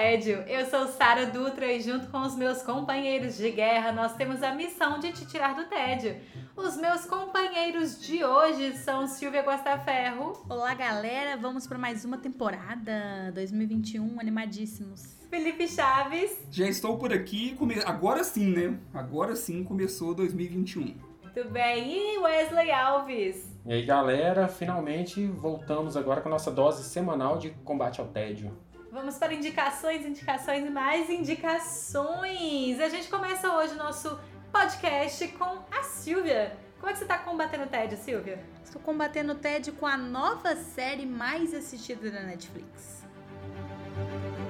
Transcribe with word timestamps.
Contra 0.00 0.08
o 0.08 0.12
Tédio. 0.16 0.38
Eu 0.48 0.64
sou 0.66 0.86
Sara 0.88 1.26
Dutra 1.26 1.70
e 1.70 1.80
junto 1.80 2.06
com 2.08 2.22
os 2.22 2.34
meus 2.34 2.62
companheiros 2.62 3.36
de 3.36 3.50
guerra 3.50 3.92
nós 3.92 4.14
temos 4.16 4.42
a 4.42 4.54
missão 4.54 4.98
de 4.98 5.12
te 5.12 5.26
tirar 5.26 5.54
do 5.54 5.64
tédio. 5.66 6.16
Os 6.56 6.76
meus 6.78 7.04
companheiros 7.04 8.00
de 8.00 8.24
hoje 8.24 8.76
são 8.78 9.06
Silvia 9.06 9.42
Guastaferro, 9.42 10.42
Olá, 10.48 10.72
galera. 10.74 11.36
Vamos 11.36 11.66
para 11.66 11.76
mais 11.78 12.04
uma 12.04 12.16
temporada 12.16 13.30
2021, 13.34 14.18
animadíssimos. 14.18 15.18
Felipe 15.28 15.68
Chaves, 15.68 16.34
Já 16.50 16.66
estou 16.66 16.96
por 16.98 17.12
aqui, 17.12 17.54
come- 17.56 17.80
agora 17.84 18.24
sim, 18.24 18.52
né? 18.52 18.78
Agora 18.94 19.36
sim 19.36 19.62
começou 19.62 20.14
2021. 20.14 20.94
muito 21.22 21.48
bem, 21.50 22.14
e 22.14 22.18
Wesley 22.18 22.70
Alves. 22.72 23.48
E 23.66 23.72
aí, 23.74 23.84
galera, 23.84 24.48
finalmente 24.48 25.26
voltamos 25.26 25.94
agora 25.96 26.20
com 26.22 26.28
a 26.28 26.32
nossa 26.32 26.50
dose 26.50 26.82
semanal 26.84 27.36
de 27.38 27.50
combate 27.64 28.00
ao 28.00 28.08
tédio. 28.08 28.50
Vamos 28.92 29.16
para 29.18 29.32
indicações, 29.32 30.04
indicações 30.04 30.66
e 30.66 30.70
mais 30.70 31.08
indicações. 31.08 32.80
A 32.80 32.88
gente 32.88 33.08
começa 33.08 33.48
hoje 33.54 33.74
o 33.74 33.76
nosso 33.76 34.18
podcast 34.52 35.28
com 35.28 35.58
a 35.70 35.82
Silvia. 35.82 36.56
Como 36.78 36.88
é 36.90 36.92
que 36.92 36.98
você 36.98 37.04
está 37.04 37.18
combatendo 37.18 37.64
o 37.64 37.66
tédio, 37.68 37.96
Silvia? 37.98 38.42
Estou 38.64 38.80
combatendo 38.82 39.32
o 39.32 39.34
tédio 39.36 39.74
com 39.74 39.86
a 39.86 39.96
nova 39.96 40.56
série 40.56 41.06
mais 41.06 41.54
assistida 41.54 42.10
da 42.10 42.20
Netflix. 42.22 43.04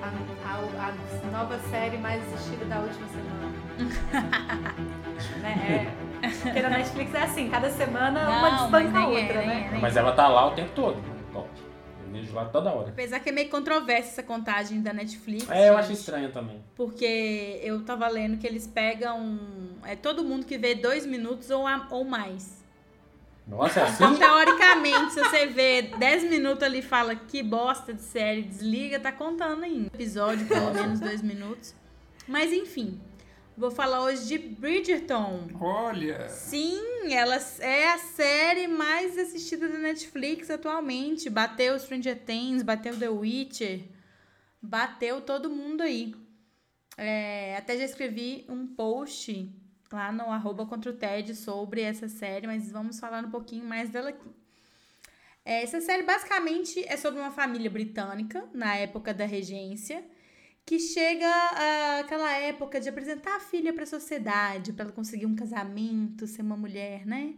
A, 0.03 0.49
a- 0.49 0.89
a 0.89 1.31
nova 1.31 1.59
série 1.69 1.99
mais 1.99 2.23
assistida 2.33 2.65
da 2.65 2.79
última 2.79 3.09
semana. 3.09 3.51
né? 5.43 5.93
É, 6.23 6.29
porque 6.29 6.63
na 6.63 6.69
Netflix 6.71 7.15
é 7.15 7.23
assim, 7.23 7.51
cada 7.51 7.69
semana 7.71 8.21
uma 8.29 8.31
Não, 8.31 8.41
mas 8.43 8.61
desbanca 8.63 8.99
a 8.99 9.03
é, 9.03 9.07
outra, 9.07 9.39
nem 9.39 9.47
né? 9.49 9.71
é, 9.75 9.79
Mas 9.79 9.97
ela 9.97 10.13
tá 10.13 10.29
lá 10.29 10.47
o 10.47 10.55
tempo 10.55 10.71
todo. 10.75 11.10
Vejo 12.11 12.35
lá 12.35 12.45
toda 12.47 12.71
hora. 12.73 12.89
Apesar 12.91 13.21
que 13.21 13.29
é 13.29 13.33
meio 13.33 13.49
controversa 13.49 14.09
essa 14.11 14.23
contagem 14.23 14.81
da 14.83 14.93
Netflix. 14.93 15.49
É, 15.49 15.69
eu 15.69 15.75
gente, 15.75 15.83
acho 15.85 15.93
estranho 15.93 16.31
também. 16.33 16.63
Porque 16.75 17.61
eu 17.63 17.83
tava 17.85 18.09
lendo 18.09 18.37
que 18.39 18.47
eles 18.47 18.67
pegam. 18.67 19.39
É 19.85 19.95
todo 19.97 20.25
mundo 20.25 20.45
que 20.47 20.59
vê 20.59 20.75
dois 20.75 21.07
minutos 21.07 21.51
ou, 21.51 21.67
a- 21.67 21.87
ou 21.91 22.05
mais. 22.05 22.61
Nossa, 23.47 23.81
é 23.81 23.89
Então, 23.91 24.09
assim? 24.11 24.19
teoricamente, 24.21 25.13
se 25.13 25.21
você 25.25 25.47
vê 25.47 25.83
10 25.83 26.25
minutos 26.31 26.63
ali 26.63 26.79
e 26.79 26.83
fala 26.83 27.17
que 27.17 27.43
bosta 27.43 27.93
de 27.93 28.03
série, 28.03 28.43
desliga, 28.43 29.01
tá 29.01 29.11
contando 29.11 29.65
ainda. 29.65 29.87
Episódio, 29.93 30.47
pelo 30.47 30.73
menos 30.73 31.01
dois 31.01 31.21
minutos. 31.23 31.75
Mas 32.29 32.53
enfim, 32.53 33.01
vou 33.57 33.71
falar 33.71 34.03
hoje 34.03 34.27
de 34.27 34.39
Bridgerton. 34.39 35.49
Olha, 35.61 36.29
Sim, 36.29 37.13
ela 37.13 37.37
é 37.61 37.93
a 37.93 37.99
série 37.99 38.67
mais 38.67 39.19
assistida 39.19 39.69
da 39.69 39.79
Netflix 39.79 40.51
atualmente. 40.51 41.29
Bateu 41.29 41.79
Stranger 41.79 42.19
Things, 42.25 42.63
bateu 42.63 42.99
The 42.99 43.09
Witcher, 43.09 43.85
bateu 44.61 45.21
todo 45.21 45.51
mundo 45.51 45.83
aí. 45.83 46.15
É, 46.97 47.57
até 47.57 47.79
já 47.79 47.85
escrevi 47.85 48.45
um 48.49 48.67
post 48.67 49.51
lá 49.93 50.13
no 50.13 50.25
arroba 50.25 50.67
contra 50.67 50.91
o 50.91 50.95
TED 50.95 51.35
sobre 51.35 51.81
essa 51.81 52.09
série, 52.09 52.47
mas 52.47 52.71
vamos 52.71 53.01
falar 53.01 53.25
um 53.25 53.31
pouquinho 53.31 53.65
mais 53.65 53.91
dela 53.91 54.11
aqui. 54.11 54.29
É, 55.45 55.63
essa 55.63 55.81
série 55.81 56.03
basicamente 56.03 56.85
é 56.87 56.97
sobre 56.97 57.21
uma 57.21 57.31
família 57.31 57.71
britânica, 57.71 58.47
na 58.53 58.77
época 58.77 59.13
da 59.13 59.25
regência, 59.25 60.05
que 60.71 60.79
chega 60.79 61.29
àquela 61.99 62.31
época 62.31 62.81
de 62.81 62.89
apresentar 62.89 63.35
a 63.35 63.41
filha 63.41 63.73
para 63.73 63.83
a 63.83 63.87
sociedade, 63.89 64.73
para 64.73 64.85
ela 64.85 64.93
conseguir 64.93 65.27
um 65.27 65.35
casamento, 65.35 66.29
ser 66.29 66.43
uma 66.43 66.57
mulher, 66.57 67.05
né? 67.05 67.35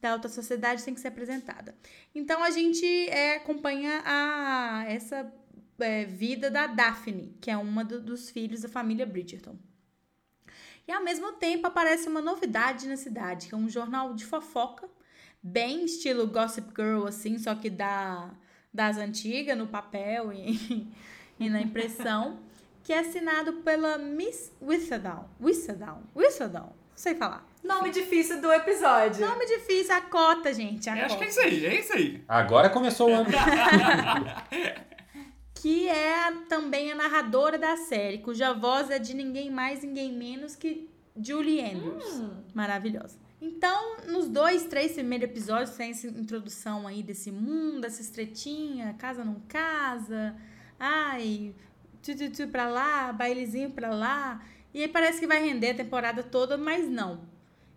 Da 0.00 0.12
alta 0.12 0.28
sociedade 0.28 0.84
tem 0.84 0.94
que 0.94 1.00
ser 1.00 1.08
apresentada. 1.08 1.74
Então 2.14 2.40
a 2.44 2.50
gente 2.52 2.86
é, 3.08 3.34
acompanha 3.34 4.00
a, 4.04 4.84
essa 4.86 5.28
é, 5.80 6.04
vida 6.04 6.48
da 6.48 6.68
Daphne, 6.68 7.36
que 7.40 7.50
é 7.50 7.56
uma 7.56 7.84
do- 7.84 8.00
dos 8.00 8.30
filhos 8.30 8.60
da 8.60 8.68
família 8.68 9.04
Bridgerton. 9.04 9.58
E 10.86 10.92
ao 10.92 11.02
mesmo 11.02 11.32
tempo 11.32 11.66
aparece 11.66 12.08
uma 12.08 12.20
novidade 12.20 12.86
na 12.86 12.96
cidade, 12.96 13.48
que 13.48 13.56
é 13.56 13.58
um 13.58 13.68
jornal 13.68 14.14
de 14.14 14.24
fofoca, 14.24 14.88
bem 15.42 15.84
estilo 15.84 16.28
Gossip 16.28 16.68
Girl, 16.76 17.08
assim, 17.08 17.40
só 17.40 17.56
que 17.56 17.68
da, 17.68 18.32
das 18.72 18.98
antigas, 18.98 19.58
no 19.58 19.66
papel 19.66 20.32
e, 20.32 20.86
e 21.38 21.48
na 21.50 21.60
impressão, 21.60 22.38
que 22.82 22.92
é 22.92 23.00
assinado 23.00 23.54
pela 23.54 23.98
Miss 23.98 24.52
Whistledown. 24.60 25.28
Whistledown. 25.40 26.02
Whistledown. 26.14 26.66
Não 26.66 27.02
sei 27.02 27.14
falar. 27.14 27.46
Nome 27.62 27.90
difícil 27.90 28.40
do 28.40 28.50
episódio. 28.52 29.26
Nome 29.26 29.44
difícil, 29.44 29.94
a 29.94 30.00
cota, 30.00 30.54
gente. 30.54 30.88
A 30.88 30.96
eu 30.96 31.04
acho 31.04 31.18
que 31.18 31.24
é 31.24 31.28
isso 31.28 31.40
aí, 31.40 31.66
é 31.66 31.80
isso 31.80 31.92
aí. 31.92 32.24
Agora 32.28 32.70
começou 32.70 33.10
o 33.10 33.14
ano. 33.14 33.26
que 35.54 35.88
é 35.88 36.32
também 36.48 36.92
a 36.92 36.94
narradora 36.94 37.58
da 37.58 37.76
série, 37.76 38.18
cuja 38.18 38.52
voz 38.52 38.88
é 38.88 38.98
de 38.98 39.14
ninguém 39.14 39.50
mais, 39.50 39.82
ninguém 39.82 40.12
menos 40.12 40.54
que 40.54 40.88
Julie 41.20 41.60
Andrews. 41.60 42.20
Hum, 42.20 42.30
Maravilhosa. 42.54 43.18
Então, 43.40 43.96
nos 44.06 44.28
dois, 44.28 44.64
três 44.64 44.92
primeiros 44.92 45.28
episódios, 45.28 45.76
tem 45.76 45.90
essa 45.90 46.06
introdução 46.06 46.86
aí 46.86 47.02
desse 47.02 47.30
mundo, 47.30 47.84
essa 47.84 48.12
tretinha, 48.12 48.94
casa 48.94 49.24
não 49.24 49.40
casa, 49.48 50.34
ai, 50.78 51.54
tu 52.02 52.48
pra 52.48 52.68
lá, 52.68 53.12
bailezinho 53.12 53.70
pra 53.70 53.90
lá. 53.90 54.44
E 54.72 54.82
aí 54.82 54.88
parece 54.88 55.18
que 55.18 55.26
vai 55.26 55.42
render 55.42 55.70
a 55.70 55.74
temporada 55.74 56.22
toda, 56.22 56.56
mas 56.56 56.88
não. 56.88 57.20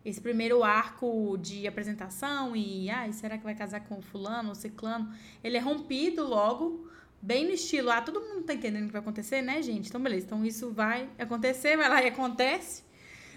Esse 0.03 0.21
primeiro 0.21 0.63
arco 0.63 1.37
de 1.37 1.67
apresentação 1.67 2.55
e, 2.55 2.89
ai, 2.89 3.11
será 3.11 3.37
que 3.37 3.43
vai 3.43 3.55
casar 3.55 3.81
com 3.81 4.01
fulano 4.01 4.49
ou 4.49 4.55
ciclano? 4.55 5.13
Ele 5.43 5.57
é 5.57 5.59
rompido 5.59 6.25
logo, 6.25 6.89
bem 7.21 7.45
no 7.45 7.51
estilo, 7.51 7.89
ah, 7.89 8.01
todo 8.01 8.21
mundo 8.21 8.43
tá 8.43 8.53
entendendo 8.53 8.83
o 8.83 8.87
que 8.87 8.93
vai 8.93 9.01
acontecer, 9.01 9.41
né, 9.41 9.61
gente? 9.61 9.89
Então, 9.89 10.01
beleza. 10.01 10.25
Então, 10.25 10.45
isso 10.45 10.71
vai 10.71 11.09
acontecer, 11.17 11.75
vai 11.75 11.89
lá 11.89 12.03
e 12.03 12.07
acontece. 12.07 12.83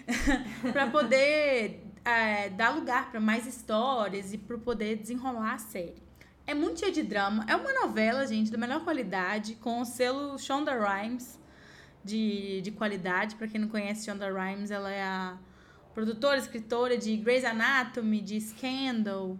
para 0.71 0.87
poder 0.87 1.83
é, 2.03 2.49
dar 2.49 2.75
lugar 2.75 3.11
para 3.11 3.19
mais 3.19 3.45
histórias 3.47 4.33
e 4.33 4.37
para 4.37 4.57
poder 4.57 4.97
desenrolar 4.97 5.53
a 5.53 5.57
série. 5.57 6.01
É 6.45 6.53
muito 6.53 6.79
cheio 6.79 6.91
de 6.91 7.03
drama. 7.03 7.45
É 7.47 7.55
uma 7.55 7.73
novela, 7.73 8.27
gente, 8.27 8.51
da 8.51 8.57
melhor 8.57 8.83
qualidade, 8.83 9.55
com 9.55 9.81
o 9.81 9.85
selo 9.85 10.37
Shonda 10.37 10.73
Rhimes 10.73 11.39
de, 12.03 12.61
de 12.61 12.71
qualidade. 12.71 13.35
Para 13.35 13.47
quem 13.47 13.61
não 13.61 13.69
conhece 13.69 14.05
Shonda 14.05 14.29
Rhimes, 14.31 14.69
ela 14.69 14.91
é 14.91 15.03
a 15.03 15.37
produtora, 15.93 16.37
escritora 16.37 16.97
de 16.97 17.15
Grey's 17.17 17.45
Anatomy, 17.45 18.19
de 18.19 18.39
Scandal. 18.41 19.37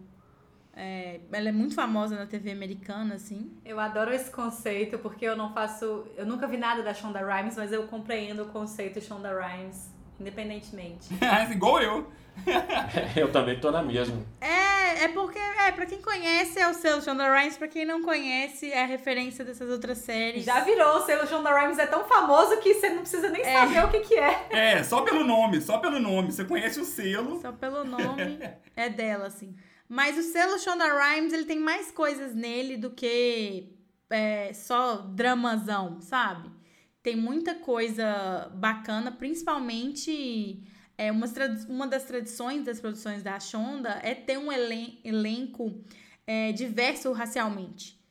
É, 0.75 1.19
ela 1.31 1.49
é 1.49 1.51
muito 1.51 1.75
famosa 1.75 2.15
na 2.15 2.25
TV 2.25 2.51
americana, 2.51 3.15
assim. 3.15 3.51
eu 3.63 3.79
adoro 3.79 4.11
esse 4.11 4.31
conceito 4.31 4.97
porque 4.97 5.23
eu 5.25 5.35
não 5.35 5.53
faço. 5.53 6.07
Eu 6.17 6.25
nunca 6.25 6.47
vi 6.47 6.57
nada 6.57 6.81
da 6.81 6.93
Shonda 6.93 7.19
Rhimes, 7.19 7.55
mas 7.57 7.71
eu 7.71 7.85
compreendo 7.87 8.43
o 8.43 8.45
conceito 8.47 8.99
Shonda 8.99 9.29
Rhimes, 9.39 9.91
independentemente. 10.19 11.09
Igual 11.51 11.81
eu. 11.81 12.11
Eu 13.15 13.31
também 13.31 13.59
tô 13.59 13.71
na 13.71 13.81
mesma. 13.81 14.23
É, 14.41 15.05
é 15.05 15.07
porque, 15.09 15.39
é, 15.39 15.71
pra 15.71 15.85
quem 15.85 16.01
conhece 16.01 16.59
é 16.59 16.67
o 16.67 16.73
selo 16.73 17.01
Shonda 17.01 17.33
Rhimes, 17.33 17.57
pra 17.57 17.67
quem 17.67 17.85
não 17.85 18.01
conhece 18.01 18.71
é 18.71 18.83
a 18.83 18.85
referência 18.85 19.43
dessas 19.45 19.69
outras 19.69 19.99
séries. 19.99 20.45
Já 20.45 20.61
virou, 20.61 20.97
o 20.97 21.05
selo 21.05 21.27
Shonda 21.27 21.53
Rhimes 21.53 21.79
é 21.79 21.85
tão 21.85 22.05
famoso 22.05 22.57
que 22.57 22.73
você 22.73 22.89
não 22.89 22.99
precisa 22.99 23.29
nem 23.29 23.43
saber 23.43 23.85
o 23.85 23.89
que, 23.89 23.99
que 24.01 24.15
é. 24.15 24.47
É, 24.49 24.83
só 24.83 25.01
pelo 25.01 25.23
nome, 25.23 25.61
só 25.61 25.77
pelo 25.77 25.99
nome. 25.99 26.31
Você 26.31 26.45
conhece 26.45 26.79
o 26.79 26.85
selo. 26.85 27.39
Só 27.41 27.51
pelo 27.51 27.83
nome 27.83 28.39
é 28.75 28.89
dela, 28.89 29.27
assim. 29.27 29.55
Mas 29.87 30.17
o 30.17 30.23
selo 30.23 30.59
Shonda 30.59 30.85
Rhimes, 30.85 31.33
ele 31.33 31.45
tem 31.45 31.59
mais 31.59 31.91
coisas 31.91 32.33
nele 32.33 32.77
do 32.77 32.89
que 32.89 33.73
é, 34.09 34.53
só 34.53 34.97
dramazão, 34.97 36.01
sabe? 36.01 36.49
Tem 37.01 37.15
muita 37.15 37.55
coisa 37.55 38.49
bacana, 38.53 39.11
principalmente 39.11 40.63
é, 40.97 41.11
tradi- 41.27 41.65
uma 41.69 41.87
das 41.87 42.03
tradições 42.03 42.63
das 42.63 42.79
produções 42.79 43.23
da 43.23 43.39
Shonda 43.39 43.99
é 44.03 44.13
ter 44.13 44.37
um 44.37 44.51
elen- 44.51 44.99
elenco 45.03 45.83
é, 46.25 46.51
diverso 46.51 47.11
racialmente. 47.11 48.01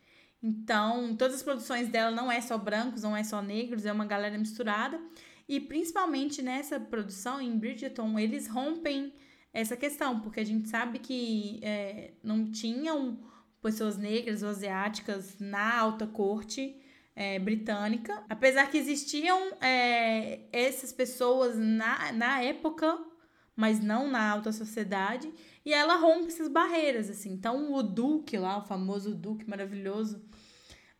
Então, 0.42 1.14
todas 1.16 1.36
as 1.36 1.42
produções 1.42 1.88
dela 1.88 2.10
não 2.10 2.30
é 2.30 2.40
só 2.40 2.58
brancos, 2.58 3.02
não 3.02 3.16
é 3.16 3.22
só 3.22 3.40
negros, 3.40 3.86
é 3.86 3.92
uma 3.92 4.04
galera 4.04 4.36
misturada. 4.36 5.00
E 5.48 5.60
principalmente 5.60 6.42
nessa 6.42 6.80
produção, 6.80 7.40
em 7.40 7.56
Bridgerton, 7.56 8.18
eles 8.18 8.48
rompem 8.48 9.12
essa 9.52 9.76
questão, 9.76 10.20
porque 10.20 10.40
a 10.40 10.44
gente 10.44 10.68
sabe 10.68 10.98
que 10.98 11.60
é, 11.62 12.12
não 12.22 12.50
tinham 12.50 13.18
pessoas 13.60 13.96
negras 13.96 14.42
ou 14.42 14.48
asiáticas 14.48 15.38
na 15.38 15.78
alta 15.78 16.06
corte 16.06 16.81
é, 17.14 17.38
britânica. 17.38 18.22
Apesar 18.28 18.70
que 18.70 18.78
existiam 18.78 19.52
é, 19.60 20.40
essas 20.52 20.92
pessoas 20.92 21.58
na, 21.58 22.12
na 22.12 22.42
época, 22.42 22.98
mas 23.54 23.80
não 23.80 24.10
na 24.10 24.30
alta 24.30 24.52
sociedade, 24.52 25.30
e 25.64 25.72
ela 25.72 25.96
rompe 25.96 26.28
essas 26.28 26.48
barreiras, 26.48 27.10
assim. 27.10 27.32
Então, 27.32 27.72
o 27.72 27.82
Duque 27.82 28.36
lá, 28.36 28.58
o 28.58 28.66
famoso 28.66 29.14
Duque 29.14 29.48
maravilhoso, 29.48 30.24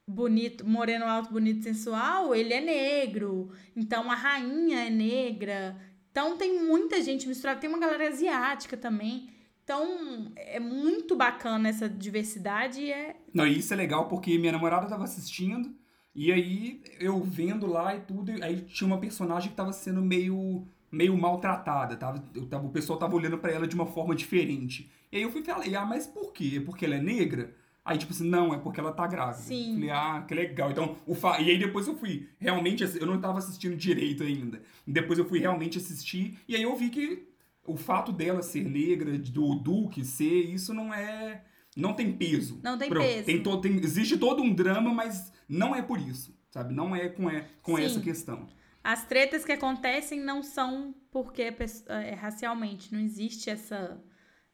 bonito, 0.06 0.66
moreno 0.66 1.06
alto, 1.06 1.32
bonito, 1.32 1.62
sensual, 1.62 2.34
ele 2.34 2.52
é 2.52 2.60
negro. 2.60 3.50
Então, 3.74 4.10
a 4.10 4.14
rainha 4.14 4.86
é 4.86 4.90
negra. 4.90 5.76
Então, 6.10 6.36
tem 6.36 6.62
muita 6.62 7.00
gente 7.00 7.26
misturada. 7.26 7.58
Tem 7.58 7.70
uma 7.70 7.78
galera 7.78 8.08
asiática 8.08 8.76
também. 8.76 9.30
Então, 9.64 10.32
é 10.36 10.60
muito 10.60 11.16
bacana 11.16 11.68
essa 11.68 11.88
diversidade 11.88 12.90
é... 12.92 13.16
Não, 13.32 13.46
e 13.46 13.58
isso 13.58 13.72
é 13.72 13.76
legal 13.76 14.08
porque 14.08 14.36
minha 14.36 14.52
namorada 14.52 14.88
tava 14.88 15.04
assistindo 15.04 15.74
e 16.14 16.32
aí 16.32 16.82
eu 17.00 17.20
vendo 17.22 17.66
lá 17.66 17.96
e 17.96 18.00
tudo, 18.00 18.32
aí 18.42 18.62
tinha 18.62 18.86
uma 18.86 18.98
personagem 18.98 19.50
que 19.50 19.56
tava 19.56 19.72
sendo 19.72 20.02
meio 20.02 20.66
meio 20.90 21.16
maltratada, 21.16 21.96
tava, 21.96 22.22
eu 22.34 22.44
tava, 22.46 22.66
o 22.66 22.70
pessoal 22.70 22.98
tava 22.98 23.16
olhando 23.16 23.38
para 23.38 23.50
ela 23.50 23.66
de 23.66 23.74
uma 23.74 23.86
forma 23.86 24.14
diferente. 24.14 24.90
E 25.10 25.16
aí 25.16 25.22
eu 25.22 25.30
fui 25.32 25.42
falei, 25.42 25.74
ah, 25.74 25.86
mas 25.86 26.06
por 26.06 26.32
quê? 26.32 26.60
Porque 26.64 26.84
ela 26.84 26.96
é 26.96 27.00
negra? 27.00 27.54
Aí, 27.84 27.98
tipo 27.98 28.12
assim, 28.12 28.28
não, 28.28 28.54
é 28.54 28.58
porque 28.58 28.78
ela 28.78 28.92
tá 28.92 29.06
grávida. 29.06 29.42
Sim. 29.42 29.74
Falei, 29.74 29.90
ah, 29.90 30.24
que 30.28 30.34
legal. 30.34 30.70
Então, 30.70 30.96
o 31.06 31.14
fa... 31.14 31.40
E 31.40 31.50
aí 31.50 31.58
depois 31.58 31.88
eu 31.88 31.96
fui, 31.96 32.28
realmente, 32.38 32.84
eu 32.84 33.06
não 33.06 33.20
tava 33.20 33.38
assistindo 33.38 33.74
direito 33.76 34.22
ainda. 34.22 34.62
Depois 34.86 35.18
eu 35.18 35.24
fui 35.24 35.40
realmente 35.40 35.78
assistir, 35.78 36.38
e 36.46 36.54
aí 36.54 36.62
eu 36.62 36.76
vi 36.76 36.90
que 36.90 37.26
o 37.66 37.76
fato 37.76 38.12
dela 38.12 38.42
ser 38.42 38.64
negra, 38.64 39.18
do 39.18 39.54
Duque 39.56 40.04
ser, 40.04 40.52
isso 40.52 40.72
não 40.74 40.92
é. 40.92 41.42
Não 41.76 41.94
tem 41.94 42.12
peso. 42.12 42.60
Não 42.62 42.76
tem 42.76 42.88
Pronto, 42.88 43.06
peso. 43.06 43.24
Tem 43.24 43.42
to... 43.42 43.60
tem... 43.60 43.76
Existe 43.76 44.16
todo 44.18 44.42
um 44.42 44.52
drama, 44.52 44.92
mas 44.92 45.32
não 45.48 45.74
é 45.74 45.80
por 45.82 45.98
isso, 45.98 46.36
sabe? 46.50 46.74
Não 46.74 46.94
é 46.94 47.08
com, 47.08 47.30
é... 47.30 47.48
com 47.62 47.76
Sim. 47.76 47.84
essa 47.84 48.00
questão. 48.00 48.46
As 48.84 49.06
tretas 49.06 49.44
que 49.44 49.52
acontecem 49.52 50.20
não 50.20 50.42
são 50.42 50.94
porque 51.10 51.42
é 51.88 52.14
racialmente, 52.14 52.92
não 52.92 53.00
existe 53.00 53.48
essa 53.48 54.02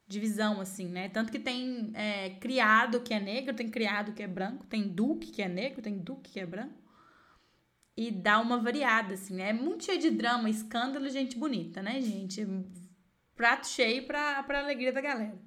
divisão, 0.07 0.61
assim, 0.61 0.87
né? 0.87 1.09
Tanto 1.09 1.31
que 1.33 1.39
tem 1.39 1.91
é, 1.95 2.31
criado 2.31 3.01
que 3.01 3.13
é 3.13 3.21
negro, 3.21 3.55
tem 3.55 3.69
criado 3.69 4.13
que 4.13 4.23
é 4.23 4.27
branco, 4.27 4.67
tem 4.67 4.89
duque 4.89 5.31
que 5.31 5.43
é 5.43 5.49
negro, 5.49 5.83
tem 5.83 5.99
duque 5.99 6.33
que 6.33 6.41
é 6.41 6.47
branco. 6.47 6.79
E 7.97 8.11
dá 8.11 8.39
uma 8.39 8.59
variada, 8.59 9.15
assim, 9.15 9.35
né? 9.35 9.51
É 9.51 9.53
muito 9.53 9.85
cheio 9.85 9.99
de 9.99 10.11
drama, 10.11 10.49
escândalo 10.49 11.07
e 11.07 11.11
gente 11.11 11.37
bonita, 11.37 11.83
né, 11.83 12.01
gente? 12.01 12.47
Prato 13.35 13.67
cheio 13.67 14.07
pra, 14.07 14.43
pra 14.43 14.61
alegria 14.61 14.93
da 14.93 15.01
galera. 15.01 15.39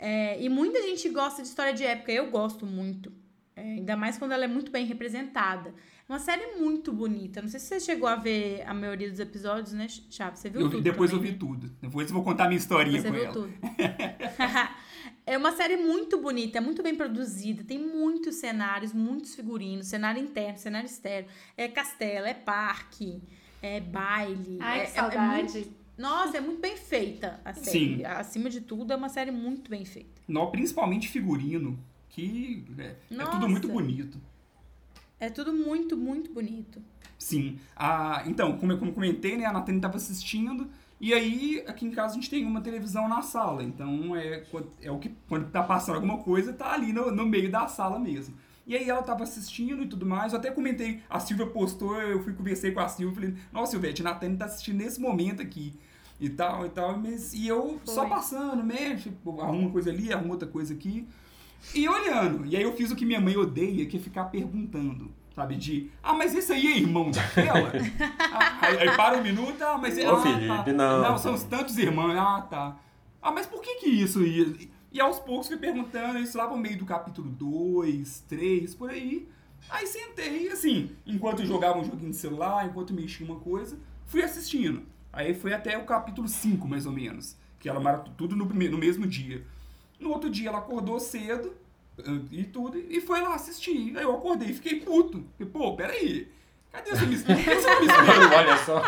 É, 0.00 0.40
e 0.40 0.48
muita 0.48 0.80
gente 0.82 1.08
gosta 1.08 1.42
de 1.42 1.48
história 1.48 1.72
de 1.74 1.82
época, 1.84 2.12
eu 2.12 2.30
gosto 2.30 2.64
muito. 2.64 3.12
É, 3.56 3.60
ainda 3.62 3.96
mais 3.96 4.16
quando 4.16 4.30
ela 4.30 4.44
é 4.44 4.46
muito 4.46 4.70
bem 4.70 4.86
representada. 4.86 5.70
É 6.08 6.12
uma 6.12 6.20
série 6.20 6.54
muito 6.60 6.92
bonita. 6.92 7.42
Não 7.42 7.48
sei 7.48 7.58
se 7.58 7.66
você 7.66 7.80
chegou 7.80 8.08
a 8.08 8.14
ver 8.14 8.62
a 8.64 8.72
maioria 8.72 9.10
dos 9.10 9.18
episódios, 9.18 9.72
né, 9.72 9.88
Chaves? 10.08 10.38
Você 10.38 10.48
viu 10.48 10.60
Eu 10.60 10.70
tudo 10.70 10.82
depois 10.82 11.10
eu 11.10 11.18
também, 11.18 11.32
vi 11.32 11.38
tudo. 11.38 11.68
Depois 11.82 12.08
eu 12.08 12.14
vou 12.14 12.22
contar 12.22 12.46
minha 12.46 12.56
historinha 12.56 13.00
Você 13.02 13.08
com 13.08 13.14
viu 13.14 13.24
ela. 13.24 13.32
tudo. 13.32 13.52
é 15.26 15.36
uma 15.36 15.52
série 15.52 15.76
muito 15.76 16.18
bonita, 16.18 16.58
é 16.58 16.60
muito 16.60 16.82
bem 16.82 16.94
produzida, 16.94 17.64
tem 17.64 17.78
muitos 17.78 18.36
cenários, 18.36 18.92
muitos 18.92 19.34
figurinos, 19.34 19.88
cenário 19.88 20.22
interno, 20.22 20.56
cenário 20.58 20.86
externo. 20.86 21.28
É 21.56 21.66
castelo, 21.68 22.26
é 22.26 22.34
parque, 22.34 23.20
é 23.60 23.80
baile. 23.80 24.58
Ai, 24.60 24.80
é, 24.80 24.84
que 24.84 24.86
é- 24.86 24.90
é 24.90 24.94
saudade. 24.94 25.52
muito- 25.58 25.77
nossa, 25.98 26.36
é 26.36 26.40
muito 26.40 26.60
bem 26.60 26.76
feita 26.76 27.40
a 27.44 27.52
série. 27.52 27.96
Sim. 27.96 28.04
Acima 28.04 28.48
de 28.48 28.60
tudo, 28.60 28.92
é 28.92 28.96
uma 28.96 29.08
série 29.08 29.32
muito 29.32 29.68
bem 29.68 29.84
feita. 29.84 30.22
Não, 30.28 30.50
principalmente 30.50 31.08
figurino, 31.08 31.78
que 32.08 32.64
é, 32.78 32.96
é 33.10 33.26
tudo 33.26 33.48
muito 33.48 33.68
bonito. 33.68 34.20
É 35.18 35.28
tudo 35.28 35.52
muito, 35.52 35.96
muito 35.96 36.32
bonito. 36.32 36.80
Sim. 37.18 37.58
Ah, 37.74 38.22
então, 38.26 38.56
como 38.56 38.70
eu 38.70 38.78
como 38.78 38.92
comentei, 38.92 39.36
né, 39.36 39.44
a 39.44 39.52
Nathalie 39.52 39.78
estava 39.78 39.96
assistindo, 39.96 40.70
e 41.00 41.12
aí 41.12 41.64
aqui 41.66 41.84
em 41.84 41.90
casa 41.90 42.12
a 42.12 42.14
gente 42.14 42.30
tem 42.30 42.44
uma 42.44 42.60
televisão 42.60 43.08
na 43.08 43.20
sala. 43.22 43.64
Então 43.64 44.14
é, 44.14 44.44
é 44.80 44.90
o 44.92 44.98
que 44.98 45.12
quando 45.28 45.50
tá 45.50 45.64
passando 45.64 45.96
alguma 45.96 46.18
coisa, 46.18 46.52
tá 46.52 46.72
ali 46.72 46.92
no, 46.92 47.10
no 47.10 47.26
meio 47.26 47.50
da 47.50 47.66
sala 47.66 47.98
mesmo. 47.98 48.36
E 48.66 48.76
aí 48.76 48.88
ela 48.88 49.02
tava 49.02 49.24
assistindo 49.24 49.82
e 49.82 49.86
tudo 49.86 50.04
mais. 50.04 50.32
Eu 50.32 50.38
até 50.38 50.50
comentei, 50.50 51.02
a 51.08 51.18
Silvia 51.18 51.46
postou, 51.46 51.96
eu 52.00 52.22
fui 52.22 52.34
conversei 52.34 52.70
com 52.70 52.80
a 52.80 52.88
Silvia, 52.88 53.14
falei, 53.14 53.34
nossa, 53.50 53.72
Silvete, 53.72 54.02
a 54.02 54.04
Nathalie 54.04 54.36
tá 54.36 54.44
assistindo 54.44 54.76
nesse 54.76 55.00
momento 55.00 55.40
aqui. 55.40 55.74
E 56.20 56.28
tal, 56.28 56.66
e 56.66 56.70
tal, 56.70 56.98
mas, 56.98 57.32
e 57.32 57.46
eu 57.46 57.80
só 57.84 58.00
Foi. 58.00 58.10
passando, 58.10 58.64
mexe, 58.64 59.12
arruma 59.24 59.52
uma 59.52 59.70
coisa 59.70 59.90
ali, 59.90 60.12
arruma 60.12 60.32
outra 60.32 60.48
coisa 60.48 60.74
aqui. 60.74 61.06
E 61.74 61.88
olhando. 61.88 62.44
E 62.46 62.56
aí 62.56 62.62
eu 62.62 62.74
fiz 62.74 62.90
o 62.90 62.96
que 62.96 63.04
minha 63.04 63.20
mãe 63.20 63.36
odeia, 63.36 63.86
que 63.86 63.96
é 63.96 64.00
ficar 64.00 64.24
perguntando. 64.24 65.10
Sabe, 65.34 65.54
de, 65.54 65.88
ah, 66.02 66.14
mas 66.14 66.34
esse 66.34 66.52
aí 66.52 66.66
é 66.66 66.78
irmão 66.78 67.12
daquela? 67.12 67.70
Ah, 68.18 68.58
aí, 68.60 68.88
aí 68.88 68.96
para 68.96 69.18
um 69.18 69.22
minuto, 69.22 69.62
ah, 69.62 69.78
mas... 69.78 69.96
Ô, 69.96 70.10
ah, 70.10 70.22
Felipe, 70.22 70.72
não. 70.72 71.02
Não, 71.02 71.18
são 71.18 71.34
os 71.34 71.44
tantos 71.44 71.78
irmãos, 71.78 72.16
ah, 72.16 72.42
tá. 72.42 72.76
Ah, 73.22 73.30
mas 73.30 73.46
por 73.46 73.62
que 73.62 73.76
que 73.76 73.86
isso 73.88 74.22
ia? 74.22 74.52
E 74.90 75.00
aos 75.00 75.20
poucos 75.20 75.46
fui 75.46 75.56
perguntando, 75.56 76.18
isso 76.18 76.36
lá 76.36 76.48
pro 76.48 76.56
meio 76.56 76.78
do 76.78 76.84
capítulo 76.84 77.30
2, 77.30 78.24
3, 78.28 78.74
por 78.74 78.90
aí. 78.90 79.28
Aí 79.70 79.86
sentei, 79.86 80.48
assim, 80.48 80.90
enquanto 81.06 81.40
eu 81.40 81.46
jogava 81.46 81.78
um 81.78 81.84
joguinho 81.84 82.10
de 82.10 82.16
celular, 82.16 82.66
enquanto 82.66 82.92
mexia 82.92 83.24
uma 83.24 83.38
coisa, 83.38 83.78
fui 84.06 84.22
assistindo. 84.22 84.82
Aí 85.18 85.34
foi 85.34 85.52
até 85.52 85.76
o 85.76 85.84
capítulo 85.84 86.28
5, 86.28 86.68
mais 86.68 86.86
ou 86.86 86.92
menos. 86.92 87.36
Que 87.58 87.68
ela 87.68 87.80
maratou 87.80 88.12
tudo 88.16 88.36
no, 88.36 88.46
prime- 88.46 88.68
no 88.68 88.78
mesmo 88.78 89.04
dia. 89.04 89.44
No 89.98 90.10
outro 90.10 90.30
dia 90.30 90.48
ela 90.48 90.58
acordou 90.58 91.00
cedo 91.00 91.52
e 92.30 92.44
tudo, 92.44 92.78
e 92.78 93.00
foi 93.00 93.20
lá 93.20 93.34
assistir. 93.34 93.96
Aí 93.96 94.04
eu 94.04 94.14
acordei 94.14 94.50
e 94.50 94.54
fiquei 94.54 94.78
puto. 94.78 95.24
Falei, 95.36 95.52
pô, 95.52 95.74
peraí. 95.74 96.28
Cadê 96.70 96.92
me 97.06 97.14
esperou? 97.16 97.40
Olha 98.36 98.56
só. 98.64 98.80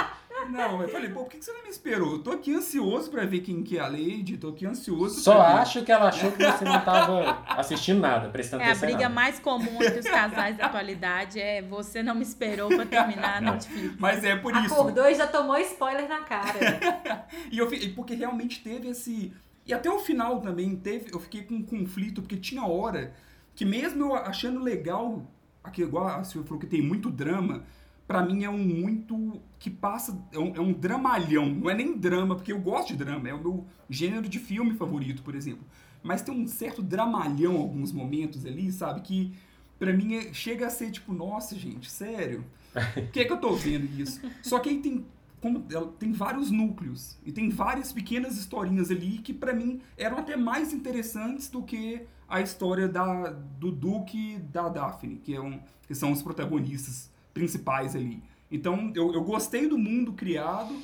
Não, 0.48 0.80
eu 0.82 0.88
falei, 0.88 1.10
pô, 1.10 1.20
por 1.24 1.30
que 1.30 1.42
você 1.44 1.52
não 1.52 1.62
me 1.62 1.68
esperou? 1.68 2.12
Eu 2.12 2.18
tô 2.22 2.30
aqui 2.32 2.54
ansioso 2.54 3.10
pra 3.10 3.24
ver 3.24 3.40
quem 3.40 3.62
que 3.62 3.76
é 3.78 3.80
a 3.80 3.86
Lady, 3.88 4.36
tô 4.38 4.48
aqui 4.48 4.64
ansioso 4.66 5.20
Só 5.20 5.34
pra 5.36 5.54
ver. 5.54 5.58
acho 5.60 5.84
que 5.84 5.92
ela 5.92 6.08
achou 6.08 6.32
que 6.32 6.44
você 6.44 6.64
não 6.64 6.80
tava 6.84 7.42
assistindo 7.48 8.00
nada, 8.00 8.28
prestando 8.30 8.62
É 8.62 8.66
a 8.66 8.68
atenção. 8.70 8.88
em 8.88 8.92
briga 8.92 9.08
nada. 9.08 9.14
mais 9.14 9.38
comum 9.38 9.82
entre 9.82 9.98
os 10.00 10.06
casais 10.08 10.56
da 10.56 10.66
atualidade 10.66 11.38
é 11.40 11.60
você 11.62 12.02
não 12.02 12.14
me 12.14 12.22
esperou 12.22 12.68
pra 12.68 12.86
terminar 12.86 13.36
a 13.38 13.40
Netflix. 13.40 13.94
Mas 13.98 14.24
é 14.24 14.36
por 14.36 14.54
isso. 14.56 14.72
Acordou 14.74 15.06
e 15.08 15.14
já 15.14 15.26
tomou 15.26 15.56
spoiler 15.58 16.08
na 16.08 16.20
cara. 16.20 17.26
E 17.50 17.58
eu 17.58 17.68
fi- 17.68 17.88
porque 17.90 18.14
realmente 18.14 18.62
teve 18.62 18.88
esse. 18.88 19.32
E 19.66 19.72
até 19.74 19.90
o 19.90 19.98
final 19.98 20.40
também 20.40 20.74
teve. 20.76 21.12
Eu 21.12 21.20
fiquei 21.20 21.42
com 21.42 21.54
um 21.54 21.62
conflito, 21.62 22.22
porque 22.22 22.36
tinha 22.36 22.64
hora 22.64 23.12
que 23.54 23.64
mesmo 23.64 24.04
eu 24.04 24.14
achando 24.14 24.60
legal, 24.60 25.24
aqui 25.62 25.82
igual 25.82 26.06
a 26.08 26.24
Silvia 26.24 26.46
falou 26.48 26.60
que 26.60 26.66
tem 26.66 26.80
muito 26.82 27.10
drama, 27.10 27.64
pra 28.10 28.24
mim 28.24 28.42
é 28.42 28.50
um 28.50 28.58
muito. 28.58 29.40
que 29.56 29.70
passa. 29.70 30.20
É 30.32 30.38
um, 30.38 30.56
é 30.56 30.60
um 30.60 30.72
dramalhão. 30.72 31.46
Não 31.46 31.70
é 31.70 31.74
nem 31.76 31.96
drama, 31.96 32.34
porque 32.34 32.50
eu 32.50 32.58
gosto 32.58 32.88
de 32.88 32.96
drama, 32.96 33.28
é 33.28 33.32
o 33.32 33.40
meu 33.40 33.64
gênero 33.88 34.28
de 34.28 34.40
filme 34.40 34.74
favorito, 34.74 35.22
por 35.22 35.36
exemplo. 35.36 35.64
Mas 36.02 36.20
tem 36.20 36.34
um 36.34 36.44
certo 36.48 36.82
dramalhão 36.82 37.56
alguns 37.56 37.92
momentos 37.92 38.44
ali, 38.44 38.72
sabe? 38.72 39.02
Que 39.02 39.32
pra 39.78 39.92
mim 39.92 40.14
é- 40.14 40.32
chega 40.32 40.66
a 40.66 40.70
ser 40.70 40.90
tipo, 40.90 41.12
nossa, 41.12 41.54
gente, 41.54 41.88
sério. 41.88 42.44
Por 42.72 43.06
que, 43.12 43.20
é 43.20 43.24
que 43.24 43.32
eu 43.32 43.36
tô 43.38 43.52
vendo 43.52 43.84
isso? 44.00 44.20
Só 44.42 44.58
que 44.58 44.70
aí 44.70 44.78
tem 44.78 45.06
como 45.40 45.64
tem 45.98 46.12
vários 46.12 46.50
núcleos 46.50 47.16
e 47.24 47.32
tem 47.32 47.48
várias 47.48 47.92
pequenas 47.92 48.36
historinhas 48.36 48.90
ali 48.90 49.18
que 49.18 49.32
pra 49.32 49.54
mim 49.54 49.80
eram 49.96 50.18
até 50.18 50.36
mais 50.36 50.72
interessantes 50.74 51.48
do 51.48 51.62
que 51.62 52.02
a 52.28 52.40
história 52.42 52.86
da, 52.88 53.30
do 53.30 53.72
Duque 53.72 54.34
e 54.34 54.38
da 54.38 54.68
Daphne, 54.68 55.16
que, 55.16 55.34
é 55.34 55.40
um, 55.40 55.58
que 55.86 55.94
são 55.94 56.12
os 56.12 56.22
protagonistas 56.22 57.09
principais 57.32 57.94
ali. 57.94 58.22
Então 58.50 58.92
eu, 58.94 59.12
eu 59.12 59.22
gostei 59.22 59.68
do 59.68 59.78
mundo 59.78 60.12
criado, 60.12 60.74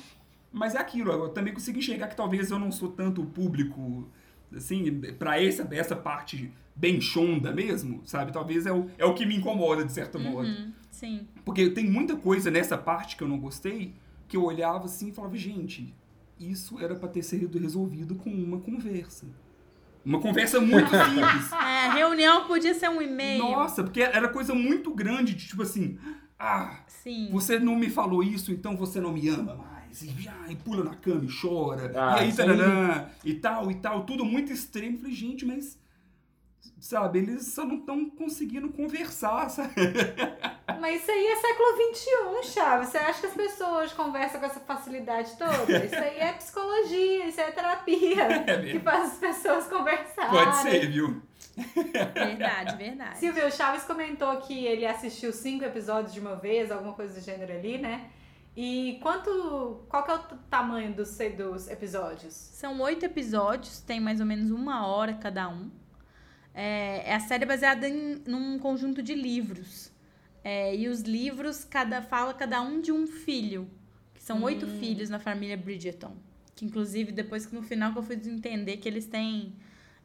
mas 0.51 0.75
é 0.75 0.79
aquilo, 0.79 1.11
eu 1.11 1.29
também 1.29 1.53
consigo 1.53 1.77
enxergar 1.77 2.07
que 2.07 2.15
talvez 2.15 2.49
eu 2.51 2.59
não 2.59 2.71
sou 2.71 2.89
tanto 2.89 3.21
o 3.21 3.25
público 3.25 4.07
assim, 4.55 5.01
pra 5.19 5.41
essa, 5.41 5.67
essa 5.71 5.95
parte 5.95 6.51
bem 6.75 7.01
chonda 7.01 7.51
mesmo, 7.51 8.01
sabe? 8.05 8.31
Talvez 8.31 8.65
é 8.65 8.71
o, 8.71 8.89
é 8.97 9.05
o 9.05 9.13
que 9.13 9.25
me 9.25 9.35
incomoda 9.35 9.83
de 9.83 9.91
certo 9.91 10.19
modo. 10.19 10.47
Uhum, 10.47 10.71
sim. 10.91 11.27
Porque 11.43 11.69
tem 11.69 11.89
muita 11.89 12.15
coisa 12.15 12.51
nessa 12.51 12.77
parte 12.77 13.17
que 13.17 13.23
eu 13.23 13.27
não 13.27 13.39
gostei, 13.39 13.93
que 14.27 14.37
eu 14.37 14.43
olhava 14.43 14.85
assim 14.85 15.09
e 15.09 15.11
falava, 15.11 15.35
gente, 15.35 15.93
isso 16.39 16.79
era 16.79 16.95
pra 16.95 17.09
ter 17.09 17.23
sido 17.23 17.57
resolvido 17.57 18.15
com 18.15 18.29
uma 18.29 18.59
conversa. 18.59 19.25
Uma 20.05 20.19
conversa 20.21 20.61
muito 20.61 20.87
simples. 20.91 21.51
É, 21.51 21.89
reunião 21.89 22.47
podia 22.47 22.73
ser 22.73 22.89
um 22.89 23.01
e-mail. 23.01 23.43
Nossa, 23.43 23.83
porque 23.83 24.01
era 24.01 24.29
coisa 24.29 24.53
muito 24.53 24.93
grande, 24.93 25.33
de 25.33 25.47
tipo 25.47 25.63
assim, 25.63 25.97
ah, 26.39 26.79
Sim. 26.87 27.29
você 27.31 27.57
não 27.59 27.75
me 27.75 27.89
falou 27.89 28.21
isso, 28.21 28.51
então 28.51 28.77
você 28.77 29.01
não 29.01 29.11
me 29.11 29.27
ama 29.27 29.55
mais. 29.55 30.01
E, 30.01 30.29
ah, 30.29 30.51
e 30.51 30.55
pula 30.55 30.83
na 30.83 30.95
cama 30.95 31.25
e 31.25 31.41
chora. 31.41 31.91
Ah, 31.95 32.23
e 32.23 32.29
aí, 32.29 32.31
e 33.25 33.33
tal, 33.35 33.71
e 33.71 33.75
tal. 33.75 34.05
Tudo 34.05 34.23
muito 34.23 34.51
extremo. 34.51 34.97
Falei, 34.99 35.13
gente, 35.13 35.45
mas... 35.45 35.79
Sabe, 36.79 37.19
eles 37.19 37.47
só 37.47 37.65
não 37.65 37.77
estão 37.77 38.07
conseguindo 38.11 38.69
conversar, 38.69 39.49
sabe? 39.49 39.73
Mas 40.79 41.01
isso 41.01 41.11
aí 41.11 41.25
é 41.25 41.35
século 41.37 41.93
XXI, 41.95 42.53
Chaves. 42.53 42.89
Você 42.89 42.97
acha 42.99 43.19
que 43.21 43.25
as 43.25 43.33
pessoas 43.33 43.93
conversam 43.93 44.39
com 44.39 44.45
essa 44.45 44.59
facilidade 44.59 45.31
toda? 45.37 45.65
Isso 45.83 45.95
aí 45.95 46.19
é 46.19 46.33
psicologia, 46.33 47.27
isso 47.27 47.41
é 47.41 47.51
terapia 47.51 48.23
É 48.23 48.71
que 48.71 48.79
faz 48.79 49.13
as 49.13 49.17
pessoas 49.17 49.65
conversarem. 49.65 50.29
Pode 50.29 50.57
ser, 50.57 50.91
viu? 50.91 51.21
Verdade, 52.13 52.75
verdade. 52.77 53.17
Silvio, 53.17 53.51
Chaves 53.51 53.83
comentou 53.83 54.37
que 54.41 54.65
ele 54.65 54.85
assistiu 54.85 55.33
cinco 55.33 55.65
episódios 55.65 56.13
de 56.13 56.19
uma 56.19 56.35
vez, 56.35 56.71
alguma 56.71 56.93
coisa 56.93 57.19
do 57.19 57.23
gênero 57.23 57.51
ali, 57.51 57.77
né? 57.77 58.09
E 58.55 58.97
quanto. 59.03 59.85
Qual 59.87 60.03
que 60.03 60.11
é 60.11 60.15
o 60.15 60.19
tamanho 60.49 60.93
dos, 60.93 61.15
dos 61.37 61.67
episódios? 61.69 62.33
São 62.33 62.81
oito 62.81 63.05
episódios, 63.05 63.81
tem 63.81 63.99
mais 63.99 64.19
ou 64.19 64.25
menos 64.25 64.49
uma 64.49 64.87
hora 64.87 65.13
cada 65.13 65.47
um. 65.47 65.69
É, 66.53 67.13
a 67.13 67.19
série 67.19 67.43
é 67.43 67.47
baseada 67.47 67.87
em 67.87 68.21
num 68.25 68.57
conjunto 68.57 69.03
de 69.03 69.13
livros. 69.13 69.91
É, 70.43 70.75
e 70.75 70.87
os 70.87 71.01
livros 71.01 71.63
cada 71.63 72.01
fala 72.01 72.33
cada 72.33 72.59
um 72.61 72.81
de 72.81 72.91
um 72.91 73.05
filho. 73.05 73.69
Que 74.15 74.23
são 74.23 74.41
oito 74.41 74.65
filhos 74.65 75.07
na 75.07 75.19
família 75.19 75.55
Bridgerton. 75.55 76.15
Que 76.55 76.65
inclusive, 76.65 77.11
depois 77.11 77.45
que 77.45 77.53
no 77.53 77.61
final 77.61 77.91
que 77.91 77.99
eu 77.99 78.03
fui 78.03 78.15
entender 78.15 78.77
que 78.77 78.89
eles 78.89 79.05
têm. 79.05 79.53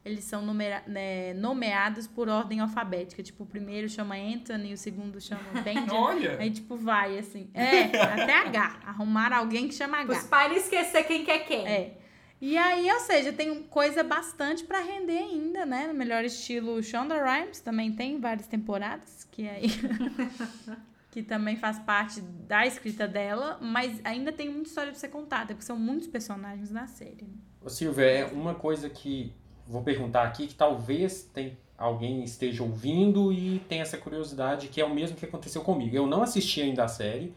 Eles 0.05 0.25
são 0.25 0.45
numera- 0.45 0.83
né, 0.85 1.33
nomeados 1.33 2.07
por 2.07 2.27
ordem 2.27 2.59
alfabética. 2.59 3.23
Tipo, 3.23 3.43
o 3.43 3.47
primeiro 3.47 3.87
chama 3.87 4.15
Anthony, 4.15 4.73
o 4.73 4.77
segundo 4.77 5.21
chama 5.21 5.41
Benjamin. 5.63 5.89
Olha. 5.91 6.37
Aí, 6.39 6.51
tipo, 6.51 6.75
vai 6.75 7.17
assim. 7.17 7.49
É, 7.53 7.83
até 8.21 8.33
H. 8.47 8.79
Arrumaram 8.85 9.37
alguém 9.37 9.67
que 9.67 9.73
chama 9.73 9.97
H. 9.99 10.11
Os 10.13 10.23
pais 10.25 10.57
esquecer 10.63 11.03
quem 11.05 11.23
que 11.23 11.31
é 11.31 11.39
quem. 11.39 11.65
É. 11.67 11.97
E 12.41 12.57
aí, 12.57 12.91
ou 12.91 12.99
seja, 12.99 13.31
tem 13.31 13.63
coisa 13.63 14.03
bastante 14.03 14.65
pra 14.65 14.81
render 14.81 15.17
ainda, 15.17 15.65
né? 15.65 15.87
No 15.87 15.93
melhor 15.93 16.25
estilo 16.25 16.83
Shonda 16.83 17.15
Rhimes 17.23 17.61
também 17.61 17.93
tem 17.93 18.19
várias 18.19 18.47
temporadas, 18.47 19.25
que 19.31 19.47
aí 19.47 19.67
que 21.09 21.21
também 21.23 21.55
faz 21.55 21.79
parte 21.79 22.19
da 22.19 22.65
escrita 22.65 23.07
dela, 23.07 23.57
mas 23.61 24.01
ainda 24.03 24.31
tem 24.31 24.49
muita 24.49 24.67
história 24.67 24.91
pra 24.91 24.99
ser 24.99 25.07
contada, 25.09 25.53
porque 25.53 25.61
são 25.63 25.77
muitos 25.77 26.07
personagens 26.07 26.69
na 26.71 26.87
série. 26.87 27.27
Ô, 27.61 27.69
Silvia, 27.69 28.03
é 28.05 28.25
uma 28.25 28.55
coisa 28.55 28.89
que 28.89 29.31
vou 29.67 29.81
perguntar 29.81 30.23
aqui, 30.23 30.47
que 30.47 30.55
talvez 30.55 31.23
tem, 31.33 31.57
alguém 31.77 32.23
esteja 32.23 32.63
ouvindo 32.63 33.31
e 33.31 33.59
tenha 33.67 33.81
essa 33.81 33.97
curiosidade, 33.97 34.67
que 34.67 34.81
é 34.81 34.85
o 34.85 34.93
mesmo 34.93 35.17
que 35.17 35.25
aconteceu 35.25 35.61
comigo. 35.61 35.95
Eu 35.95 36.07
não 36.07 36.23
assisti 36.23 36.61
ainda 36.61 36.83
a 36.83 36.87
série. 36.87 37.33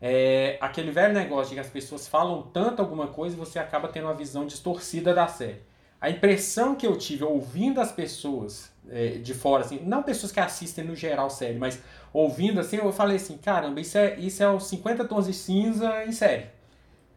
É 0.00 0.56
aquele 0.60 0.90
velho 0.90 1.12
negócio 1.12 1.50
de 1.50 1.54
que 1.54 1.60
as 1.60 1.68
pessoas 1.68 2.08
falam 2.08 2.42
tanto 2.42 2.80
alguma 2.80 3.08
coisa 3.08 3.36
e 3.36 3.38
você 3.38 3.58
acaba 3.58 3.88
tendo 3.88 4.04
uma 4.04 4.14
visão 4.14 4.46
distorcida 4.46 5.12
da 5.12 5.26
série. 5.26 5.62
A 6.00 6.08
impressão 6.08 6.74
que 6.74 6.86
eu 6.86 6.96
tive 6.96 7.24
ouvindo 7.24 7.80
as 7.80 7.92
pessoas 7.92 8.72
é, 8.88 9.18
de 9.18 9.34
fora, 9.34 9.62
assim, 9.62 9.80
não 9.84 10.02
pessoas 10.02 10.32
que 10.32 10.40
assistem 10.40 10.84
no 10.84 10.96
geral 10.96 11.28
série, 11.28 11.58
mas 11.58 11.82
ouvindo 12.12 12.58
assim, 12.58 12.76
eu 12.76 12.90
falei 12.90 13.16
assim, 13.16 13.36
caramba, 13.36 13.80
isso 13.80 13.98
é, 13.98 14.18
isso 14.18 14.42
é 14.42 14.50
os 14.50 14.64
50 14.64 15.04
tons 15.04 15.26
de 15.26 15.34
cinza 15.34 16.04
em 16.04 16.12
série. 16.12 16.46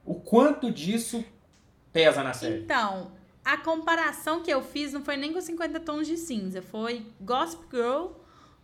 O 0.05 0.15
quanto 0.15 0.69
disso 0.69 1.23
pesa 1.93 2.21
na 2.21 2.33
série? 2.33 2.63
Então, 2.63 3.11
a 3.43 3.57
comparação 3.57 4.41
que 4.41 4.51
eu 4.51 4.61
fiz 4.61 4.93
não 4.93 5.03
foi 5.03 5.17
nem 5.17 5.33
com 5.33 5.41
50 5.41 5.79
tons 5.81 6.07
de 6.07 6.17
cinza, 6.17 6.61
foi 6.61 7.05
Gossip 7.19 7.63
Girl 7.71 8.07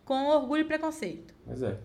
com 0.04 0.26
Orgulho 0.26 0.62
e 0.62 0.64
Preconceito. 0.64 1.34
Pois 1.46 1.62
é. 1.62 1.76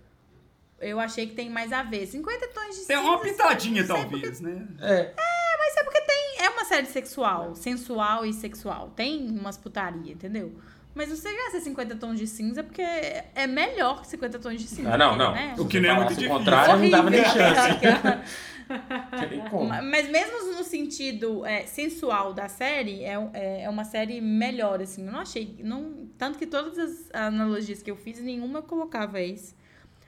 Eu 0.80 1.00
achei 1.00 1.28
que 1.28 1.36
tem 1.36 1.50
mais 1.50 1.72
a 1.72 1.84
ver. 1.84 2.06
50 2.06 2.48
tons 2.50 2.68
de 2.68 2.74
cinza. 2.74 2.88
Tem 2.88 2.98
uma 2.98 3.20
pitadinha, 3.20 3.86
talvez, 3.86 4.42
né? 4.42 4.68
É, 4.82 5.14
Mas 5.58 5.78
é 5.78 5.84
porque 5.84 6.02
tem. 6.02 6.36
É 6.40 6.50
uma 6.50 6.66
série 6.66 6.88
sexual, 6.88 7.56
sensual 7.56 8.26
e 8.26 8.34
sexual. 8.34 8.92
Tem 8.96 9.28
umas 9.30 9.58
putaria, 9.58 10.14
entendeu? 10.14 10.54
Mas 10.94 11.10
não 11.10 11.16
chega 11.18 11.48
a 11.48 11.52
ser 11.52 11.62
50 11.62 11.96
tons 11.98 12.18
de 12.18 12.26
cinza, 12.26 12.64
porque 12.64 12.82
é 12.82 13.48
melhor 13.48 14.02
que 14.02 14.08
50 14.08 14.40
tons 14.40 14.62
de 14.62 14.68
cinza. 14.68 14.94
Ah, 14.94 14.98
não, 14.98 15.18
não. 15.18 15.34
Né? 15.34 15.54
O 15.58 15.66
que 15.66 15.80
não 15.80 15.90
é 15.90 15.94
muito 15.94 16.10
difícil. 16.10 16.32
o 16.34 16.38
contrário, 16.38 16.78
não 16.78 16.90
dava 16.90 17.10
nem 17.10 17.24
chance. 17.24 17.36
Mas 19.84 20.10
mesmo 20.10 20.54
no 20.56 20.64
sentido 20.64 21.46
é, 21.46 21.66
sensual 21.66 22.34
da 22.34 22.48
série, 22.48 23.04
é, 23.04 23.16
é, 23.34 23.64
é 23.64 23.70
uma 23.70 23.84
série 23.84 24.20
melhor, 24.22 24.82
assim. 24.82 25.06
Eu 25.06 25.12
não 25.12 25.20
achei. 25.20 25.58
Não, 25.64 26.08
tanto 26.18 26.38
que 26.38 26.46
todas 26.46 26.78
as 26.78 27.14
analogias 27.14 27.82
que 27.82 27.92
eu 27.92 27.96
fiz, 27.96 28.20
nenhuma 28.20 28.60
eu 28.60 28.64
colocava 28.64 29.22
isso. 29.22 29.56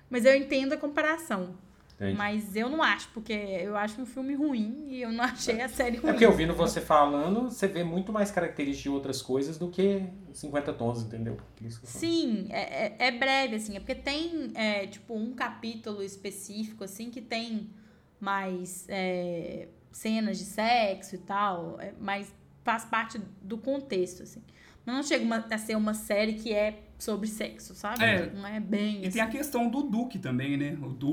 Mas 0.10 0.26
eu 0.26 0.36
entendo 0.36 0.74
a 0.74 0.78
comparação. 0.78 1.56
Entendi. 1.98 2.16
Mas 2.16 2.56
eu 2.56 2.70
não 2.70 2.84
acho, 2.84 3.10
porque 3.10 3.34
eu 3.34 3.76
acho 3.76 4.00
um 4.00 4.06
filme 4.06 4.36
ruim 4.36 4.86
e 4.88 5.02
eu 5.02 5.12
não 5.12 5.24
achei 5.24 5.60
a 5.62 5.68
série 5.68 5.98
ruim. 5.98 6.10
É 6.10 6.14
porque 6.14 6.28
ouvindo 6.28 6.54
você 6.54 6.80
falando, 6.80 7.50
você 7.50 7.68
vê 7.68 7.84
muito 7.84 8.14
mais 8.14 8.30
características 8.30 8.84
de 8.84 8.90
outras 8.90 9.22
coisas 9.22 9.58
do 9.58 9.68
que 9.68 10.04
50 10.32 10.74
tons, 10.74 11.02
entendeu? 11.02 11.38
Falo. 11.38 11.72
Sim, 11.84 12.46
é, 12.52 12.86
é, 12.86 12.96
é 13.08 13.12
breve, 13.12 13.56
assim. 13.56 13.76
É 13.76 13.80
porque 13.80 13.96
tem, 13.96 14.52
é, 14.54 14.86
tipo, 14.86 15.16
um 15.16 15.34
capítulo 15.34 16.04
específico, 16.04 16.84
assim, 16.84 17.10
que 17.10 17.20
tem 17.20 17.72
mais 18.20 18.86
é, 18.90 19.68
cenas 19.92 20.38
de 20.38 20.46
sexo 20.46 21.16
e 21.16 21.20
tal, 21.20 21.80
é, 21.80 21.94
mas 22.00 22.34
faz 22.64 22.84
parte 22.86 23.20
do 23.42 23.58
contexto, 23.58 24.24
assim. 24.24 24.42
Mas 24.86 24.96
não 24.96 25.04
chega 25.04 25.24
uma- 25.24 25.46
a 25.52 25.58
ser 25.58 25.76
uma 25.76 25.94
série 25.94 26.34
que 26.34 26.54
é 26.54 26.84
sobre 26.98 27.28
sexo, 27.28 27.76
sabe? 27.76 28.04
É. 28.04 28.32
Não 28.32 28.46
é 28.48 28.60
bem 28.60 28.98
E 28.98 29.08
assim. 29.08 29.12
tem 29.12 29.22
a 29.22 29.28
questão 29.28 29.70
do 29.70 29.84
Duke 29.84 30.18
também, 30.18 30.58
né? 30.58 30.78
O, 30.82 30.88
du, 30.90 31.10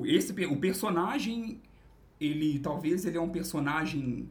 o, 0.00 0.02
esse, 0.06 0.32
o 0.46 0.56
personagem, 0.56 1.60
ele 2.20 2.58
talvez 2.58 3.04
ele 3.04 3.16
é 3.16 3.20
um 3.20 3.28
personagem 3.28 4.28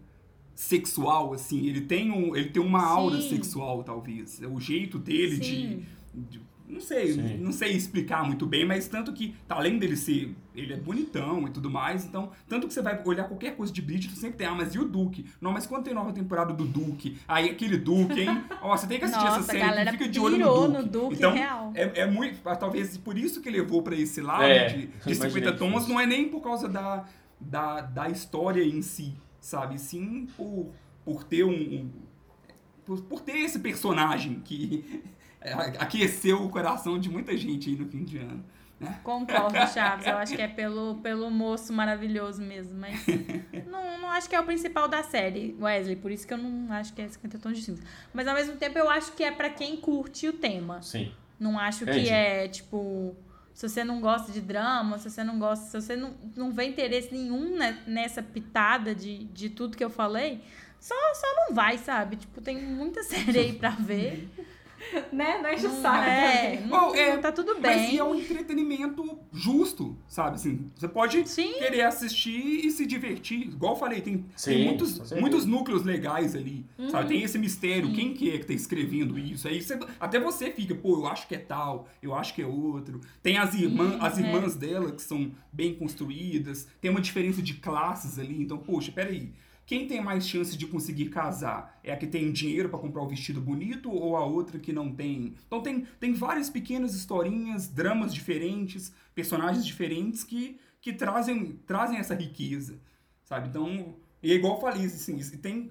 sexual, 0.62 1.34
assim. 1.34 1.66
Ele 1.68 1.82
tem, 1.82 2.12
um, 2.12 2.36
ele 2.36 2.50
tem 2.50 2.62
uma 2.62 2.84
aura 2.84 3.22
Sim. 3.22 3.30
sexual, 3.30 3.84
talvez. 3.84 4.42
O 4.52 4.60
jeito 4.60 4.98
dele 4.98 5.38
de, 5.38 5.80
de- 6.14 6.42
Não 6.68 6.82
sei, 6.82 7.14
Sim. 7.14 7.38
não 7.38 7.52
sei 7.54 7.72
explicar 7.74 8.26
muito 8.26 8.46
bem, 8.46 8.66
mas 8.66 8.88
tanto 8.90 9.14
que, 9.14 9.34
tá, 9.48 9.56
além 9.56 9.78
dele 9.78 9.96
ser. 9.96 10.36
Ele 10.56 10.74
é 10.74 10.78
bonitão 10.78 11.48
e 11.48 11.52
tudo 11.52 11.70
mais, 11.70 12.04
então. 12.06 12.32
Tanto 12.50 12.68
que 12.68 12.74
você 12.74 12.82
vai 12.82 13.00
olhar 13.06 13.26
qualquer 13.26 13.56
coisa 13.56 13.72
de 13.72 13.82
Bridget, 13.82 14.14
sempre 14.18 14.38
tem, 14.38 14.48
ah, 14.48 14.56
mas 14.56 14.74
e 14.74 14.80
o 14.80 14.84
Duke? 14.86 15.26
Não, 15.40 15.52
mas 15.54 15.68
quando 15.68 15.84
tem 15.86 15.94
nova 15.94 16.12
temporada 16.12 16.52
do 16.52 16.66
Duke? 16.66 17.18
Aí 17.28 17.50
aquele 17.52 17.78
Duke, 17.78 18.20
hein? 18.20 18.44
Ó, 18.62 18.76
você 18.76 18.88
tem 18.88 18.98
que 18.98 19.06
assistir 19.06 19.24
Nossa, 19.24 19.40
essa 19.40 19.52
série 19.52 19.92
fica 19.92 20.10
de 20.10 20.20
olho 20.20 20.38
no 20.40 20.46
Duke. 20.68 20.74
no 20.74 20.84
Duke 20.84 21.16
então, 21.16 21.32
real. 21.34 21.72
é, 21.76 22.02
é 22.02 22.06
muito. 22.08 22.40
ah, 22.44 22.56
Talvez 22.56 22.98
por 22.98 23.16
isso 23.18 23.40
que 23.42 23.50
levou 23.52 23.84
pra 23.84 23.96
esse 23.96 24.20
lado 24.20 24.42
É, 24.44 24.66
de, 24.70 24.88
de 24.88 24.92
imaginei 25.06 25.30
50 25.30 25.52
que 25.54 25.58
tons, 25.60 25.88
não 25.88 26.00
é 26.00 26.06
nem 26.08 26.28
por 26.28 26.42
causa 26.42 26.68
da, 26.68 27.06
da, 27.40 27.82
da 27.82 28.10
história 28.10 28.64
em 28.64 28.82
si, 28.82 29.14
sabe? 29.48 29.80
Sim 29.80 30.28
por, 30.36 30.72
por 31.06 31.24
ter 31.24 31.44
um. 31.44 31.52
um- 31.52 31.92
por, 32.86 33.02
por 33.02 33.20
ter 33.22 33.38
esse 33.40 33.60
personagem 33.60 34.40
que 34.40 35.04
é, 35.42 35.52
aqueceu 35.80 36.42
o 36.44 36.50
coração 36.50 36.98
de 37.00 37.10
muita 37.10 37.36
gente 37.36 37.70
aí 37.70 37.76
no 37.76 37.86
fim 37.86 38.04
de 38.06 38.18
ano. 38.18 38.44
né? 38.80 39.00
Concordo, 39.04 39.58
Chaves. 39.74 40.08
Eu 40.08 40.16
acho 40.18 40.34
que 40.36 40.42
é 40.42 40.48
pelo, 40.48 40.96
pelo 41.04 41.30
moço 41.30 41.74
maravilhoso 41.74 42.42
mesmo. 42.42 42.80
Mas 42.80 43.06
não, 43.70 44.00
não 44.00 44.10
acho 44.12 44.30
que 44.30 44.36
é 44.36 44.40
o 44.40 44.46
principal 44.46 44.88
da 44.88 45.04
série, 45.04 45.54
Wesley. 45.60 45.98
Por 45.98 46.12
isso 46.12 46.26
que 46.26 46.34
eu 46.34 46.38
não 46.38 46.72
acho 46.74 46.94
que 46.94 47.02
é 47.02 47.08
50 47.10 47.38
tons 47.40 47.58
de 47.58 47.64
cinza. 47.66 47.84
Mas 48.14 48.26
ao 48.26 48.34
mesmo 48.36 48.56
tempo 48.56 48.78
eu 48.80 48.90
acho 48.90 49.12
que 49.14 49.24
é 49.24 49.32
pra 49.32 49.50
quem 49.50 49.76
curte 49.78 50.28
o 50.30 50.34
tema. 50.34 50.82
Sim. 50.82 51.12
Não 51.38 51.60
acho 51.60 51.84
Entendi. 51.84 52.06
que 52.06 52.10
é 52.10 52.48
tipo. 52.48 53.14
Se 53.58 53.68
você 53.68 53.84
não 53.84 54.00
gosta 54.00 54.32
de 54.32 54.40
drama, 54.40 55.00
se 55.00 55.10
você 55.10 55.24
não 55.24 55.40
gosta. 55.40 55.66
Se 55.66 55.82
você 55.82 55.96
não, 55.96 56.14
não 56.36 56.52
vê 56.52 56.66
interesse 56.66 57.12
nenhum 57.12 57.58
ne- 57.58 57.80
nessa 57.88 58.22
pitada 58.22 58.94
de, 58.94 59.24
de 59.24 59.50
tudo 59.50 59.76
que 59.76 59.84
eu 59.84 59.90
falei, 59.90 60.44
só, 60.80 60.94
só 61.16 61.26
não 61.38 61.56
vai, 61.56 61.76
sabe? 61.80 62.18
Tipo, 62.18 62.40
tem 62.40 62.62
muita 62.62 63.02
série 63.12 63.40
aí 63.40 63.54
pra 63.54 63.72
ver. 63.72 64.30
Né? 65.12 65.40
Não 65.42 65.52
enche 65.52 65.66
o 65.68 65.82
saco. 65.82 66.04
é, 66.06 66.62
não, 66.62 66.70
Bom, 66.92 66.96
é, 66.96 67.18
tá 67.18 67.32
tudo 67.32 67.54
Mas 67.60 67.62
bem. 67.82 67.96
e 67.96 67.98
é 67.98 68.04
um 68.04 68.14
entretenimento 68.16 69.18
justo, 69.32 69.98
sabe? 70.08 70.36
Assim, 70.36 70.72
você 70.76 70.88
pode 70.88 71.28
Sim. 71.28 71.54
querer 71.54 71.82
assistir 71.82 72.66
e 72.66 72.72
se 72.72 72.86
divertir. 72.86 73.48
Igual 73.48 73.74
eu 73.74 73.80
falei, 73.80 74.02
tem, 74.02 74.26
Sim, 74.36 74.52
tem 74.52 74.66
muitos, 74.66 75.12
muitos 75.14 75.46
núcleos 75.46 75.84
legais 75.84 76.36
ali, 76.36 76.66
sabe? 76.90 77.10
Tem 77.10 77.24
esse 77.24 77.38
mistério, 77.38 77.88
Sim. 77.88 77.94
quem 77.94 78.14
que 78.14 78.30
é 78.32 78.38
que 78.38 78.46
tá 78.46 78.54
escrevendo 78.54 79.18
isso? 79.18 79.48
Aí 79.48 79.62
você- 79.62 79.80
até 80.00 80.20
você 80.20 80.52
fica, 80.52 80.76
pô, 80.76 80.98
eu 81.00 81.08
acho 81.08 81.28
que 81.28 81.36
é 81.36 81.40
tal, 81.40 81.88
eu 82.02 82.14
acho 82.14 82.34
que 82.36 82.42
é 82.42 82.46
outro. 82.48 83.02
Tem 83.24 83.38
as, 83.38 83.54
irmã, 83.56 83.92
Sim, 83.92 83.98
as 84.02 84.18
é. 84.18 84.22
irmãs 84.22 84.56
dela 84.56 84.92
que 84.92 85.02
são 85.02 85.32
bem 85.52 85.74
construídas, 85.76 86.68
tem 86.80 86.92
uma 86.92 87.02
diferença 87.02 87.42
de 87.42 87.56
classes 87.56 88.20
ali, 88.20 88.42
então, 88.42 88.58
poxa, 88.58 88.92
peraí. 88.92 89.32
Quem 89.68 89.86
tem 89.86 90.02
mais 90.02 90.26
chances 90.26 90.56
de 90.56 90.66
conseguir 90.66 91.10
casar? 91.10 91.78
É 91.84 91.92
a 91.92 91.98
que 91.98 92.08
tem 92.08 92.32
dinheiro 92.32 92.70
pra 92.70 92.80
comprar 92.80 93.02
o 93.04 93.08
vestido 93.08 93.42
bonito 93.42 93.92
ou 93.92 94.16
a 94.16 94.26
outra 94.26 94.58
que 94.58 94.72
não 94.72 94.96
tem? 94.96 95.36
Então 95.46 95.62
tem, 95.62 95.82
tem 96.00 96.14
várias 96.14 96.50
pequenas 96.50 96.96
historinhas, 96.96 97.68
dramas 97.68 98.14
diferentes, 98.14 98.94
personagens 99.14 99.66
diferentes 99.66 100.24
que, 100.24 100.58
que 100.80 100.94
trazem, 100.94 101.60
trazem 101.68 101.98
essa 101.98 102.16
riqueza, 102.16 102.80
sabe? 103.26 103.50
Então, 103.50 103.98
e 104.24 104.32
é 104.32 104.36
igual 104.36 104.56
eu 104.56 104.62
falei, 104.62 104.86
assim, 104.86 105.18
e 105.20 105.38
tem 105.38 105.70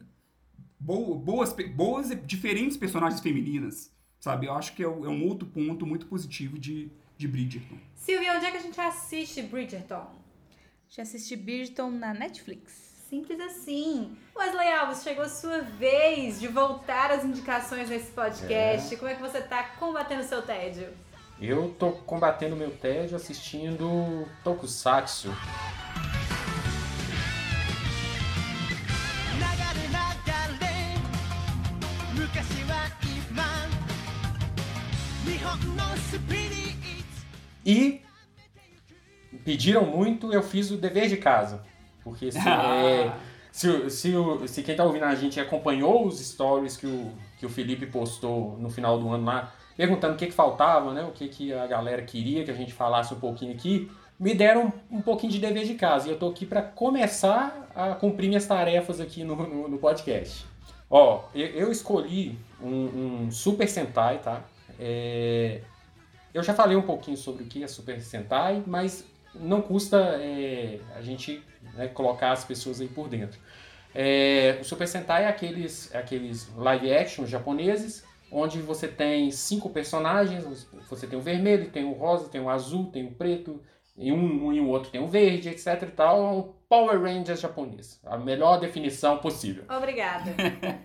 bo- 0.79 1.15
boas, 1.15 1.55
boas 1.75 2.11
e 2.11 2.17
diferentes 2.17 2.77
personagens 2.77 3.23
femininas, 3.23 3.91
sabe? 4.21 4.45
Eu 4.47 4.53
acho 4.53 4.75
que 4.75 4.83
é, 4.83 4.89
um- 4.89 5.07
é 5.07 5.09
um 5.09 5.25
outro 5.27 5.49
ponto 5.49 5.87
muito 5.87 6.05
positivo 6.07 6.59
de, 6.59 6.91
de 7.17 7.27
Bridgerton. 7.27 7.79
Silvia, 7.95 8.37
onde 8.37 8.45
é 8.45 8.51
que 8.51 8.59
a 8.59 8.63
gente 8.63 8.79
assiste 8.79 9.41
Bridgerton? 9.41 10.07
Já 10.91 11.03
assisti 11.03 11.35
Bridgerton 11.35 11.93
na 11.93 12.13
Netflix. 12.13 12.95
Simples 13.09 13.39
assim. 13.41 14.17
Wesley 14.37 14.69
Alves, 14.73 15.05
chegou 15.05 15.25
a 15.25 15.29
sua 15.29 15.61
vez 15.61 16.41
de 16.41 16.49
voltar 16.49 17.13
às 17.13 17.25
indicações 17.25 17.89
nesse 17.89 18.11
podcast. 18.11 18.93
É. 18.93 18.97
Como 18.99 19.09
é 19.09 19.15
que 19.15 19.23
você 19.23 19.39
está 19.39 19.63
combatendo 19.79 20.23
o 20.23 20.25
seu 20.25 20.43
tédio? 20.43 20.89
Eu 21.41 21.73
tô 21.79 21.93
combatendo 21.93 22.57
meu 22.57 22.73
tédio 22.73 23.15
assistindo 23.15 24.27
Tokusatsu. 24.43 25.31
E 37.65 38.01
pediram 39.45 39.85
muito, 39.85 40.33
eu 40.33 40.43
fiz 40.43 40.73
o 40.73 40.77
dever 40.77 41.09
de 41.09 41.17
casa. 41.17 41.65
Porque 42.07 42.31
se, 42.31 42.39
é, 42.39 43.13
se, 43.51 43.91
se, 43.91 44.13
se 44.47 44.63
quem 44.63 44.77
tá 44.77 44.85
ouvindo 44.85 45.05
a 45.05 45.15
gente 45.17 45.41
acompanhou 45.41 46.07
os 46.07 46.21
stories 46.21 46.77
que 46.77 46.87
o, 46.87 47.11
que 47.37 47.45
o 47.45 47.49
Felipe 47.49 47.85
postou 47.87 48.57
no 48.61 48.71
final 48.71 48.97
do 48.97 49.11
ano 49.11 49.25
lá, 49.25 49.53
perguntando 49.77 50.15
o 50.15 50.17
que, 50.17 50.27
que 50.27 50.33
faltava, 50.33 50.95
né? 50.95 51.03
O 51.03 51.11
que, 51.11 51.27
que 51.27 51.53
a 51.53 51.67
galera 51.67 52.01
queria 52.03 52.45
que 52.45 52.51
a 52.53 52.55
gente 52.55 52.73
falasse 52.73 53.13
um 53.13 53.19
pouquinho 53.19 53.53
aqui, 53.53 53.91
me 54.21 54.35
deram 54.37 54.73
um 54.89 55.03
pouquinho 55.03 55.33
de 55.33 55.41
dever 55.41 55.65
de 55.65 55.75
casa. 55.75 56.07
E 56.07 56.13
eu 56.13 56.17
tô 56.17 56.29
aqui 56.29 56.47
para 56.47 56.63
começar 56.63 57.69
a 57.75 57.93
cumprir 57.97 58.29
minhas 58.29 58.47
tarefas 58.47 59.01
aqui 59.01 59.25
no, 59.25 59.35
no, 59.35 59.69
no 59.69 59.79
podcast. 59.79 60.47
Ó, 60.89 61.25
eu, 61.35 61.47
eu 61.49 61.73
escolhi 61.73 62.39
um, 62.63 63.25
um 63.25 63.31
Super 63.33 63.69
Sentai, 63.69 64.19
tá? 64.19 64.45
É, 64.79 65.61
eu 66.33 66.43
já 66.45 66.55
falei 66.55 66.77
um 66.77 66.83
pouquinho 66.83 67.17
sobre 67.17 67.43
o 67.43 67.47
que 67.47 67.65
é 67.65 67.67
Super 67.67 68.01
Sentai, 68.01 68.63
mas 68.65 69.05
não 69.41 69.61
custa 69.61 69.97
é, 70.21 70.81
a 70.95 71.03
gente 71.03 71.43
né, 71.75 71.89
colocar 71.89 72.33
as 72.33 72.45
pessoas 72.45 72.81
aí 72.81 72.89
por 72.89 73.09
dentro. 73.09 73.39
É, 73.95 74.59
o 74.61 74.65
Super 74.65 74.87
Sentai 74.87 75.25
é 75.25 75.29
aqueles, 75.29 75.95
aqueles 75.95 76.49
live 76.57 76.93
action 76.93 77.25
japoneses, 77.25 78.05
onde 78.31 78.61
você 78.61 78.89
tem 78.89 79.31
cinco 79.31 79.71
personagens, 79.71 80.69
você 80.89 81.07
tem 81.07 81.19
o 81.19 81.23
vermelho, 81.23 81.71
tem 81.71 81.85
o 81.85 81.93
rosa, 81.93 82.29
tem 82.29 82.41
o 82.41 82.51
azul, 82.51 82.91
tem 82.93 83.07
o 83.07 83.13
preto, 83.13 83.63
e 83.99 84.13
um, 84.13 84.47
um 84.47 84.53
e 84.53 84.61
o 84.61 84.69
outro 84.69 84.91
tem 84.91 85.01
o 85.01 85.07
verde, 85.07 85.49
etc 85.49 85.83
e 85.83 85.87
tal. 85.87 86.19
É 86.19 86.31
um 86.31 86.53
Power 86.69 87.01
Rangers 87.01 87.41
japonês. 87.41 88.01
A 88.05 88.19
melhor 88.19 88.59
definição 88.59 89.19
possível. 89.19 89.65
Obrigada. 89.69 90.35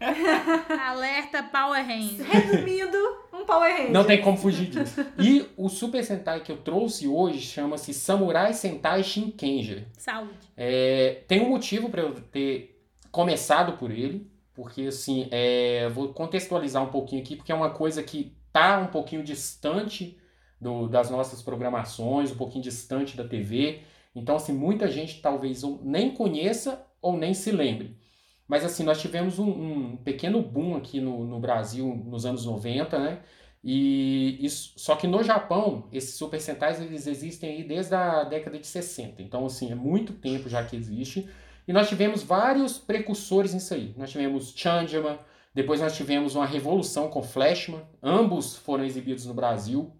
Alerta 0.79 1.43
Power 1.43 1.85
Rangers. 1.85 2.25
Resumindo, 2.25 2.97
um 3.33 3.45
Power 3.45 3.71
Ranger. 3.71 3.91
Não 3.91 4.05
tem 4.05 4.21
como 4.21 4.37
fugir 4.37 4.69
disso. 4.69 5.05
E 5.19 5.49
o 5.57 5.67
Super 5.67 6.03
Sentai 6.03 6.41
que 6.41 6.51
eu 6.51 6.57
trouxe 6.57 7.07
hoje 7.07 7.41
chama-se 7.41 7.93
Samurai 7.93 8.53
Sentai 8.53 9.03
Shinkenger. 9.03 9.87
Saúde. 9.97 10.33
É, 10.55 11.23
tem 11.27 11.41
um 11.41 11.49
motivo 11.49 11.89
para 11.89 12.01
eu 12.03 12.13
ter 12.13 12.79
começado 13.11 13.73
por 13.73 13.91
ele, 13.91 14.31
porque 14.53 14.83
assim, 14.83 15.27
é, 15.31 15.89
vou 15.89 16.13
contextualizar 16.13 16.81
um 16.81 16.91
pouquinho 16.91 17.21
aqui, 17.21 17.35
porque 17.35 17.51
é 17.51 17.55
uma 17.55 17.71
coisa 17.71 18.01
que 18.01 18.33
tá 18.53 18.77
um 18.79 18.87
pouquinho 18.87 19.23
distante 19.23 20.17
do- 20.61 20.87
das 20.87 21.09
nossas 21.09 21.41
programações, 21.41 22.31
um 22.31 22.35
pouquinho 22.37 22.63
distante 22.63 23.17
da 23.17 23.27
TV. 23.27 23.81
Então, 24.15 24.35
assim, 24.37 24.53
muita 24.53 24.89
gente 24.89 25.21
talvez 25.21 25.63
nem 25.83 26.11
conheça 26.13 26.85
ou 27.01 27.17
nem 27.17 27.33
se 27.33 27.51
lembre. 27.51 27.97
Mas 28.47 28.65
assim, 28.65 28.83
nós 28.83 29.01
tivemos 29.01 29.39
um, 29.39 29.49
um 29.49 29.97
pequeno 29.97 30.41
boom 30.41 30.75
aqui 30.75 30.99
no, 30.99 31.25
no 31.25 31.39
Brasil 31.39 31.95
nos 32.05 32.25
anos 32.25 32.45
90, 32.45 32.99
né? 32.99 33.21
E 33.63 34.37
isso, 34.43 34.73
só 34.77 34.95
que 34.95 35.07
no 35.07 35.23
Japão, 35.23 35.87
esses 35.91 36.15
Super 36.15 36.39
Sentais 36.41 36.81
eles 36.81 37.05
existem 37.07 37.49
aí 37.51 37.63
desde 37.63 37.93
a 37.93 38.23
década 38.23 38.57
de 38.59 38.67
60. 38.67 39.21
Então, 39.21 39.45
assim, 39.45 39.71
é 39.71 39.75
muito 39.75 40.13
tempo 40.13 40.49
já 40.49 40.63
que 40.65 40.75
existe. 40.75 41.29
E 41.67 41.71
nós 41.73 41.87
tivemos 41.87 42.23
vários 42.23 42.77
precursores 42.79 43.53
nisso 43.53 43.73
aí. 43.73 43.93
Nós 43.95 44.09
tivemos 44.11 44.53
Changeman, 44.55 45.19
depois 45.53 45.79
nós 45.79 45.95
tivemos 45.95 46.35
uma 46.35 46.45
revolução 46.45 47.07
com 47.09 47.21
Flashman. 47.21 47.81
Ambos 48.01 48.55
foram 48.57 48.83
exibidos 48.83 49.25
no 49.25 49.33
Brasil. 49.33 49.91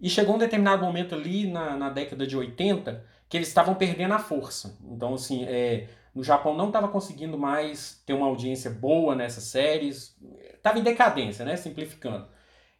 E 0.00 0.08
chegou 0.08 0.36
um 0.36 0.38
determinado 0.38 0.84
momento 0.84 1.14
ali 1.14 1.50
na, 1.50 1.76
na 1.76 1.90
década 1.90 2.26
de 2.26 2.36
80 2.36 3.04
que 3.28 3.36
eles 3.36 3.48
estavam 3.48 3.74
perdendo 3.74 4.14
a 4.14 4.18
força. 4.18 4.78
Então, 4.82 5.14
assim, 5.14 5.44
é, 5.44 5.88
no 6.14 6.24
Japão 6.24 6.56
não 6.56 6.68
estava 6.68 6.88
conseguindo 6.88 7.36
mais 7.38 8.02
ter 8.06 8.14
uma 8.14 8.26
audiência 8.26 8.70
boa 8.70 9.14
nessas 9.14 9.44
séries. 9.44 10.16
Estava 10.54 10.78
em 10.78 10.82
decadência, 10.82 11.44
né? 11.44 11.56
Simplificando. 11.56 12.26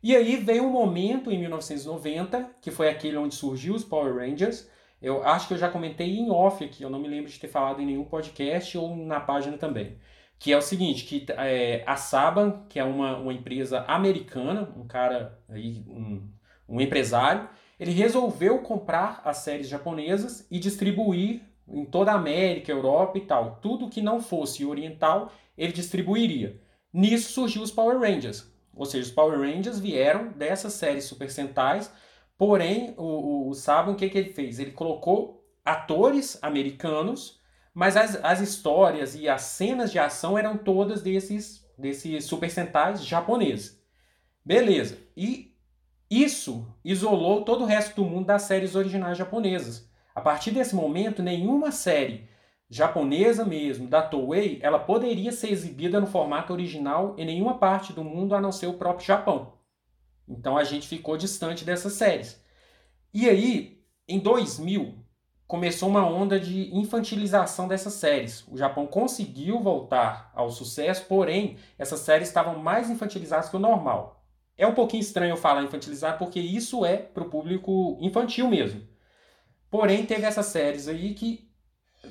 E 0.03 0.15
aí 0.15 0.37
veio 0.37 0.65
um 0.65 0.71
momento 0.71 1.31
em 1.31 1.39
1990, 1.39 2.51
que 2.61 2.71
foi 2.71 2.89
aquele 2.89 3.17
onde 3.17 3.35
surgiu 3.35 3.75
os 3.75 3.85
Power 3.85 4.15
Rangers. 4.17 4.69
Eu 5.03 5.25
acho 5.25 5.49
que 5.49 5.55
eu 5.55 5.59
já 5.59 5.69
comentei 5.69 6.19
em 6.19 6.31
off 6.31 6.65
aqui, 6.65 6.83
eu 6.83 6.91
não 6.91 6.99
me 6.99 7.09
lembro 7.09 7.31
de 7.31 7.39
ter 7.39 7.49
falado 7.49 7.81
em 7.81 7.87
nenhum 7.87 8.05
podcast 8.05 8.77
ou 8.79 8.97
na 8.97 9.21
página 9.21 9.57
também. 9.57 9.99
Que 10.39 10.53
é 10.53 10.57
o 10.57 10.63
seguinte, 10.63 11.05
que 11.05 11.27
é, 11.33 11.83
a 11.87 11.97
Saban, 11.97 12.65
que 12.69 12.79
é 12.79 12.85
uma, 12.85 13.17
uma 13.17 13.33
empresa 13.33 13.81
americana, 13.89 14.73
um 14.77 14.87
cara 14.87 15.39
aí, 15.49 15.85
um, 15.89 16.29
um 16.69 16.81
empresário, 16.81 17.49
ele 17.79 17.93
resolveu 17.93 18.59
comprar 18.59 19.23
as 19.25 19.39
séries 19.39 19.69
japonesas 19.69 20.47
e 20.51 20.59
distribuir 20.59 21.43
em 21.71 21.85
toda 21.85 22.13
a 22.13 22.17
América, 22.17 22.73
Europa 22.73 23.19
e 23.19 23.23
tal. 23.23 23.59
Tudo 23.63 23.89
que 23.89 24.03
não 24.03 24.21
fosse 24.21 24.65
oriental, 24.65 25.33
ele 25.57 25.73
distribuiria. 25.73 26.61
Nisso 26.93 27.33
surgiu 27.33 27.63
os 27.63 27.71
Power 27.71 27.99
Rangers. 27.99 28.51
Ou 28.75 28.87
seja, 28.87 29.09
os 29.09 29.13
Power 29.13 29.39
Rangers 29.39 29.79
vieram 29.79 30.29
dessas 30.29 30.73
séries 30.73 31.05
Super 31.05 31.31
Sentais, 31.31 31.93
porém, 32.37 32.95
o, 32.97 33.03
o, 33.03 33.51
o 33.51 33.91
o 33.91 33.95
que, 33.95 34.09
que 34.09 34.19
ele 34.19 34.33
fez? 34.33 34.59
Ele 34.59 34.71
colocou 34.71 35.45
atores 35.65 36.39
americanos, 36.43 37.41
mas 37.75 37.97
as, 37.97 38.23
as 38.25 38.41
histórias 38.41 39.15
e 39.15 39.29
as 39.29 39.43
cenas 39.43 39.93
de 39.93 39.99
ação 39.99 40.39
eram 40.39 40.57
todas 40.57 41.03
desses, 41.03 41.65
desses 41.77 42.25
Super 42.25 42.51
Sentais 42.51 43.05
japoneses. 43.05 43.79
Beleza. 44.45 44.99
E 45.17 45.48
isso 46.11 46.67
isolou 46.85 47.45
todo 47.45 47.65
o 47.65 47.67
resto 47.67 47.97
do 47.97 48.09
mundo 48.09 48.27
das 48.27 48.43
séries 48.43 48.75
originais 48.75 49.19
japonesas. 49.19 49.89
A 50.15 50.21
partir 50.21 50.51
desse 50.51 50.75
momento, 50.75 51.23
nenhuma 51.23 51.71
série 51.71 52.29
japonesa 52.71 53.45
mesmo, 53.45 53.89
da 53.89 54.03
Toei, 54.03 54.59
ela 54.63 54.79
poderia 54.79 55.33
ser 55.33 55.51
exibida 55.51 56.01
no 56.01 56.07
formato 56.07 56.53
original 56.53 57.15
em 57.17 57.25
nenhuma 57.25 57.59
parte 57.59 57.93
do 57.93 58.05
mundo 58.05 58.35
a 58.35 58.41
não 58.41 58.53
ser 58.53 58.67
o 58.67 58.75
próprio 58.75 59.07
Japão. 59.07 59.55
Então 60.29 60.57
a 60.57 60.65
gente 60.65 60.87
ficou 60.87 61.17
distante 61.17 61.65
dessas 61.65 61.95
séries. 61.95 62.43
E 63.13 63.29
aí, 63.29 63.83
em 64.07 64.19
2000, 64.19 64.95
começou 65.47 65.89
uma 65.89 66.07
onda 66.07 66.39
de 66.39 66.75
infantilização 66.77 67.67
dessas 67.67 67.95
séries. 67.95 68.47
O 68.49 68.57
Japão 68.57 68.87
conseguiu 68.87 69.61
voltar 69.61 70.31
ao 70.35 70.51
sucesso, 70.51 71.07
porém, 71.07 71.57
essas 71.79 72.01
séries 72.01 72.29
estavam 72.29 72.59
mais 72.59 72.91
infantilizadas 72.91 73.49
que 73.49 73.57
o 73.57 73.61
normal. 73.61 74.18
É 74.59 74.67
um 74.67 74.75
pouquinho 74.75 75.01
estranho 75.01 75.31
eu 75.31 75.37
falar 75.37 75.63
infantilizado, 75.63 76.19
porque 76.19 76.41
isso 76.41 76.85
é 76.85 76.97
para 76.97 77.23
o 77.23 77.31
público 77.31 77.97
infantil 78.01 78.49
mesmo. 78.49 78.83
Porém, 79.71 80.05
teve 80.05 80.27
essas 80.27 80.47
séries 80.47 80.89
aí 80.89 81.15
que 81.15 81.49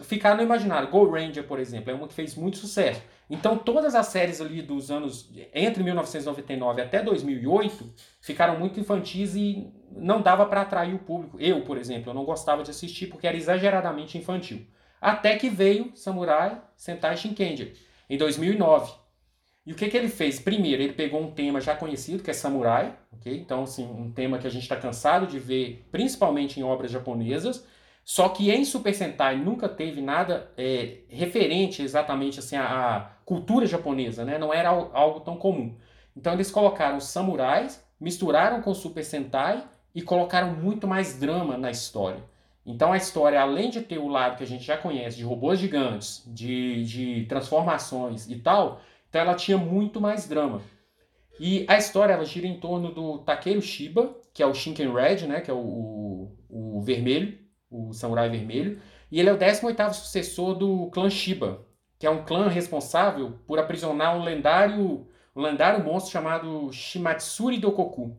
ficaram 0.03 0.37
no 0.37 0.43
imaginário. 0.43 0.89
Go 0.89 1.09
Ranger, 1.09 1.45
por 1.45 1.59
exemplo, 1.59 1.91
é 1.91 1.93
uma 1.93 2.07
que 2.07 2.13
fez 2.13 2.35
muito 2.35 2.57
sucesso. 2.57 3.01
Então, 3.29 3.57
todas 3.57 3.93
as 3.93 4.07
séries 4.07 4.39
ali 4.39 4.61
dos 4.61 4.89
anos 4.89 5.29
entre 5.53 5.83
1999 5.83 6.81
até 6.81 7.03
2008 7.03 7.93
ficaram 8.21 8.57
muito 8.57 8.79
infantis 8.79 9.35
e 9.35 9.69
não 9.91 10.21
dava 10.21 10.45
para 10.45 10.61
atrair 10.61 10.95
o 10.95 10.99
público. 10.99 11.37
Eu, 11.39 11.61
por 11.65 11.77
exemplo, 11.77 12.11
eu 12.11 12.13
não 12.13 12.23
gostava 12.23 12.63
de 12.63 12.71
assistir 12.71 13.07
porque 13.07 13.27
era 13.27 13.35
exageradamente 13.35 14.17
infantil. 14.17 14.65
Até 15.01 15.35
que 15.35 15.49
veio 15.49 15.91
Samurai 15.95 16.61
Sentai 16.75 17.17
Shinkenger 17.17 17.73
em 18.09 18.17
2009. 18.17 19.06
E 19.67 19.73
o 19.73 19.75
que, 19.75 19.89
que 19.89 19.97
ele 19.97 20.07
fez? 20.07 20.39
Primeiro, 20.39 20.81
ele 20.81 20.93
pegou 20.93 21.21
um 21.21 21.29
tema 21.29 21.59
já 21.59 21.75
conhecido, 21.75 22.23
que 22.23 22.31
é 22.31 22.33
samurai, 22.33 22.95
ok? 23.11 23.37
Então, 23.37 23.63
assim, 23.63 23.85
um 23.85 24.09
tema 24.09 24.37
que 24.39 24.47
a 24.47 24.49
gente 24.49 24.63
está 24.63 24.77
cansado 24.77 25.27
de 25.27 25.37
ver, 25.39 25.85
principalmente 25.91 26.57
em 26.57 26.63
obras 26.63 26.89
japonesas, 26.89 27.67
só 28.05 28.29
que 28.29 28.49
em 28.49 28.63
Super 28.63 28.93
Sentai 28.93 29.35
nunca 29.37 29.67
teve 29.67 29.99
nada 30.01 30.49
é, 30.57 30.99
referente 31.09 31.81
exatamente 31.81 32.39
assim, 32.39 32.55
à, 32.55 32.63
à 32.95 32.99
cultura 33.25 33.65
japonesa, 33.65 34.23
né? 34.23 34.37
Não 34.37 34.53
era 34.53 34.69
al- 34.69 34.89
algo 34.93 35.19
tão 35.19 35.35
comum. 35.35 35.75
Então, 36.15 36.33
eles 36.33 36.49
colocaram 36.49 37.01
samurais, 37.01 37.85
misturaram 37.99 38.61
com 38.61 38.73
Super 38.73 39.03
Sentai 39.03 39.61
e 39.93 40.01
colocaram 40.01 40.53
muito 40.55 40.87
mais 40.87 41.19
drama 41.19 41.57
na 41.57 41.69
história. 41.69 42.23
Então, 42.65 42.93
a 42.93 42.97
história, 42.97 43.41
além 43.41 43.69
de 43.69 43.81
ter 43.81 43.97
o 43.97 44.07
lado 44.07 44.37
que 44.37 44.43
a 44.43 44.47
gente 44.47 44.63
já 44.63 44.77
conhece, 44.77 45.17
de 45.17 45.23
robôs 45.23 45.59
gigantes, 45.59 46.23
de, 46.27 46.85
de 46.85 47.25
transformações 47.27 48.29
e 48.29 48.35
tal, 48.37 48.81
então 49.09 49.21
ela 49.21 49.35
tinha 49.35 49.57
muito 49.57 49.99
mais 50.01 50.27
drama. 50.27 50.61
E 51.39 51.65
a 51.67 51.77
história 51.77 52.13
ela 52.13 52.25
gira 52.25 52.47
em 52.47 52.59
torno 52.59 52.91
do 52.91 53.19
Takeru 53.19 53.61
Shiba, 53.61 54.15
que 54.33 54.41
é 54.41 54.45
o 54.45 54.53
Shinken 54.53 54.93
Red, 54.93 55.27
né, 55.27 55.41
que 55.41 55.51
é 55.51 55.53
o, 55.53 56.31
o, 56.49 56.77
o 56.77 56.81
vermelho, 56.81 57.37
o 57.69 57.93
samurai 57.93 58.29
vermelho, 58.29 58.81
e 59.11 59.19
ele 59.19 59.29
é 59.29 59.33
o 59.33 59.37
18º 59.37 59.93
sucessor 59.93 60.55
do 60.55 60.89
clã 60.91 61.09
Shiba, 61.09 61.65
que 61.99 62.05
é 62.05 62.09
um 62.09 62.23
clã 62.23 62.47
responsável 62.47 63.39
por 63.45 63.59
aprisionar 63.59 64.17
um 64.17 64.23
lendário, 64.23 65.07
um 65.35 65.41
lendário 65.41 65.83
monstro 65.83 66.11
chamado 66.11 66.71
Shimatsuri 66.71 67.57
Dokoku. 67.57 68.17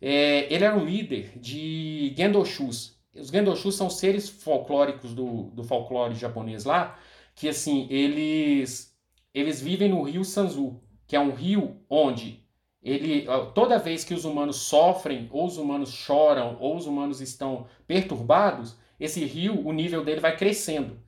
É, 0.00 0.52
ele 0.52 0.64
era 0.64 0.76
um 0.76 0.84
líder 0.84 1.38
de 1.38 2.14
Gendoshus. 2.16 3.00
Os 3.14 3.28
Gendoshus 3.28 3.76
são 3.76 3.90
seres 3.90 4.28
folclóricos 4.28 5.14
do, 5.14 5.44
do 5.50 5.62
folclore 5.62 6.14
japonês 6.14 6.64
lá, 6.64 6.98
que 7.34 7.48
assim, 7.48 7.86
eles 7.90 8.91
eles 9.34 9.60
vivem 9.60 9.88
no 9.88 10.02
rio 10.02 10.24
Sanzu, 10.24 10.80
que 11.06 11.16
é 11.16 11.20
um 11.20 11.32
rio 11.32 11.76
onde 11.88 12.42
ele 12.82 13.26
toda 13.54 13.78
vez 13.78 14.02
que 14.02 14.12
os 14.12 14.24
humanos 14.24 14.56
sofrem, 14.56 15.28
ou 15.30 15.46
os 15.46 15.56
humanos 15.56 15.90
choram, 15.92 16.56
ou 16.58 16.76
os 16.76 16.86
humanos 16.86 17.20
estão 17.20 17.66
perturbados, 17.86 18.76
esse 18.98 19.24
rio, 19.24 19.66
o 19.66 19.72
nível 19.72 20.04
dele 20.04 20.20
vai 20.20 20.36
crescendo. 20.36 21.00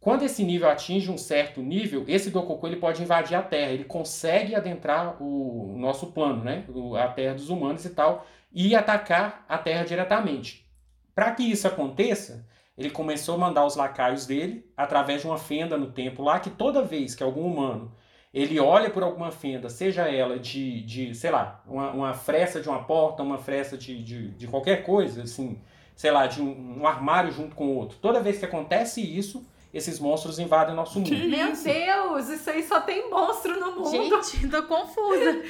Quando 0.00 0.22
esse 0.22 0.42
nível 0.42 0.68
atinge 0.68 1.10
um 1.10 1.18
certo 1.18 1.60
nível, 1.60 2.04
esse 2.08 2.30
Dokoku 2.30 2.66
ele 2.66 2.76
pode 2.76 3.02
invadir 3.02 3.36
a 3.36 3.42
Terra, 3.42 3.70
ele 3.70 3.84
consegue 3.84 4.54
adentrar 4.54 5.22
o 5.22 5.76
nosso 5.78 6.08
plano, 6.08 6.42
né? 6.42 6.64
A 6.98 7.08
Terra 7.08 7.34
dos 7.34 7.50
humanos 7.50 7.84
e 7.84 7.90
tal, 7.90 8.26
e 8.50 8.74
atacar 8.74 9.44
a 9.48 9.58
Terra 9.58 9.84
diretamente. 9.84 10.66
Para 11.14 11.32
que 11.32 11.42
isso 11.42 11.68
aconteça, 11.68 12.46
ele 12.76 12.90
começou 12.90 13.34
a 13.34 13.38
mandar 13.38 13.66
os 13.66 13.76
lacaios 13.76 14.26
dele 14.26 14.70
através 14.76 15.20
de 15.20 15.26
uma 15.26 15.38
fenda 15.38 15.76
no 15.76 15.92
tempo 15.92 16.22
lá, 16.22 16.40
que 16.40 16.50
toda 16.50 16.82
vez 16.82 17.14
que 17.14 17.22
algum 17.22 17.46
humano 17.46 17.92
ele 18.32 18.60
olha 18.60 18.88
por 18.90 19.02
alguma 19.02 19.30
fenda, 19.32 19.68
seja 19.68 20.08
ela 20.08 20.38
de, 20.38 20.82
de 20.82 21.14
sei 21.14 21.30
lá, 21.30 21.62
uma, 21.66 21.90
uma 21.90 22.14
fresta 22.14 22.60
de 22.60 22.68
uma 22.68 22.84
porta, 22.84 23.22
uma 23.22 23.38
fresta 23.38 23.76
de, 23.76 24.02
de, 24.02 24.30
de 24.30 24.46
qualquer 24.46 24.84
coisa, 24.84 25.24
assim, 25.24 25.60
sei 25.96 26.10
lá, 26.12 26.26
de 26.26 26.40
um, 26.40 26.80
um 26.80 26.86
armário 26.86 27.32
junto 27.32 27.56
com 27.56 27.66
o 27.66 27.76
outro. 27.76 27.98
Toda 28.00 28.20
vez 28.20 28.38
que 28.38 28.44
acontece 28.44 29.00
isso, 29.00 29.44
esses 29.72 29.98
monstros 29.98 30.38
invadem 30.38 30.74
nosso 30.74 30.98
mundo. 30.98 31.08
Que 31.08 31.26
Meu 31.28 31.52
isso? 31.52 31.64
Deus, 31.64 32.28
isso 32.28 32.50
aí 32.50 32.62
só 32.62 32.80
tem 32.80 33.10
monstro 33.10 33.58
no 33.58 33.76
mundo. 33.76 33.90
Gente, 33.90 34.48
tô 34.48 34.62
confusa. 34.64 35.42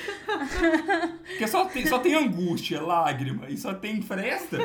Porque 1.28 1.48
só 1.48 1.64
tem, 1.66 1.86
só 1.86 1.98
tem 1.98 2.14
angústia, 2.14 2.80
lágrima 2.80 3.48
e 3.48 3.56
só 3.56 3.74
tem 3.74 4.00
fresta. 4.00 4.58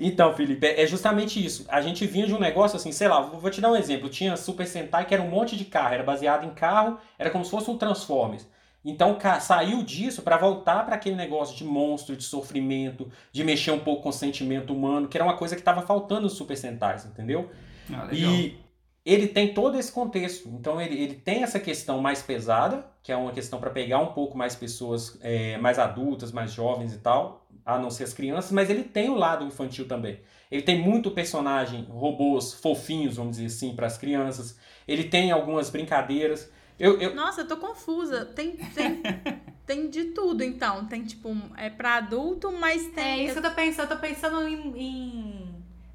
Então, 0.00 0.32
Felipe, 0.34 0.66
é 0.66 0.78
é 0.78 0.86
justamente 0.86 1.44
isso. 1.44 1.66
A 1.68 1.80
gente 1.80 2.06
vinha 2.06 2.26
de 2.26 2.32
um 2.32 2.38
negócio 2.38 2.76
assim, 2.76 2.92
sei 2.92 3.08
lá, 3.08 3.20
vou 3.20 3.50
te 3.50 3.60
dar 3.60 3.72
um 3.72 3.76
exemplo. 3.76 4.08
Tinha 4.08 4.36
Super 4.36 4.66
Sentai 4.66 5.04
que 5.04 5.12
era 5.12 5.22
um 5.22 5.28
monte 5.28 5.56
de 5.56 5.64
carro, 5.64 5.94
era 5.94 6.02
baseado 6.04 6.46
em 6.46 6.50
carro, 6.50 6.98
era 7.18 7.30
como 7.30 7.44
se 7.44 7.50
fosse 7.50 7.70
um 7.70 7.76
Transformers. 7.76 8.46
Então 8.84 9.18
saiu 9.40 9.82
disso 9.82 10.22
para 10.22 10.36
voltar 10.36 10.86
para 10.86 10.94
aquele 10.94 11.16
negócio 11.16 11.56
de 11.56 11.64
monstro, 11.64 12.16
de 12.16 12.22
sofrimento, 12.22 13.10
de 13.32 13.42
mexer 13.42 13.72
um 13.72 13.80
pouco 13.80 14.04
com 14.04 14.08
o 14.08 14.12
sentimento 14.12 14.72
humano, 14.72 15.08
que 15.08 15.16
era 15.16 15.24
uma 15.24 15.36
coisa 15.36 15.56
que 15.56 15.60
estava 15.60 15.82
faltando 15.82 16.22
nos 16.22 16.34
Super 16.34 16.56
Sentais, 16.56 17.04
entendeu? 17.04 17.50
Ah. 17.92 18.08
E 18.12 18.58
ele 19.04 19.26
tem 19.28 19.54
todo 19.54 19.78
esse 19.78 19.90
contexto. 19.90 20.48
Então 20.48 20.80
ele, 20.80 21.00
ele 21.00 21.14
tem 21.14 21.42
essa 21.42 21.58
questão 21.58 22.00
mais 22.00 22.20
pesada, 22.22 22.86
que 23.02 23.10
é 23.10 23.16
uma 23.16 23.32
questão 23.32 23.58
para 23.58 23.70
pegar 23.70 24.00
um 24.00 24.12
pouco 24.12 24.36
mais 24.36 24.54
pessoas 24.54 25.18
é, 25.22 25.56
mais 25.58 25.78
adultas, 25.78 26.30
mais 26.30 26.52
jovens 26.52 26.92
e 26.92 26.98
tal, 26.98 27.46
a 27.64 27.78
não 27.78 27.90
ser 27.90 28.04
as 28.04 28.12
crianças, 28.12 28.52
mas 28.52 28.68
ele 28.68 28.84
tem 28.84 29.08
o 29.08 29.14
lado 29.14 29.44
infantil 29.46 29.88
também. 29.88 30.20
Ele 30.50 30.62
tem 30.62 30.80
muito 30.80 31.10
personagem, 31.10 31.86
robôs 31.90 32.54
fofinhos, 32.54 33.16
vamos 33.16 33.36
dizer 33.36 33.46
assim, 33.46 33.74
para 33.74 33.86
as 33.86 33.98
crianças. 33.98 34.58
Ele 34.86 35.04
tem 35.04 35.30
algumas 35.30 35.70
brincadeiras. 35.70 36.50
Eu, 36.78 37.00
eu, 37.00 37.14
Nossa, 37.14 37.42
eu 37.42 37.48
tô 37.48 37.56
confusa. 37.56 38.24
Tem, 38.24 38.56
tem, 38.56 39.02
tem 39.66 39.90
de 39.90 40.04
tudo, 40.06 40.42
então. 40.44 40.86
Tem, 40.86 41.02
tipo, 41.04 41.34
é 41.56 41.68
pra 41.68 41.96
adulto, 41.96 42.52
mas 42.52 42.86
É 42.88 42.90
tem. 42.90 43.24
isso 43.24 43.32
que 43.40 43.46
eu 43.46 43.50
tô 43.50 43.54
pensando. 43.56 43.90
Eu 43.90 43.96
tô 43.96 44.00
pensando 44.00 44.48
em, 44.48 44.78
em 44.78 45.47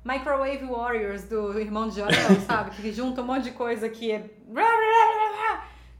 Microwave 0.04 0.66
Warriors 0.66 1.24
do 1.24 1.60
irmão 1.60 1.88
de 1.88 1.96
Jorel, 1.96 2.40
sabe? 2.46 2.72
Que 2.72 2.92
junta 2.92 3.22
um 3.22 3.26
monte 3.26 3.44
de 3.44 3.52
coisa 3.52 3.88
que 3.90 4.12
é. 4.12 4.30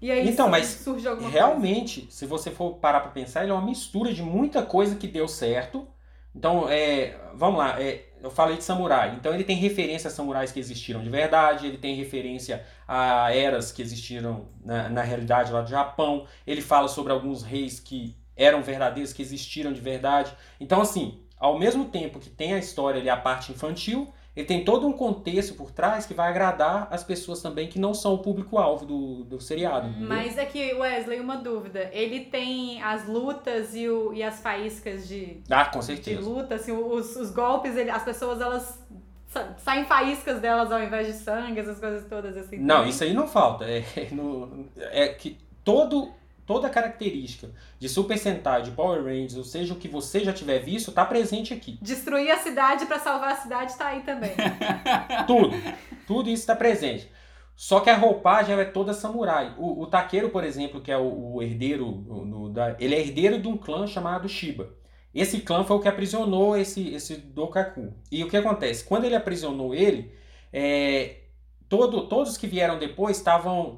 E 0.02 0.12
aí 0.12 0.30
Então, 0.30 0.50
mas 0.50 0.66
surge 0.66 1.08
alguma 1.08 1.30
Realmente, 1.30 2.08
se 2.10 2.26
você 2.26 2.52
for 2.52 2.74
parar 2.74 3.00
pra 3.00 3.12
pensar, 3.12 3.44
ele 3.44 3.52
é 3.52 3.54
uma 3.54 3.66
mistura 3.66 4.14
de 4.14 4.22
muita 4.22 4.62
coisa 4.62 4.96
que 4.96 5.08
deu 5.08 5.28
certo. 5.28 5.88
Então, 6.36 6.68
é, 6.68 7.18
vamos 7.36 7.60
lá, 7.60 7.82
é, 7.82 8.06
eu 8.22 8.30
falei 8.30 8.58
de 8.58 8.64
samurai. 8.64 9.16
Então, 9.16 9.34
ele 9.34 9.44
tem 9.46 9.56
referência 9.56 10.10
a 10.10 10.12
samurais 10.12 10.52
que 10.52 10.60
existiram 10.60 11.02
de 11.02 11.10
verdade, 11.10 11.68
ele 11.68 11.78
tem 11.78 11.96
referência 11.96 12.66
a 12.88 13.34
eras 13.34 13.72
que 13.72 13.82
existiram 13.82 14.48
na, 14.66 14.90
na 14.90 15.02
realidade 15.04 15.54
lá 15.54 15.62
do 15.62 15.70
Japão. 15.70 16.26
Ele 16.46 16.62
fala 16.62 16.90
sobre 16.90 17.14
alguns 17.14 17.44
reis 17.44 17.80
que 17.80 18.18
eram 18.36 18.62
verdadeiros, 18.62 19.14
que 19.14 19.22
existiram 19.22 19.72
de 19.72 19.80
verdade. 19.80 20.36
Então, 20.60 20.82
assim, 20.82 21.23
ao 21.46 21.60
mesmo 21.60 21.86
tempo 21.86 22.20
que 22.20 22.30
tem 22.30 22.54
a 22.54 22.58
história 22.58 23.00
ali, 23.02 23.10
a 23.10 23.18
parte 23.18 23.52
infantil, 23.52 24.08
ele 24.36 24.48
tem 24.48 24.64
todo 24.64 24.88
um 24.88 24.94
contexto 24.94 25.54
por 25.56 25.72
trás 25.72 26.06
que 26.06 26.14
vai 26.14 26.30
agradar 26.30 26.88
as 26.90 27.04
pessoas 27.04 27.42
também 27.42 27.68
que 27.68 27.78
não 27.78 27.94
são 27.94 28.14
o 28.14 28.18
público-alvo 28.20 28.86
do, 28.86 29.24
do 29.26 29.40
seriado. 29.42 29.90
entendeu? 29.90 30.08
Mas 30.08 30.40
aqui, 30.40 30.74
Wesley, 30.74 31.20
uma 31.20 31.36
dúvida. 31.38 31.90
Ele 31.92 32.22
tem 32.22 32.82
as 32.82 33.08
lutas 33.08 33.76
e, 33.76 33.88
o, 33.90 34.14
e 34.14 34.24
as 34.24 34.40
faíscas 34.40 35.08
de, 35.08 35.42
Ah, 35.50 35.66
com 35.66 35.80
de 35.80 35.86
certeza. 35.86 36.22
luta, 36.22 36.56
assim, 36.56 36.72
os, 36.72 37.16
os 37.16 37.30
golpes, 37.30 37.76
ele- 37.76 37.92
as 37.92 38.04
pessoas, 38.04 38.42
elas 38.42 38.82
sa- 39.28 39.54
saem 39.58 39.86
faíscas 39.86 40.40
delas 40.40 40.72
ao 40.72 40.82
invés 40.82 41.06
de 41.08 41.14
sangue, 41.14 41.60
essas 41.60 41.78
coisas 41.78 42.06
todas 42.10 42.36
assim. 42.38 42.58
Não, 42.58 42.78
também. 42.78 42.90
isso 42.90 43.04
aí 43.04 43.14
não 43.14 43.28
falta. 43.28 43.66
É, 43.66 43.84
é 43.98 44.08
no- 44.12 44.66
é 44.78 45.10
que 45.10 45.38
todo, 45.64 46.10
toda 46.46 46.70
característica 46.70 47.50
de 47.80 47.88
Super 47.90 48.18
Sentai, 48.18 48.62
de 48.64 48.72
Power 48.72 49.04
Rangers, 49.04 49.36
ou 49.38 49.44
seja, 49.44 49.74
o 49.74 49.78
que 49.78 49.88
você 49.88 50.24
já 50.24 50.34
tiver 50.34 50.60
visto, 50.60 50.92
tá 50.92 51.06
presente 51.06 51.54
aqui. 51.54 51.78
Destruir 51.82 52.32
a 52.32 52.38
cidade 52.38 52.86
pra 52.86 53.00
salvar 53.00 53.32
a 53.32 53.36
cidade 53.36 53.76
tá 53.78 53.88
aí 53.88 54.02
também. 54.02 54.32
Tudo. 55.28 55.52
tudo 56.08 56.30
isso 56.30 56.46
tá 56.48 56.56
presente. 56.56 57.10
Só 57.56 57.80
que 57.80 57.90
a 57.90 57.96
roupagem 57.96 58.56
é 58.58 58.66
toda 58.66 58.94
samurai. 58.94 59.54
O, 59.58 59.82
o 59.84 59.88
Takeru, 59.88 60.30
por 60.30 60.44
exemplo, 60.44 60.82
que 60.82 60.92
é 60.92 60.98
o, 60.98 61.36
o 61.36 61.44
herdeiro, 61.44 61.86
o- 61.88 62.26
no- 62.26 62.50
da- 62.50 62.76
ele 62.80 62.96
é 62.96 63.00
herdeiro 63.00 63.40
de 63.40 63.48
um 63.48 63.56
clã 63.58 63.86
chamado 63.86 64.28
Shiba. 64.28 64.70
Esse 65.14 65.42
clã 65.42 65.64
foi 65.64 65.78
o 65.78 65.80
que 65.80 65.88
aprisionou 65.88 66.58
esse, 66.58 66.94
esse 66.96 67.16
Dokaku. 67.18 67.94
E 68.12 68.24
o 68.24 68.28
que 68.30 68.36
acontece? 68.36 68.84
Quando 68.84 69.06
ele 69.06 69.16
aprisionou 69.16 69.76
ele, 69.76 70.12
é, 70.52 71.18
todo, 71.74 72.08
todos 72.08 72.38
que 72.38 72.46
vieram 72.46 72.78
depois 72.78 73.18
estavam 73.18 73.76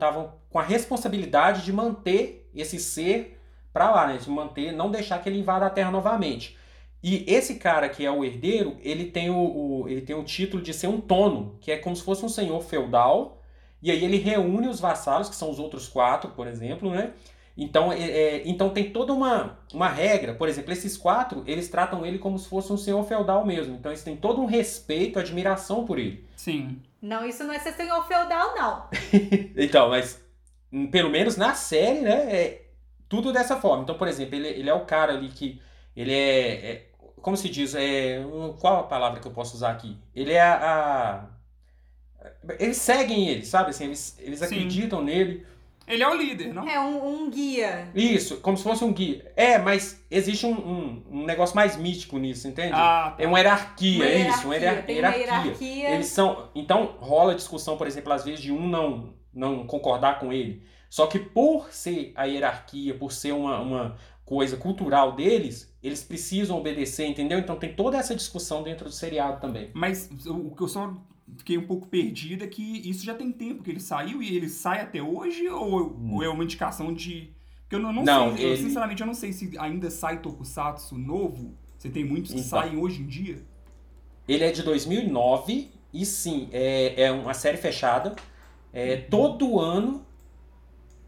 com 0.50 0.60
a 0.60 0.64
responsabilidade 0.64 1.64
de 1.64 1.72
manter 1.72 2.50
esse 2.54 2.78
ser 2.80 3.40
para 3.72 3.90
lá, 3.90 4.08
né? 4.08 4.18
De 4.18 4.30
manter, 4.30 4.72
não 4.74 4.92
deixar 4.92 5.20
que 5.22 5.30
ele 5.30 5.40
invada 5.40 5.66
a 5.66 5.70
Terra 5.70 5.92
novamente. 5.92 6.58
E 7.02 7.24
esse 7.32 7.56
cara 7.56 7.88
que 7.88 8.06
é 8.06 8.12
o 8.12 8.24
herdeiro, 8.26 8.78
ele 8.82 9.06
tem 9.06 9.30
o, 9.30 9.36
o- 9.84 9.88
ele 9.90 10.02
tem 10.02 10.16
o 10.16 10.24
título 10.24 10.62
de 10.62 10.74
ser 10.74 10.88
um 10.88 11.00
tono, 11.00 11.58
que 11.62 11.72
é 11.72 11.78
como 11.78 11.96
se 11.96 12.04
fosse 12.04 12.26
um 12.26 12.30
senhor 12.30 12.62
feudal. 12.64 13.42
E 13.82 13.92
aí 13.92 14.04
ele 14.04 14.18
reúne 14.18 14.68
os 14.68 14.80
vassalos, 14.80 15.30
que 15.30 15.36
são 15.36 15.50
os 15.50 15.60
outros 15.60 15.88
quatro, 15.88 16.32
por 16.32 16.48
exemplo, 16.48 16.90
né? 16.92 17.14
Então, 17.58 17.92
é, 17.92 18.02
é, 18.02 18.42
então 18.48 18.70
tem 18.70 18.92
toda 18.92 19.14
uma, 19.14 19.58
uma 19.74 19.88
regra. 19.88 20.34
Por 20.34 20.50
exemplo, 20.50 20.74
esses 20.74 20.98
quatro, 20.98 21.44
eles 21.48 21.70
tratam 21.70 22.06
ele 22.06 22.20
como 22.20 22.38
se 22.38 22.50
fosse 22.50 22.72
um 22.74 22.78
senhor 22.78 23.04
feudal 23.06 23.46
mesmo. 23.46 23.76
Então 23.76 23.92
eles 23.92 24.04
têm 24.04 24.16
todo 24.18 24.42
um 24.42 24.46
respeito, 24.46 25.20
admiração 25.20 25.86
por 25.86 25.98
ele. 25.98 26.26
Sim. 26.36 26.82
Não, 27.02 27.26
isso 27.26 27.44
não 27.44 27.54
é 27.54 27.60
ser 27.60 27.74
senhor 27.74 28.06
feudal, 28.08 28.56
não. 28.56 28.88
Então, 29.58 29.90
mas 29.90 30.22
hum, 30.72 30.88
pelo 30.88 31.10
menos 31.10 31.38
na 31.38 31.54
série, 31.54 32.02
né, 32.02 32.36
é 32.36 32.66
tudo 33.08 33.32
dessa 33.32 33.56
forma. 33.58 33.84
Então, 33.84 33.98
por 33.98 34.08
exemplo, 34.08 34.36
ele, 34.36 34.48
ele 34.50 34.70
é 34.70 34.74
o 34.74 34.86
cara 34.86 35.14
ali 35.14 35.30
que 35.30 35.62
ele 35.96 36.14
é, 36.14 36.72
é- 36.72 36.86
como 37.22 37.38
se 37.38 37.50
diz, 37.50 37.74
é 37.74 38.20
qual 38.60 38.82
a 38.82 38.84
palavra 38.84 39.20
que 39.20 39.28
eu 39.28 39.32
posso 39.32 39.56
usar 39.56 39.72
aqui? 39.72 39.98
Ele 40.14 40.34
é 40.34 40.42
a, 40.42 41.22
a- 41.22 41.26
eles 42.60 42.78
seguem 42.78 43.28
ele, 43.30 43.46
sabe? 43.46 43.70
Assim, 43.72 43.86
eles, 43.86 44.18
eles 44.20 44.40
Sim. 44.40 44.46
acreditam 44.46 45.02
nele. 45.04 45.46
Ele 45.88 46.02
é 46.02 46.08
o 46.10 46.16
líder, 46.16 46.54
não? 46.54 46.68
É 46.68 46.80
um, 46.80 47.24
um 47.26 47.30
guia. 47.30 47.90
Isso, 47.94 48.38
como 48.38 48.58
se 48.58 48.64
fosse 48.64 48.84
um 48.84 48.92
guia. 48.92 49.32
É, 49.36 49.58
mas 49.60 50.04
existe 50.10 50.46
um, 50.46 50.52
um, 50.54 51.04
um 51.12 51.26
negócio 51.26 51.56
mais 51.56 51.78
místico 51.78 52.18
nisso, 52.18 52.48
entende? 52.48 52.72
Ah, 52.74 53.14
tá. 53.16 53.24
É 53.24 53.28
uma 53.28 53.38
hierarquia, 53.40 53.98
Uma 54.04 54.06
é 54.06 54.30
isso, 54.30 54.46
uma 54.48 54.56
hierarquia, 54.56 54.94
hierar- 54.96 55.14
tem 55.14 55.24
uma 55.24 55.32
hierarquia. 55.38 55.52
hierarquia. 55.68 55.90
Eles 55.96 56.08
são. 56.08 56.50
Então 56.56 56.96
rola 57.00 57.36
discussão, 57.36 57.78
por 57.78 57.86
exemplo, 57.88 58.12
às 58.14 58.24
vezes 58.26 58.40
de 58.42 58.52
um 58.52 58.68
não, 58.68 59.14
não 59.34 59.68
concordar 59.68 60.20
com 60.20 60.34
ele. 60.34 60.64
Só 60.90 61.08
que 61.08 61.20
por 61.20 61.72
ser 61.72 62.12
a 62.16 62.24
hierarquia, 62.26 62.94
por 62.96 63.12
ser 63.12 63.34
uma, 63.34 63.60
uma 63.60 63.98
coisa 64.24 64.58
cultural 64.58 65.12
deles, 65.12 65.75
eles 65.86 66.04
precisam 66.04 66.58
obedecer, 66.58 67.06
entendeu? 67.08 67.38
Então 67.40 67.56
tem 67.56 67.74
toda 67.74 67.98
essa 67.98 68.16
discussão 68.16 68.64
dentro 68.64 68.86
do 68.86 68.92
seriado 68.92 69.40
também. 69.42 69.70
Mas 69.74 70.10
o 70.26 70.52
que 70.56 70.62
eu 70.64 70.68
só 70.68 70.94
fiquei 71.38 71.58
um 71.58 71.66
pouco 71.68 71.88
perdido 71.88 72.44
é 72.44 72.48
que 72.48 72.62
isso 72.90 73.04
já 73.06 73.14
tem 73.14 73.32
tempo 73.32 73.64
que 73.64 73.70
ele 73.72 73.80
saiu 73.80 74.22
e 74.22 74.36
ele 74.36 74.50
sai 74.50 74.82
até 74.82 75.02
hoje? 75.02 75.48
Ou, 75.48 75.98
ou 76.12 76.24
é 76.24 76.30
uma 76.30 76.44
indicação 76.44 76.94
de. 76.94 77.34
Porque 77.62 77.76
eu 77.76 77.80
não, 77.80 77.92
não, 77.92 78.04
Não, 78.04 78.36
sei, 78.36 78.46
eu, 78.46 78.50
ele- 78.54 78.62
sinceramente, 78.64 79.02
eu 79.02 79.08
não 79.08 79.14
sei 79.14 79.34
se 79.34 79.58
ainda 79.58 79.90
sai 79.90 80.22
Tokusatsu 80.22 80.98
novo. 80.98 81.54
Você 81.78 81.90
tem 81.90 82.04
muitos 82.06 82.32
que 82.32 82.40
Então. 82.40 82.50
saem 82.50 82.78
hoje 82.78 83.02
em 83.02 83.08
dia. 83.08 83.44
Ele 84.28 84.44
é 84.44 84.52
de 84.52 84.64
2009 84.64 85.70
e 85.94 86.06
sim, 86.06 86.50
é, 86.52 87.04
é 87.04 87.12
uma 87.12 87.34
série 87.34 87.58
fechada. 87.58 88.16
É, 88.74 88.98
todo 88.98 89.60
ano, 89.60 90.06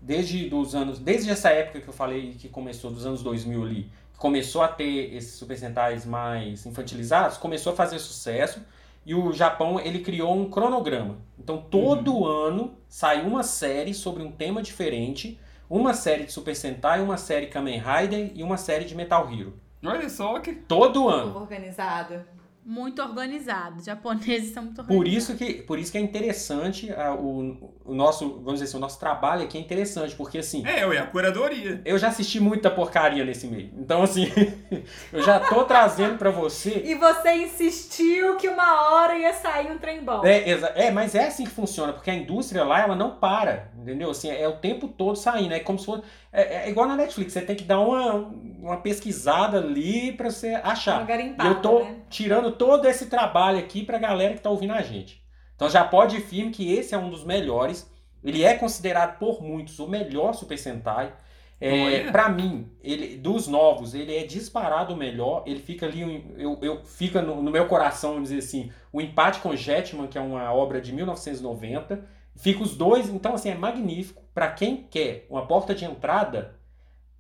desde 0.02 0.50
dos 0.50 0.74
anos, 0.76 1.00
desde 1.00 1.30
essa 1.30 1.50
época 1.50 1.82
que 1.82 1.88
eu 1.88 1.94
falei 1.94 2.34
que 2.34 2.48
começou, 2.48 2.92
dos 2.92 3.06
anos 3.06 3.22
2000 3.24 3.64
ali, 3.64 3.90
começou 4.18 4.62
a 4.62 4.68
ter 4.68 5.16
esses 5.16 5.34
Super 5.34 5.58
Sentais 5.58 6.06
mais 6.06 6.66
infantilizados, 6.66 7.38
começou 7.38 7.74
a 7.74 7.76
fazer 7.76 8.00
sucesso. 8.00 8.62
E 9.06 9.16
o 9.16 9.32
Japão, 9.32 9.80
ele 9.80 10.00
criou 10.00 10.36
um 10.36 10.50
cronograma. 10.50 11.18
Então, 11.40 11.62
todo 11.62 12.26
ano 12.26 12.76
sai 12.90 13.22
uma 13.26 13.42
série 13.42 13.94
sobre 13.94 14.22
um 14.22 14.30
tema 14.30 14.62
diferente. 14.62 15.40
Uma 15.70 15.94
série 15.94 16.26
de 16.26 16.34
Super 16.34 16.54
Sentai, 16.56 17.02
uma 17.02 17.16
série 17.16 17.48
Kamen 17.48 17.80
Rider 17.80 18.32
e 18.36 18.44
uma 18.44 18.58
série 18.58 18.84
de 18.84 18.94
Metal 18.96 19.32
Hero. 19.32 19.54
Olha 19.86 20.10
só 20.10 20.40
que. 20.40 20.54
Todo 20.54 21.08
ano. 21.08 21.38
Organizado. 21.38 22.22
Muito 22.68 23.02
organizados. 23.02 23.80
Os 23.80 23.86
japoneses 23.86 24.54
são 24.54 24.64
muito 24.64 24.84
Por 24.84 24.98
organizados. 24.98 25.24
isso 25.24 25.36
que, 25.38 25.54
por 25.64 25.80
isso 25.80 25.90
que 25.90 25.98
é 25.98 26.02
interessante 26.02 26.92
ah, 26.92 27.16
o, 27.16 27.74
o 27.86 27.96
nosso, 27.96 28.28
vamos 28.40 28.56
dizer 28.56 28.66
assim, 28.66 28.78
o 28.78 28.80
nosso 28.82 29.00
trabalho 29.00 29.44
aqui 29.46 29.58
é 29.58 29.62
interessante, 29.62 30.14
porque 30.16 30.40
assim, 30.40 30.68
É, 30.68 30.86
ué, 30.86 30.98
a 30.98 31.08
curadoria. 31.08 31.82
eu 31.86 31.98
já 31.98 32.10
assisti 32.10 32.42
muita 32.42 32.70
porcaria 32.70 33.24
nesse 33.24 33.48
meio. 33.48 33.72
Então 33.78 34.04
assim, 34.04 34.28
eu 35.14 35.24
já 35.24 35.40
tô 35.40 35.64
trazendo 35.64 36.18
pra 36.18 36.30
você 36.30 36.84
E 36.86 36.96
você 36.96 37.32
insistiu 37.36 38.36
que 38.36 38.50
uma 38.50 38.92
hora 38.92 39.18
ia 39.18 39.34
sair 39.34 39.72
um 39.72 39.78
trem 39.78 40.04
bom. 40.04 40.26
É, 40.26 40.88
é, 40.88 40.92
mas 40.92 41.16
é 41.16 41.28
assim 41.28 41.46
que 41.46 41.52
funciona, 41.52 41.94
porque 41.94 42.12
a 42.12 42.16
indústria 42.16 42.66
lá, 42.66 42.82
ela 42.82 42.96
não 42.96 43.12
para, 43.12 43.72
entendeu? 43.80 44.10
Assim, 44.12 44.30
é 44.30 44.48
o 44.48 44.58
tempo 44.58 44.90
todo 44.90 45.16
saindo, 45.16 45.54
é 45.54 45.60
como 45.62 45.80
se 45.80 45.86
fosse... 45.86 46.04
É, 46.32 46.66
é 46.66 46.70
igual 46.70 46.88
na 46.88 46.96
Netflix, 46.96 47.34
você 47.34 47.42
tem 47.42 47.56
que 47.56 47.64
dar 47.64 47.80
uma, 47.80 48.14
uma 48.14 48.78
pesquisada 48.78 49.58
ali 49.58 50.12
pra 50.12 50.30
você 50.30 50.52
Uma 50.52 50.72
achar. 50.72 51.04
E 51.04 51.08
garimpada, 51.08 51.50
eu 51.50 51.62
tô 51.62 51.80
né? 51.84 52.02
tirando 52.10 52.52
todo 52.52 52.88
esse 52.88 53.08
trabalho 53.08 53.60
aqui 53.60 53.84
pra 53.84 53.98
galera 53.98 54.34
que 54.34 54.42
tá 54.42 54.50
ouvindo 54.50 54.74
a 54.74 54.82
gente. 54.82 55.24
Então 55.56 55.70
já 55.70 55.84
pode 55.84 56.18
ir 56.18 56.22
firme 56.22 56.52
que 56.52 56.72
esse 56.74 56.94
é 56.94 56.98
um 56.98 57.10
dos 57.10 57.24
melhores. 57.24 57.90
Ele 58.24 58.44
é 58.44 58.56
considerado 58.56 59.18
por 59.18 59.42
muitos 59.42 59.80
o 59.80 59.88
melhor 59.88 60.34
Super 60.34 60.58
Sentai. 60.58 61.14
É, 61.60 62.12
para 62.12 62.30
mim, 62.30 62.70
ele 62.84 63.18
dos 63.18 63.48
novos, 63.48 63.96
ele 63.96 64.16
é 64.16 64.24
disparado 64.24 64.94
o 64.94 64.98
melhor. 64.98 65.44
Ele 65.48 65.60
fica 65.60 65.88
ali, 65.88 66.24
eu, 66.38 66.60
eu 66.62 66.86
fica 66.86 67.22
no, 67.22 67.42
no 67.42 67.50
meu 67.50 67.66
coração, 67.68 68.14
vamos 68.14 68.30
dizer 68.30 68.40
assim, 68.46 68.72
o 68.94 69.02
empate 69.02 69.40
com 69.40 69.56
Jetman, 69.56 70.08
que 70.08 70.18
é 70.18 70.22
uma 70.22 70.54
obra 70.54 70.80
de 70.80 70.94
1990. 70.94 72.08
Fica 72.38 72.64
os 72.64 72.76
dois, 72.76 73.10
então 73.10 73.34
assim, 73.34 73.50
é 73.50 73.56
magnífico. 73.56 74.24
Pra 74.34 74.52
quem 74.52 74.88
quer 74.90 75.26
uma 75.30 75.48
porta 75.48 75.74
de 75.74 75.84
entrada, 75.86 76.56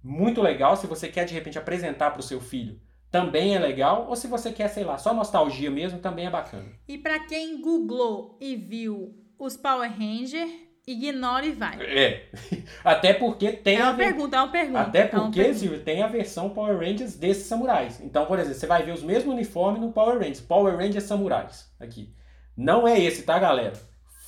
muito 0.03 0.41
legal. 0.41 0.75
Se 0.77 0.88
você 0.88 1.08
quer 1.08 1.25
de 1.25 1.34
repente 1.34 1.58
apresentar 1.58 2.12
pro 2.12 2.21
seu 2.21 2.39
filho, 2.39 2.80
também 3.12 3.56
é 3.56 3.60
legal. 3.60 4.06
Ou 4.08 4.15
se 4.15 4.27
você 4.27 4.51
quer, 4.51 4.67
sei 4.69 4.84
lá, 4.84 4.97
só 4.97 5.13
nostalgia 5.13 5.71
mesmo, 5.71 5.99
também 5.99 6.27
é 6.27 6.30
bacana. 6.30 6.67
E 6.88 6.97
pra 6.97 7.19
quem 7.19 7.60
googlou 7.62 8.38
e 8.39 8.56
viu 8.56 9.15
os 9.39 9.58
Power 9.58 9.89
Ranger, 9.91 10.47
ignora 10.86 11.45
e 11.45 11.51
vai. 11.51 11.77
É. 11.82 12.30
Até 12.84 13.13
porque 13.13 13.51
tem 13.51 13.77
É 13.77 13.82
a 13.82 13.86
uma 13.86 13.93
ver- 13.93 14.03
pergunta, 14.06 14.38
é 14.38 14.39
uma 14.41 14.51
pergunta. 14.51 14.80
Até 14.82 14.99
é 14.99 15.08
porque, 15.08 15.39
pergunta. 15.41 15.60
Silvio, 15.60 15.84
tem 15.84 16.01
a 16.03 16.08
versão 16.08 16.49
Power 16.51 16.77
Rangers 16.77 17.15
desses 17.15 17.45
samurais. 17.47 17.99
Então, 18.01 18.25
por 18.25 18.38
exemplo, 18.39 18.58
você 18.60 18.67
vai 18.67 18.84
ver 18.84 18.91
os 18.93 19.03
mesmos 19.03 19.34
uniformes 19.34 19.82
no 19.82 19.91
Power 19.91 20.17
Rangers. 20.19 20.41
Power 20.41 20.75
Rangers 20.77 21.03
Samurais. 21.06 21.71
Aqui. 21.80 22.13
Não 22.56 22.88
é 22.88 22.99
esse, 22.99 23.23
tá, 23.23 23.38
galera? 23.38 23.73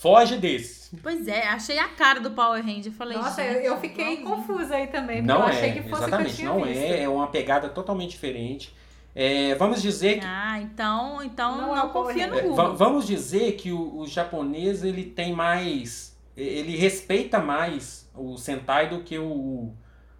Foge 0.01 0.37
desse. 0.37 0.95
Pois 1.03 1.27
é, 1.27 1.47
achei 1.47 1.77
a 1.77 1.89
cara 1.89 2.19
do 2.19 2.31
Power 2.31 2.63
Ranger. 2.65 2.91
Falei, 2.91 3.17
Nossa, 3.17 3.41
gente, 3.43 3.65
eu, 3.65 3.73
eu 3.73 3.79
fiquei 3.79 4.13
igualzinho. 4.21 4.47
confusa 4.47 4.75
aí 4.75 4.87
também, 4.87 5.17
porque 5.23 5.27
Não 5.27 5.41
eu 5.41 5.47
é, 5.47 5.49
achei 5.49 5.71
que 5.73 5.81
fosse 5.83 5.91
que 5.91 5.97
exatamente, 6.07 6.35
tinha 6.37 6.49
não 6.49 6.61
visto. 6.63 6.79
é. 6.81 7.03
É 7.03 7.09
uma 7.09 7.27
pegada 7.27 7.69
totalmente 7.69 8.11
diferente. 8.11 8.73
É, 9.15 9.55
vamos 9.55 9.81
dizer 9.81 10.19
que 10.19 10.25
Ah, 10.25 10.59
então, 10.61 11.21
então 11.23 11.57
Não 11.57 11.67
não, 11.67 11.77
é 11.77 11.83
o 11.83 11.89
Power 11.89 12.07
confia 12.07 12.27
no 12.27 12.35
É, 12.35 12.41
Google. 12.41 12.55
va- 12.55 12.69
vamos 12.69 13.05
dizer 13.07 13.53
que 13.53 13.71
o, 13.71 13.97
o 13.99 14.07
japonês 14.07 14.83
ele 14.83 15.03
tem 15.03 15.33
mais. 15.33 16.17
Ele 16.37 16.77
respeita 16.77 17.39
mais 17.39 18.09
o 18.15 18.37
Sentai 18.37 18.87
do 18.87 19.01
que 19.03 19.17
o, 19.19 19.73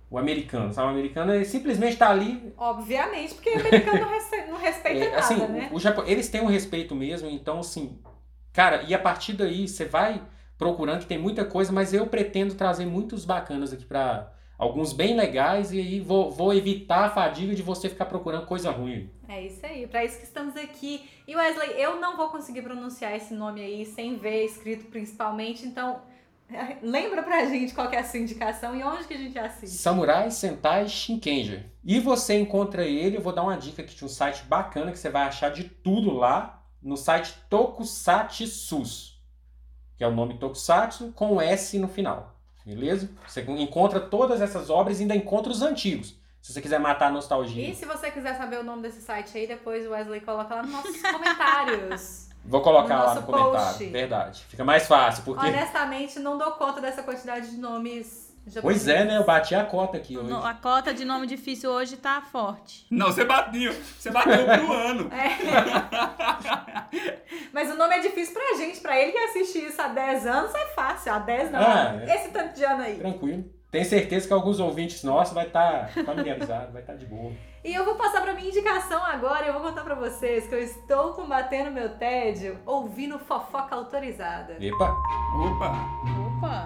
o 0.09 0.17
americano. 0.17 0.73
Sabe? 0.73 0.87
O 0.87 0.91
americano 0.91 1.33
ele 1.33 1.45
simplesmente 1.45 1.95
tá 1.95 2.09
ali. 2.09 2.51
Obviamente, 2.57 3.35
porque 3.35 3.51
o 3.51 3.59
americano 3.59 3.99
não, 4.01 4.09
rece- 4.09 4.45
não 4.49 4.57
respeita 4.57 5.05
é, 5.05 5.09
nada, 5.11 5.19
assim, 5.19 5.35
né? 5.37 5.69
o, 5.71 5.75
o 5.75 5.79
Japo- 5.79 6.03
eles 6.05 6.27
têm 6.27 6.41
um 6.41 6.47
respeito 6.47 6.93
mesmo, 6.95 7.29
então 7.29 7.59
assim. 7.59 7.97
Cara, 8.53 8.83
e 8.83 8.93
a 8.93 8.99
partir 8.99 9.33
daí 9.33 9.67
você 9.67 9.85
vai 9.85 10.21
procurando, 10.57 10.99
que 10.99 11.07
tem 11.07 11.17
muita 11.17 11.45
coisa, 11.45 11.71
mas 11.71 11.93
eu 11.93 12.05
pretendo 12.05 12.53
trazer 12.53 12.85
muitos 12.85 13.25
bacanas 13.25 13.73
aqui 13.73 13.85
pra. 13.85 14.33
Alguns 14.57 14.91
bem 14.91 15.15
legais, 15.15 15.71
e 15.71 15.79
aí 15.79 16.01
vou, 16.01 16.29
vou 16.29 16.53
evitar 16.53 17.05
a 17.05 17.09
fadiga 17.09 17.55
de 17.55 17.63
você 17.63 17.88
ficar 17.88 18.03
procurando 18.03 18.45
coisa 18.45 18.69
ruim. 18.69 19.09
É 19.25 19.45
isso 19.45 19.65
aí, 19.65 19.88
pra 19.88 20.03
isso 20.03 20.17
que 20.17 20.25
estamos 20.25 20.57
aqui. 20.57 21.09
E 21.25 21.33
Wesley, 21.33 21.81
eu 21.81 21.97
não 22.01 22.17
vou 22.17 22.27
conseguir 22.27 22.62
pronunciar 22.62 23.15
esse 23.15 23.33
nome 23.33 23.62
aí 23.62 23.85
sem 23.85 24.17
ver 24.17 24.43
escrito 24.43 24.88
principalmente, 24.88 25.65
então 25.65 26.01
lembra 26.83 27.23
pra 27.23 27.45
gente 27.45 27.73
qual 27.73 27.89
é 27.89 27.99
a 27.99 28.03
sua 28.03 28.19
indicação 28.19 28.75
e 28.75 28.83
onde 28.83 29.05
que 29.05 29.13
a 29.13 29.17
gente 29.17 29.39
assiste. 29.39 29.77
Samurai 29.77 30.29
Sentai 30.29 30.89
Shinkenger. 30.89 31.65
E 31.81 31.97
você 32.01 32.38
encontra 32.38 32.83
ele, 32.83 33.15
eu 33.15 33.21
vou 33.21 33.31
dar 33.31 33.43
uma 33.43 33.55
dica 33.55 33.81
aqui 33.81 33.95
de 33.95 34.03
um 34.03 34.09
site 34.09 34.43
bacana 34.43 34.91
que 34.91 34.99
você 34.99 35.09
vai 35.09 35.23
achar 35.23 35.51
de 35.51 35.63
tudo 35.63 36.12
lá 36.12 36.59
no 36.81 36.95
site 36.97 37.35
Tokusatsus, 37.49 39.19
que 39.97 40.03
é 40.03 40.07
o 40.07 40.11
nome 40.11 40.37
Tokusatsu 40.37 41.11
com 41.15 41.41
S 41.41 41.77
no 41.77 41.87
final. 41.87 42.35
Beleza? 42.65 43.09
Você 43.27 43.41
encontra 43.41 43.99
todas 43.99 44.41
essas 44.41 44.69
obras 44.69 44.99
e 44.99 45.03
ainda 45.03 45.15
encontra 45.15 45.51
os 45.51 45.61
antigos. 45.61 46.15
Se 46.41 46.53
você 46.53 46.61
quiser 46.61 46.79
matar 46.79 47.07
a 47.07 47.11
nostalgia. 47.11 47.69
E 47.69 47.75
se 47.75 47.85
você 47.85 48.11
quiser 48.11 48.37
saber 48.37 48.59
o 48.59 48.63
nome 48.63 48.81
desse 48.81 49.01
site 49.01 49.37
aí, 49.37 49.47
depois 49.47 49.85
o 49.85 49.91
Wesley 49.91 50.21
coloca 50.21 50.55
lá 50.55 50.61
nos 50.63 50.71
nossos 50.71 51.01
comentários. 51.01 52.29
Vou 52.45 52.61
colocar 52.61 52.97
no 52.97 53.03
lá 53.05 53.09
no 53.09 53.15
nosso 53.15 53.25
comentário. 53.25 53.67
post. 53.77 53.85
Verdade. 53.85 54.45
Fica 54.47 54.63
mais 54.63 54.87
fácil, 54.87 55.23
porque. 55.23 55.45
Honestamente, 55.45 56.19
não 56.19 56.37
dou 56.37 56.51
conta 56.51 56.79
dessa 56.79 57.03
quantidade 57.03 57.51
de 57.51 57.57
nomes 57.57 58.28
japoneses. 58.53 58.83
Pois 58.83 58.88
é, 58.88 59.05
né? 59.05 59.17
Eu 59.17 59.23
bati 59.25 59.55
a 59.55 59.63
cota 59.63 59.97
aqui 59.97 60.17
hoje. 60.17 60.33
A 60.33 60.53
cota 60.53 60.93
de 60.93 61.05
nome 61.05 61.27
difícil 61.27 61.69
hoje 61.71 61.97
tá 61.97 62.21
forte. 62.21 62.85
Não, 62.89 63.07
você 63.07 63.23
bateu. 63.25 63.73
Você 63.97 64.09
bateu 64.12 64.45
pro 64.45 64.73
ano. 64.73 65.09
Mas 67.53 67.69
o 67.71 67.75
nome 67.77 67.95
é 67.95 67.99
difícil 67.99 68.33
pra 68.33 68.57
gente, 68.57 68.79
pra 68.79 68.99
ele 68.99 69.12
que 69.12 69.17
assiste 69.17 69.59
isso 69.65 69.81
há 69.81 69.88
10 69.88 70.25
anos 70.27 70.53
é 70.53 70.65
fácil. 70.67 71.13
Há 71.13 71.19
10 71.19 71.51
não. 71.51 71.59
Ah, 71.59 71.99
é. 72.05 72.15
Esse 72.15 72.29
tanto 72.29 72.55
de 72.55 72.63
ano 72.63 72.83
aí. 72.83 72.95
Tranquilo. 72.95 73.45
Tenho 73.71 73.85
certeza 73.85 74.27
que 74.27 74.33
alguns 74.33 74.59
ouvintes 74.59 75.03
nossos 75.03 75.31
vai 75.33 75.45
estar 75.45 75.89
familiarizados, 76.03 76.73
vai 76.73 76.81
estar 76.81 76.95
de 76.95 77.05
boa. 77.05 77.31
E 77.63 77.71
eu 77.71 77.85
vou 77.85 77.93
passar 77.95 78.21
pra 78.21 78.33
minha 78.33 78.47
indicação 78.47 79.03
agora. 79.05 79.45
Eu 79.45 79.53
vou 79.53 79.62
contar 79.62 79.83
pra 79.83 79.93
vocês 79.93 80.47
que 80.47 80.55
eu 80.55 80.59
estou 80.59 81.13
combatendo 81.13 81.69
meu 81.69 81.89
tédio 81.89 82.57
ouvindo 82.65 83.19
fofoca 83.19 83.75
autorizada. 83.75 84.57
Epa! 84.59 84.85
Opa, 85.38 85.75
Opa, 86.38 86.63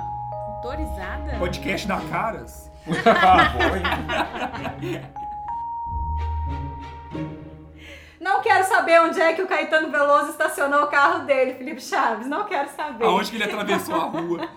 autorizada? 0.63 1.38
podcast 1.38 1.88
da 1.88 1.99
Caras. 2.10 2.71
Ah? 3.06 3.54
Não 8.19 8.41
quero 8.41 8.63
saber 8.65 9.02
onde 9.02 9.19
é 9.19 9.34
que 9.34 9.41
o 9.41 9.47
Caetano 9.47 9.91
Veloso 9.91 10.32
estacionou 10.32 10.84
o 10.84 10.88
carro 10.88 11.26
dele, 11.26 11.56
Felipe 11.56 11.82
Chaves. 11.82 12.28
Não 12.28 12.45
quero 12.45 12.69
saber. 12.69 13.04
Aonde 13.04 13.30
que 13.30 13.36
ele 13.36 13.43
atravessou 13.43 13.95
a 13.95 14.06
rua. 14.06 14.49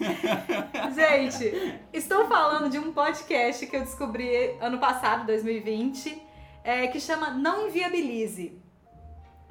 Gente, 0.94 1.80
estou 1.92 2.26
falando 2.26 2.68
de 2.68 2.78
um 2.78 2.92
podcast 2.92 3.64
que 3.66 3.76
eu 3.76 3.80
descobri 3.80 4.56
ano 4.60 4.78
passado, 4.78 5.26
2020, 5.26 6.20
é, 6.64 6.88
que 6.88 6.98
chama 6.98 7.30
Não 7.30 7.68
Inviabilize. 7.68 8.60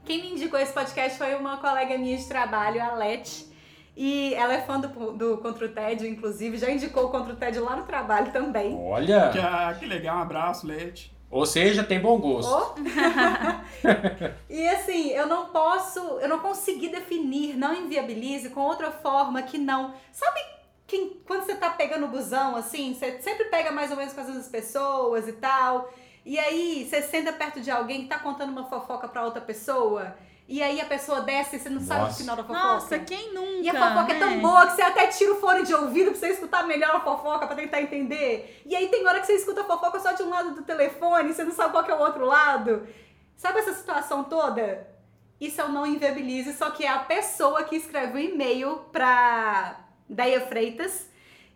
Quem 0.03 0.21
me 0.21 0.31
indicou 0.31 0.59
esse 0.59 0.73
podcast 0.73 1.17
foi 1.17 1.35
uma 1.35 1.57
colega 1.57 1.97
minha 1.97 2.17
de 2.17 2.27
trabalho, 2.27 2.81
a 2.81 2.93
Leti. 2.95 3.50
E 3.95 4.33
ela 4.35 4.53
é 4.53 4.61
fã 4.61 4.79
do, 4.79 5.11
do 5.11 5.37
Contra 5.37 5.65
o 5.65 5.69
Tédio, 5.69 6.07
inclusive, 6.07 6.57
já 6.57 6.69
indicou 6.69 7.05
o 7.05 7.09
Contra 7.09 7.33
o 7.33 7.35
Tédio 7.35 7.63
lá 7.63 7.75
no 7.75 7.83
trabalho 7.83 8.31
também. 8.31 8.77
Olha! 8.77 9.29
Que, 9.29 9.39
ah, 9.39 9.75
que 9.77 9.85
legal, 9.85 10.17
um 10.17 10.21
abraço, 10.21 10.65
Lete. 10.65 11.13
Ou 11.31 11.45
seja, 11.45 11.83
tem 11.83 11.99
bom 11.99 12.19
gosto. 12.19 12.51
Oh. 12.51 12.75
e 14.49 14.67
assim, 14.67 15.11
eu 15.11 15.25
não 15.27 15.47
posso, 15.47 15.99
eu 16.19 16.27
não 16.27 16.39
consegui 16.39 16.89
definir 16.89 17.55
não 17.55 17.73
inviabilize 17.73 18.49
com 18.49 18.59
outra 18.59 18.91
forma 18.91 19.41
que 19.41 19.57
não. 19.57 19.93
Sabe 20.11 20.41
quem, 20.85 21.21
quando 21.25 21.45
você 21.45 21.55
tá 21.55 21.69
pegando 21.69 22.05
o 22.05 22.09
busão, 22.09 22.57
assim, 22.57 22.93
você 22.93 23.21
sempre 23.21 23.45
pega 23.45 23.71
mais 23.71 23.91
ou 23.91 23.97
menos 23.97 24.13
com 24.13 24.19
as 24.19 24.27
mesmas 24.27 24.49
pessoas 24.49 25.25
e 25.25 25.33
tal. 25.33 25.89
E 26.25 26.37
aí 26.37 26.85
você 26.87 27.01
senta 27.01 27.31
perto 27.31 27.61
de 27.61 27.71
alguém 27.71 28.01
que 28.01 28.07
tá 28.09 28.19
contando 28.19 28.49
uma 28.49 28.65
fofoca 28.65 29.07
pra 29.07 29.23
outra 29.23 29.41
pessoa. 29.41 30.13
E 30.53 30.61
aí 30.61 30.81
a 30.81 30.85
pessoa 30.85 31.21
desce 31.21 31.55
e 31.55 31.59
você 31.59 31.69
não 31.69 31.79
sabe 31.79 32.01
o 32.01 32.03
Nossa. 32.07 32.17
final 32.17 32.35
da 32.35 32.43
fofoca. 32.43 32.59
Nossa, 32.67 32.99
quem 32.99 33.33
nunca? 33.33 33.61
E 33.61 33.69
a 33.69 33.73
fofoca 33.73 34.11
é 34.11 34.19
tão 34.19 34.29
né? 34.31 34.37
boa 34.41 34.67
que 34.67 34.73
você 34.75 34.81
até 34.81 35.07
tira 35.07 35.31
o 35.31 35.35
fone 35.39 35.63
de 35.63 35.73
ouvido 35.73 36.11
pra 36.11 36.19
você 36.19 36.27
escutar 36.27 36.67
melhor 36.67 36.93
a 36.93 36.99
fofoca, 36.99 37.47
pra 37.47 37.55
tentar 37.55 37.81
entender. 37.81 38.61
E 38.65 38.75
aí 38.75 38.89
tem 38.89 39.07
hora 39.07 39.21
que 39.21 39.27
você 39.27 39.35
escuta 39.35 39.61
a 39.61 39.63
fofoca 39.63 39.97
só 40.01 40.11
de 40.11 40.23
um 40.23 40.29
lado 40.29 40.51
do 40.53 40.63
telefone, 40.63 41.29
e 41.29 41.33
você 41.33 41.45
não 41.45 41.53
sabe 41.53 41.71
qual 41.71 41.85
que 41.85 41.91
é 41.91 41.95
o 41.95 41.99
outro 42.01 42.25
lado. 42.25 42.85
Sabe 43.37 43.59
essa 43.59 43.71
situação 43.73 44.25
toda? 44.25 44.85
Isso 45.39 45.61
eu 45.61 45.69
não 45.69 45.87
inviabilize, 45.87 46.51
só 46.53 46.69
que 46.69 46.83
é 46.85 46.89
a 46.89 46.99
pessoa 46.99 47.63
que 47.63 47.77
escreve 47.77 48.13
o 48.17 48.19
e-mail 48.19 48.75
pra 48.91 49.79
Deia 50.09 50.41
Freitas 50.41 51.07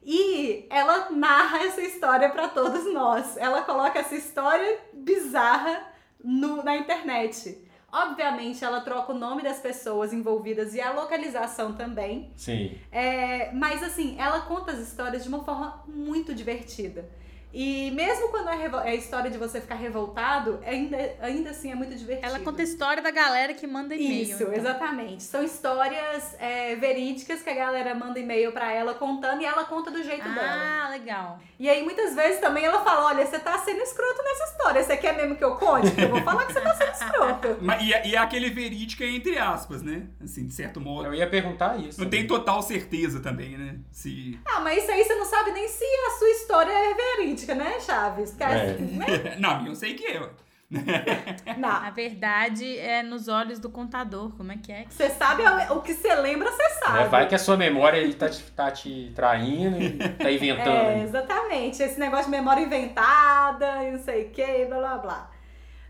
e 0.06 0.66
ela 0.70 1.10
narra 1.12 1.66
essa 1.66 1.82
história 1.82 2.30
pra 2.30 2.48
todos 2.48 2.86
nós. 2.94 3.36
Ela 3.36 3.62
coloca 3.64 4.00
essa 4.00 4.16
história 4.16 4.80
bizarra 4.94 5.84
no- 6.24 6.64
na 6.64 6.78
internet. 6.78 7.65
Obviamente, 7.96 8.62
ela 8.62 8.82
troca 8.82 9.14
o 9.14 9.18
nome 9.18 9.42
das 9.42 9.60
pessoas 9.60 10.12
envolvidas 10.12 10.74
e 10.76 10.82
a 10.82 10.92
localização 10.92 11.72
também. 11.72 12.30
Sim. 12.36 12.78
É, 12.92 13.54
mas 13.54 13.82
assim, 13.82 14.18
ela 14.20 14.42
conta 14.42 14.74
as 14.74 14.80
histórias 14.80 15.24
de 15.24 15.30
uma 15.30 15.46
forma 15.46 15.82
muito 15.88 16.36
divertida. 16.36 17.10
E 17.58 17.90
mesmo 17.92 18.28
quando 18.28 18.50
é, 18.50 18.66
é 18.66 18.92
a 18.92 18.96
história 18.96 19.32
de 19.32 19.38
você 19.38 19.62
ficar 19.62 19.76
revoltado, 19.76 20.60
ainda, 20.66 20.98
ainda 21.22 21.52
assim 21.52 21.72
é 21.72 21.76
muito 21.76 21.96
divertido. 21.96 22.28
Ela 22.28 22.40
conta 22.42 22.62
a 22.62 22.66
história 22.66 23.02
da 23.02 23.12
galera 23.12 23.54
que 23.54 23.66
manda 23.66 23.96
e-mail. 23.96 24.24
Isso, 24.24 24.44
então. 24.44 24.54
exatamente. 24.54 25.24
São 25.24 25.42
histórias 25.42 26.36
é, 26.38 26.76
verídicas 26.76 27.42
que 27.42 27.50
a 27.50 27.54
galera 27.54 27.96
manda 27.96 28.20
e-mail 28.20 28.52
pra 28.52 28.74
ela 28.74 28.94
contando 28.94 29.42
e 29.42 29.46
ela 29.46 29.64
conta 29.64 29.90
do 29.90 30.04
jeito 30.04 30.28
dela. 30.28 30.84
Ah, 30.84 30.90
legal. 30.90 31.40
E 31.58 31.70
aí, 31.70 31.82
muitas 31.82 32.14
vezes 32.14 32.42
também 32.42 32.66
ela 32.66 32.84
fala: 32.84 33.06
Olha, 33.06 33.26
você 33.26 33.40
tá 33.40 33.58
sendo 33.60 33.82
escroto 33.82 34.22
nessa 34.22 34.44
história. 34.52 34.84
Você 34.84 34.98
quer 34.98 35.16
mesmo 35.16 35.38
que 35.38 35.44
eu 35.44 35.56
conte? 35.56 35.88
Porque 35.88 36.04
eu 36.04 36.10
vou 36.10 36.22
falar 36.24 36.46
que 36.46 36.52
você 36.52 36.60
tá 36.60 36.74
sendo 36.76 36.92
escroto. 36.92 37.58
Mas, 37.64 37.82
e, 37.82 38.10
e 38.10 38.18
aquele 38.18 38.50
verídico 38.50 39.02
é 39.04 39.08
entre 39.08 39.38
aspas, 39.38 39.82
né? 39.82 40.08
Assim, 40.22 40.46
de 40.46 40.54
certo 40.54 40.82
modo. 40.82 41.08
Eu 41.08 41.14
ia 41.14 41.30
perguntar 41.30 41.80
isso. 41.80 42.02
Não 42.02 42.10
tem 42.10 42.28
total 42.28 42.62
certeza 42.62 43.22
também, 43.22 43.58
né? 43.58 43.78
Se. 43.92 44.38
Ah, 44.46 44.60
mas 44.60 44.84
isso 44.84 44.92
aí 44.92 45.04
você 45.04 45.16
não 45.16 45.26
sabe 45.26 45.52
nem 45.52 45.68
se 45.68 45.86
a 45.86 46.12
sua 46.18 46.30
história 46.30 46.72
é 46.72 46.94
verídica, 46.94 47.45
né, 47.54 47.80
Chaves? 47.80 48.32
Porque, 48.32 48.44
É. 48.44 48.78
né? 48.80 49.36
Não, 49.40 49.66
eu 49.68 49.76
sei 49.76 49.94
que 49.94 50.06
é. 50.06 50.20
ué. 50.22 50.30
Não. 51.58 51.70
A 51.70 51.92
verdade 51.92 52.78
é 52.80 53.04
nos 53.04 53.28
olhos 53.28 53.60
do 53.60 53.70
contador. 53.70 54.32
Como 54.36 54.52
é 54.52 54.58
que 54.58 54.72
é? 54.72 54.86
Você 54.90 55.10
sabe 55.10 55.44
o 55.72 55.80
que 55.82 55.94
você 55.94 56.14
lembra, 56.16 56.52
você 56.52 56.70
sabe. 56.84 57.04
É, 57.04 57.08
vai 57.08 57.28
que 57.28 57.36
a 57.36 57.40
sua 57.40 57.56
memória 57.56 58.00
aí 58.02 58.14
tá 58.14 58.28
te, 58.30 58.44
tá 58.52 58.72
te 58.72 59.12
traindo 59.16 59.82
e 59.82 59.92
tá 59.92 60.32
inventando. 60.32 60.66
É, 60.90 61.04
exatamente. 61.04 61.82
Esse 61.84 62.00
negócio 62.00 62.26
de 62.26 62.32
memória 62.32 62.62
inventada 62.62 63.84
e 63.84 63.92
não 63.92 64.00
sei 64.00 64.26
o 64.26 64.30
que, 64.32 64.66
blá 64.66 64.78
blá 64.80 64.98
blá. 64.98 65.32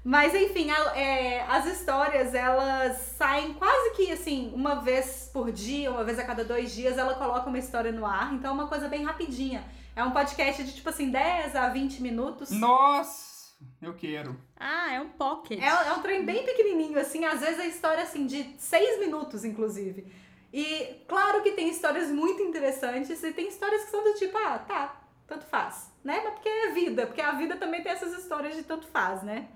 Mas 0.08 0.36
enfim, 0.36 0.70
a- 0.70 0.96
é, 0.96 1.42
as 1.50 1.66
histórias 1.66 2.36
elas 2.36 2.96
saem 3.18 3.56
quase 3.56 3.96
que 3.96 4.12
assim, 4.12 4.52
uma 4.54 4.76
vez 4.76 5.32
por 5.34 5.52
dia, 5.52 5.90
uma 5.90 6.04
vez 6.04 6.20
a 6.20 6.24
cada 6.24 6.46
dois 6.46 6.72
dias, 6.76 6.96
ela 6.96 7.16
coloca 7.16 7.50
uma 7.50 7.58
história 7.58 7.92
no 7.92 8.06
ar. 8.06 8.32
Então 8.32 8.52
é 8.52 8.54
uma 8.54 8.68
coisa 8.68 8.88
bem 8.88 9.04
rapidinha. 9.04 9.66
É 9.96 10.04
um 10.04 10.12
podcast 10.12 10.64
de 10.64 10.74
tipo 10.76 10.88
assim, 10.90 11.10
10 11.10 11.56
a 11.56 11.70
20 11.70 12.04
minutos. 12.04 12.52
Nossa, 12.52 13.56
eu 13.82 13.96
quero. 13.96 14.40
Ah, 14.60 14.94
é 14.94 15.02
um 15.02 15.10
pocket. 15.10 15.60
É, 15.60 15.68
é 15.70 15.94
um 15.94 16.02
trem 16.04 16.24
bem 16.24 16.46
pequenininho, 16.46 17.00
assim, 17.00 17.26
às 17.26 17.40
vezes 17.40 17.60
a 17.60 17.66
história, 17.66 18.04
assim, 18.04 18.28
de 18.28 18.54
seis 18.60 19.00
minutos, 19.00 19.44
inclusive. 19.44 20.06
E 20.54 21.04
claro 21.08 21.42
que 21.42 21.52
tem 21.54 21.68
histórias 21.70 22.10
muito 22.12 22.44
interessantes 22.44 23.24
e 23.24 23.34
tem 23.34 23.48
histórias 23.48 23.86
que 23.86 23.90
são 23.90 24.04
do 24.04 24.14
tipo, 24.14 24.38
ah, 24.38 24.60
tá, 24.60 25.02
tanto 25.26 25.46
faz, 25.46 25.92
né? 26.04 26.22
Mas 26.24 26.34
porque 26.36 26.48
é 26.48 26.72
vida, 26.72 27.08
porque 27.08 27.22
a 27.22 27.32
vida 27.32 27.56
também 27.58 27.82
tem 27.82 27.92
essas 27.92 28.14
histórias 28.20 28.56
de 28.56 28.62
tanto 28.64 28.86
faz, 28.88 29.24
né? 29.24 29.48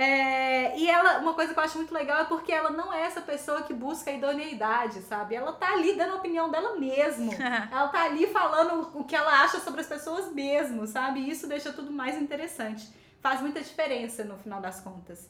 É, 0.00 0.78
e 0.78 0.88
ela, 0.88 1.18
uma 1.18 1.34
coisa 1.34 1.52
que 1.52 1.58
eu 1.58 1.64
acho 1.64 1.76
muito 1.76 1.92
legal 1.92 2.20
é 2.20 2.24
porque 2.26 2.52
ela 2.52 2.70
não 2.70 2.92
é 2.92 3.02
essa 3.02 3.20
pessoa 3.20 3.62
que 3.62 3.74
busca 3.74 4.12
a 4.12 4.14
idoneidade, 4.14 5.02
sabe? 5.02 5.34
Ela 5.34 5.52
tá 5.52 5.72
ali 5.72 5.96
dando 5.96 6.12
a 6.12 6.16
opinião 6.18 6.48
dela 6.48 6.76
mesmo. 6.78 7.32
Ela 7.34 7.88
tá 7.88 8.04
ali 8.04 8.28
falando 8.28 8.92
o 8.94 9.02
que 9.02 9.16
ela 9.16 9.42
acha 9.42 9.58
sobre 9.58 9.80
as 9.80 9.88
pessoas 9.88 10.32
mesmo, 10.32 10.86
sabe? 10.86 11.18
E 11.18 11.30
isso 11.30 11.48
deixa 11.48 11.72
tudo 11.72 11.90
mais 11.90 12.16
interessante. 12.16 12.88
Faz 13.20 13.40
muita 13.40 13.60
diferença 13.60 14.22
no 14.22 14.38
final 14.38 14.60
das 14.60 14.78
contas. 14.78 15.28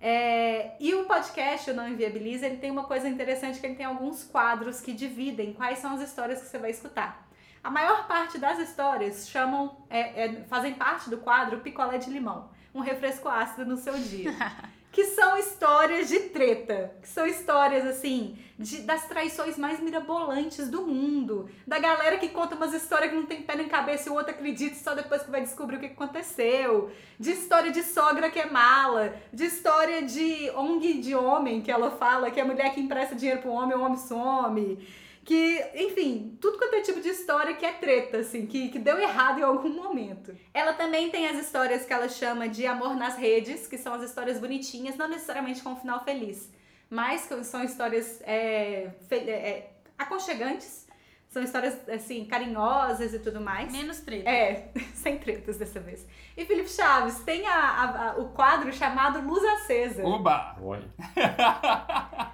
É, 0.00 0.74
e 0.80 0.92
o 0.94 1.04
podcast, 1.04 1.70
o 1.70 1.74
Não 1.74 1.88
Inviabiliza, 1.88 2.46
ele 2.46 2.56
tem 2.56 2.72
uma 2.72 2.82
coisa 2.82 3.08
interessante 3.08 3.60
que 3.60 3.66
ele 3.66 3.76
tem 3.76 3.86
alguns 3.86 4.24
quadros 4.24 4.80
que 4.80 4.92
dividem 4.92 5.52
quais 5.52 5.78
são 5.78 5.94
as 5.94 6.00
histórias 6.00 6.40
que 6.40 6.48
você 6.48 6.58
vai 6.58 6.70
escutar. 6.70 7.24
A 7.62 7.70
maior 7.70 8.08
parte 8.08 8.36
das 8.36 8.58
histórias 8.58 9.28
chamam, 9.28 9.76
é, 9.88 10.24
é, 10.24 10.44
fazem 10.48 10.74
parte 10.74 11.08
do 11.08 11.18
quadro 11.18 11.60
Picolé 11.60 11.98
de 11.98 12.10
Limão, 12.10 12.50
um 12.74 12.80
refresco 12.80 13.28
ácido 13.28 13.66
no 13.66 13.76
seu 13.76 13.94
dia. 13.94 14.32
que 14.92 15.06
são 15.06 15.38
histórias 15.38 16.06
de 16.06 16.20
treta, 16.20 16.92
que 17.00 17.08
são 17.08 17.26
histórias 17.26 17.86
assim, 17.86 18.36
de, 18.58 18.82
das 18.82 19.06
traições 19.06 19.56
mais 19.56 19.80
mirabolantes 19.80 20.68
do 20.68 20.82
mundo, 20.82 21.48
da 21.66 21.78
galera 21.78 22.18
que 22.18 22.28
conta 22.28 22.54
umas 22.54 22.74
histórias 22.74 23.10
que 23.10 23.16
não 23.16 23.24
tem 23.24 23.40
pé 23.40 23.56
nem 23.56 23.68
cabeça 23.68 24.08
e 24.08 24.12
o 24.12 24.14
outro 24.14 24.32
acredita 24.32 24.76
só 24.76 24.94
depois 24.94 25.22
que 25.22 25.30
vai 25.30 25.40
descobrir 25.40 25.76
o 25.76 25.80
que 25.80 25.86
aconteceu, 25.86 26.92
de 27.18 27.30
história 27.30 27.72
de 27.72 27.82
sogra 27.82 28.30
que 28.30 28.38
é 28.38 28.50
mala, 28.50 29.14
de 29.32 29.46
história 29.46 30.02
de 30.02 30.50
ONG 30.50 31.00
de 31.00 31.14
homem 31.14 31.62
que 31.62 31.70
ela 31.70 31.92
fala, 31.92 32.30
que 32.30 32.38
é 32.38 32.42
a 32.42 32.46
mulher 32.46 32.74
que 32.74 32.80
empresta 32.80 33.16
dinheiro 33.16 33.40
pro 33.40 33.50
homem, 33.50 33.74
o 33.74 33.80
homem 33.80 33.96
some. 33.96 34.78
Que, 35.24 35.64
enfim, 35.76 36.36
tudo 36.40 36.58
quanto 36.58 36.74
é 36.74 36.80
tipo 36.80 37.00
de 37.00 37.08
história 37.10 37.54
que 37.54 37.64
é 37.64 37.72
treta, 37.72 38.18
assim, 38.18 38.44
que, 38.44 38.70
que 38.70 38.78
deu 38.80 38.98
errado 38.98 39.38
em 39.38 39.42
algum 39.44 39.68
momento. 39.70 40.34
Ela 40.52 40.72
também 40.72 41.10
tem 41.10 41.28
as 41.28 41.38
histórias 41.38 41.84
que 41.84 41.92
ela 41.92 42.08
chama 42.08 42.48
de 42.48 42.66
amor 42.66 42.96
nas 42.96 43.16
redes, 43.16 43.68
que 43.68 43.78
são 43.78 43.94
as 43.94 44.02
histórias 44.02 44.40
bonitinhas, 44.40 44.96
não 44.96 45.06
necessariamente 45.08 45.62
com 45.62 45.70
um 45.70 45.76
final 45.76 46.02
feliz, 46.04 46.50
mas 46.90 47.24
que 47.26 47.44
são 47.44 47.62
histórias 47.62 48.20
é, 48.24 48.90
fe- 49.08 49.30
é, 49.30 49.70
aconchegantes, 49.96 50.88
são 51.28 51.42
histórias, 51.42 51.88
assim, 51.88 52.24
carinhosas 52.26 53.14
e 53.14 53.18
tudo 53.20 53.40
mais. 53.40 53.70
Menos 53.72 54.00
treta. 54.00 54.28
É, 54.28 54.70
sem 54.92 55.18
tretas 55.18 55.56
dessa 55.56 55.78
vez. 55.78 56.04
E 56.36 56.44
Felipe 56.44 56.68
Chaves, 56.68 57.20
tem 57.20 57.46
a- 57.46 57.54
a- 57.54 58.10
a- 58.10 58.16
o 58.18 58.30
quadro 58.30 58.72
chamado 58.72 59.20
Luz 59.26 59.42
Acesa. 59.44 60.04
Oba! 60.04 60.56
Oi. 60.60 60.80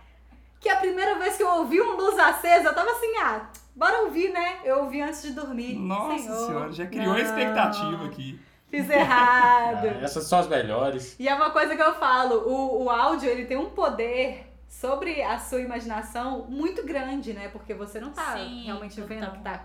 Que 0.61 0.69
a 0.69 0.77
primeira 0.77 1.17
vez 1.19 1.37
que 1.37 1.43
eu 1.43 1.49
ouvi 1.49 1.81
um 1.81 1.97
Luz 1.97 2.19
Acesa, 2.19 2.69
eu 2.69 2.75
tava 2.75 2.91
assim, 2.91 3.17
ah, 3.23 3.47
bora 3.77 4.03
ouvir, 4.03 4.31
né? 4.33 4.59
Eu 4.65 4.81
ouvi 4.85 5.01
antes 5.01 5.23
de 5.23 5.33
dormir. 5.33 5.75
Nossa 5.77 6.19
Senhor, 6.19 6.47
senhora, 6.47 6.73
já 6.73 6.87
criou 6.87 7.07
não, 7.15 7.19
expectativa 7.19 8.05
aqui. 8.07 8.41
Fiz 8.69 8.91
errado. 8.91 9.87
Ah, 9.87 10.03
essas 10.05 10.25
são 10.27 10.41
as 10.41 10.49
melhores. 10.49 11.17
E 11.19 11.29
é 11.29 11.35
uma 11.35 11.51
coisa 11.51 11.75
que 11.77 11.83
eu 11.83 11.95
falo, 11.95 12.37
o, 12.49 12.85
o 12.85 12.91
áudio 12.91 13.29
ele 13.31 13.47
tem 13.47 13.57
um 13.57 13.71
poder 13.71 14.47
sobre 14.69 15.23
a 15.23 15.39
sua 15.39 15.61
imaginação 15.61 16.45
muito 16.49 16.85
grande, 16.85 17.33
né? 17.33 17.49
Porque 17.49 17.73
você 17.73 17.99
não 18.01 18.11
tá 18.11 18.37
Sim, 18.37 18.65
realmente 18.65 19.01
vendo 19.01 19.27
o 19.29 19.31
que 19.33 19.39
tá 19.39 19.65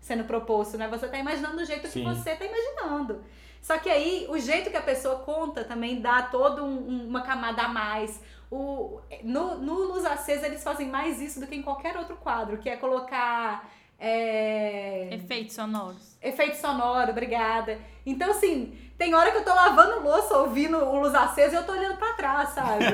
sendo 0.00 0.24
proposto, 0.24 0.78
né? 0.78 0.86
Você 0.88 1.08
tá 1.08 1.18
imaginando 1.18 1.56
do 1.56 1.64
jeito 1.64 1.82
que 1.82 1.88
Sim. 1.88 2.04
você 2.04 2.36
tá 2.36 2.44
imaginando. 2.44 3.24
Só 3.60 3.78
que 3.78 3.88
aí, 3.88 4.26
o 4.30 4.38
jeito 4.38 4.70
que 4.70 4.76
a 4.76 4.82
pessoa 4.82 5.16
conta 5.16 5.64
também 5.64 6.00
dá 6.00 6.22
toda 6.22 6.62
um- 6.62 7.08
uma 7.08 7.22
camada 7.22 7.62
a 7.62 7.68
mais. 7.68 8.22
O, 8.50 9.00
no, 9.24 9.56
no 9.58 9.74
Luz 9.74 10.04
Acesa, 10.04 10.46
eles 10.46 10.62
fazem 10.62 10.88
mais 10.88 11.20
isso 11.20 11.40
do 11.40 11.46
que 11.46 11.54
em 11.56 11.62
qualquer 11.62 11.96
outro 11.96 12.16
quadro, 12.16 12.58
que 12.58 12.68
é 12.68 12.76
colocar... 12.76 13.68
é, 13.98 15.08
Efeitos 15.12 15.54
sonoros. 15.54 16.16
Efeito 16.22 16.56
sonoro, 16.56 17.10
obrigada. 17.10 17.78
Então, 18.04 18.30
assim, 18.30 18.76
tem 18.96 19.14
hora 19.14 19.30
que 19.32 19.38
eu 19.38 19.44
tô 19.44 19.52
lavando 19.54 20.00
louça 20.00 20.36
ouvindo 20.38 20.76
o 20.78 21.00
luz 21.00 21.14
acesa 21.14 21.54
e 21.54 21.58
eu 21.58 21.66
tô 21.66 21.72
olhando 21.72 21.96
pra 21.98 22.12
trás, 22.14 22.50
sabe? 22.50 22.84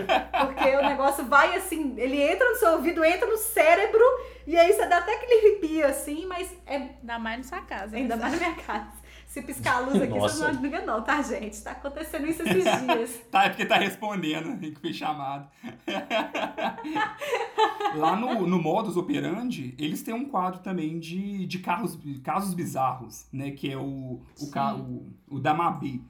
Porque 0.47 0.77
o 0.77 0.83
negócio 0.89 1.25
vai 1.27 1.55
assim, 1.57 1.95
ele 1.99 2.21
entra 2.21 2.49
no 2.49 2.57
seu 2.57 2.73
ouvido, 2.73 3.05
entra 3.05 3.27
no 3.27 3.37
cérebro, 3.37 4.03
e 4.47 4.57
aí 4.57 4.73
você 4.73 4.87
dá 4.87 4.99
até 4.99 5.15
aquele 5.15 5.35
arrepio 5.49 5.87
assim, 5.87 6.27
mas 6.27 6.51
é 6.67 6.77
Ainda 6.77 7.19
mais 7.19 7.39
na 7.39 7.45
sua 7.45 7.61
casa. 7.67 7.97
ainda 7.97 8.17
né? 8.17 8.23
mais 8.23 8.41
na 8.41 8.49
minha 8.49 8.63
casa. 8.63 9.02
Se 9.33 9.41
piscar 9.41 9.77
a 9.77 9.81
luz 9.81 9.97
aqui, 10.03 10.13
vocês 10.13 10.41
Nossa. 10.41 10.53
não 10.53 10.63
ligam 10.63 10.85
não, 10.85 11.03
tá, 11.03 11.23
gente? 11.23 11.63
Tá 11.63 11.71
acontecendo 11.71 12.27
isso 12.27 12.43
esses 12.43 12.65
dias. 12.85 13.19
Tá, 13.31 13.45
é 13.45 13.49
porque 13.49 13.65
tá 13.65 13.77
respondendo, 13.77 14.59
que 14.59 14.79
foi 14.79 14.93
chamado. 14.93 15.49
Lá 17.97 18.15
no, 18.17 18.47
no 18.47 18.61
Modus 18.61 18.95
Operandi, 18.97 19.75
eles 19.79 20.03
têm 20.03 20.13
um 20.15 20.25
quadro 20.27 20.61
também 20.61 20.99
de, 20.99 21.47
de 21.47 21.59
carros, 21.61 21.99
casos 22.23 22.53
bizarros, 22.55 23.27
né? 23.33 23.51
Que 23.53 23.71
é 23.73 23.77
o, 23.79 24.21
o, 24.41 24.51
ca- 24.51 24.75
o, 24.75 25.07
o 25.31 25.39
da 25.41 25.55
Mabi. 25.55 26.05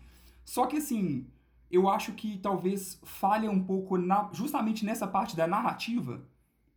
Só 0.44 0.66
que 0.66 0.76
assim, 0.78 1.26
eu 1.70 1.88
acho 1.88 2.12
que 2.12 2.38
talvez 2.38 2.98
falha 3.04 3.48
um 3.50 3.62
pouco 3.62 3.96
na, 3.96 4.28
justamente 4.32 4.84
nessa 4.84 5.06
parte 5.06 5.36
da 5.36 5.46
narrativa, 5.46 6.22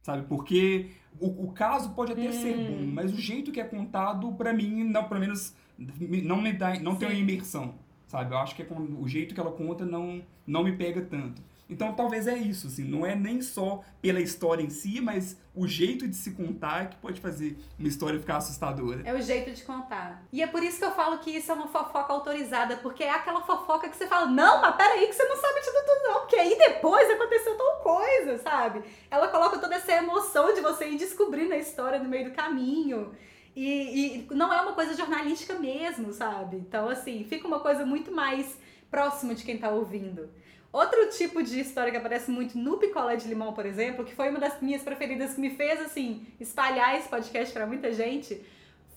sabe? 0.01 0.27
Porque 0.27 0.91
o, 1.19 1.45
o 1.45 1.51
caso 1.53 1.89
pode 1.95 2.12
até 2.12 2.31
ser 2.31 2.55
bom, 2.69 2.86
mas 2.93 3.12
o 3.13 3.17
jeito 3.19 3.51
que 3.51 3.60
é 3.60 3.63
contado, 3.65 4.31
pra 4.34 4.53
mim, 4.53 4.84
não, 4.84 5.05
pelo 5.05 5.19
menos, 5.19 5.51
me- 5.51 5.64
não 5.77 6.41
me 6.41 6.53
dá, 6.53 6.79
não 6.79 6.95
tem 6.95 7.07
uma 7.07 7.17
imersão, 7.17 7.75
sabe? 8.07 8.33
Eu 8.33 8.38
acho 8.38 8.55
que 8.55 8.61
é 8.61 8.65
com- 8.65 8.97
o 9.01 9.07
jeito 9.07 9.33
que 9.33 9.39
ela 9.39 9.51
conta 9.51 9.85
não, 9.85 10.21
não 10.45 10.63
me 10.63 10.71
pega 10.73 11.01
tanto. 11.01 11.41
Então 11.67 11.93
talvez 11.93 12.27
é 12.27 12.38
isso, 12.38 12.67
assim, 12.67 12.83
não 12.83 13.03
é 13.03 13.15
nem 13.15 13.41
só 13.41 13.81
pela 13.99 14.21
história 14.21 14.61
em 14.61 14.69
si, 14.69 15.01
mas 15.01 15.35
o 15.55 15.67
jeito 15.67 16.07
de 16.07 16.15
se 16.15 16.29
contar 16.31 16.89
que 16.89 16.97
pode 16.97 17.19
fazer 17.19 17.57
uma 17.79 17.88
história 17.88 18.19
ficar 18.19 18.38
assustadora. 18.38 19.01
É 19.03 19.11
o 19.15 19.19
jeito 19.19 19.49
de 19.51 19.63
contar. 19.63 20.23
E 20.31 20.43
é 20.43 20.47
por 20.47 20.61
isso 20.61 20.77
que 20.77 20.85
eu 20.85 20.91
falo 20.91 21.17
que 21.17 21.31
isso 21.31 21.51
é 21.51 21.55
uma 21.55 21.67
fofoca 21.67 22.13
autorizada, 22.13 22.77
porque 22.77 23.03
é 23.03 23.09
aquela 23.09 23.41
fofoca 23.41 23.89
que 23.89 23.95
você 23.97 24.05
fala, 24.05 24.27
não, 24.27 24.61
mas 24.61 24.75
peraí, 24.75 25.07
que 25.07 25.13
você 25.13 25.25
não 25.27 25.35
sabe 25.38 25.59
de 25.59 25.65
tudo 25.65 26.03
não, 26.03 26.19
porque 26.19 26.35
aí 26.35 26.55
depois 26.55 27.09
aconteceu 27.09 27.57
tal 27.57 27.79
coisa, 27.81 28.38
sabe? 28.38 28.83
Ela 29.09 29.27
coloca 29.29 29.57
toda 29.57 29.73
essa 29.73 29.91
emoção 29.91 30.53
de 30.53 30.61
você 30.61 30.88
ir 30.88 30.99
descobrindo 30.99 31.55
a 31.55 31.57
história 31.57 31.97
no 31.97 32.07
meio 32.07 32.25
do 32.29 32.35
caminho. 32.35 33.11
E, 33.55 34.27
e 34.29 34.33
não 34.33 34.53
é 34.53 34.61
uma 34.61 34.73
coisa 34.73 34.95
jornalística 34.95 35.53
mesmo, 35.53 36.11
sabe? 36.11 36.57
Então, 36.57 36.89
assim, 36.89 37.23
fica 37.23 37.47
uma 37.47 37.59
coisa 37.59 37.85
muito 37.85 38.11
mais 38.11 38.57
próxima 38.91 39.33
de 39.33 39.43
quem 39.43 39.57
tá 39.57 39.69
ouvindo. 39.69 40.29
Outro 40.73 41.09
tipo 41.09 41.41
de 41.41 41.61
história 41.61 41.89
que 41.89 41.97
aparece 41.97 42.29
muito 42.29 42.57
no 42.57 42.77
Picolé 42.77 43.15
de 43.15 43.29
Limão, 43.29 43.53
por 43.53 43.65
exemplo, 43.65 44.03
que 44.03 44.13
foi 44.13 44.29
uma 44.29 44.39
das 44.39 44.59
minhas 44.61 44.81
preferidas 44.81 45.33
que 45.33 45.39
me 45.39 45.51
fez, 45.51 45.79
assim, 45.79 46.27
espalhar 46.37 46.97
esse 46.97 47.07
podcast 47.07 47.53
pra 47.53 47.65
muita 47.65 47.93
gente, 47.93 48.45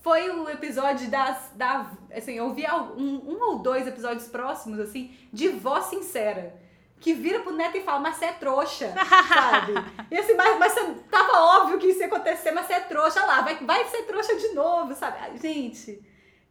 foi 0.01 0.29
o 0.29 0.49
episódio 0.49 1.09
das. 1.09 1.51
Da, 1.55 1.89
assim, 2.13 2.33
eu 2.33 2.53
vi 2.53 2.65
um, 2.97 3.31
um 3.31 3.49
ou 3.49 3.59
dois 3.59 3.87
episódios 3.87 4.27
próximos, 4.27 4.77
assim, 4.77 5.13
de 5.31 5.47
voz 5.49 5.85
sincera. 5.85 6.53
Que 6.99 7.13
vira 7.13 7.39
pro 7.39 7.55
neto 7.55 7.77
e 7.77 7.81
fala, 7.81 7.99
mas 7.99 8.17
você 8.17 8.25
é 8.25 8.31
trouxa, 8.33 8.93
sabe? 9.33 9.73
E 10.11 10.17
assim, 10.17 10.33
mas, 10.35 10.59
mas 10.59 10.73
tava 11.09 11.37
óbvio 11.61 11.79
que 11.79 11.87
isso 11.87 11.99
ia 11.99 12.07
acontecer, 12.07 12.51
mas 12.51 12.65
você 12.67 12.73
é 12.73 12.79
trouxa, 12.81 13.25
lá, 13.25 13.41
vai, 13.41 13.55
vai 13.57 13.85
ser 13.85 14.03
trouxa 14.03 14.35
de 14.35 14.49
novo, 14.53 14.93
sabe? 14.93 15.37
Gente, 15.41 16.01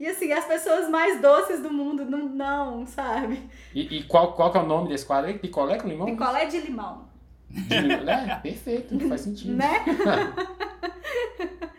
E 0.00 0.06
assim, 0.06 0.32
as 0.32 0.44
pessoas 0.46 0.88
mais 0.88 1.20
doces 1.20 1.60
do 1.60 1.70
mundo 1.72 2.04
não, 2.04 2.20
não 2.28 2.86
sabe? 2.86 3.50
E, 3.74 3.98
e 3.98 4.02
qual, 4.04 4.32
qual 4.32 4.50
que 4.50 4.56
é 4.58 4.60
o 4.60 4.66
nome 4.66 4.88
desse 4.88 5.04
quadro 5.04 5.28
aí? 5.28 5.38
Picolé 5.38 5.76
com 5.78 5.88
limão? 5.88 6.06
Picolé 6.06 6.46
de 6.46 6.60
limão, 6.60 7.08
De 7.50 7.78
limão. 7.78 8.08
É, 8.08 8.36
perfeito, 8.36 8.98
faz 9.08 9.20
sentido. 9.22 9.54
né? 9.54 9.84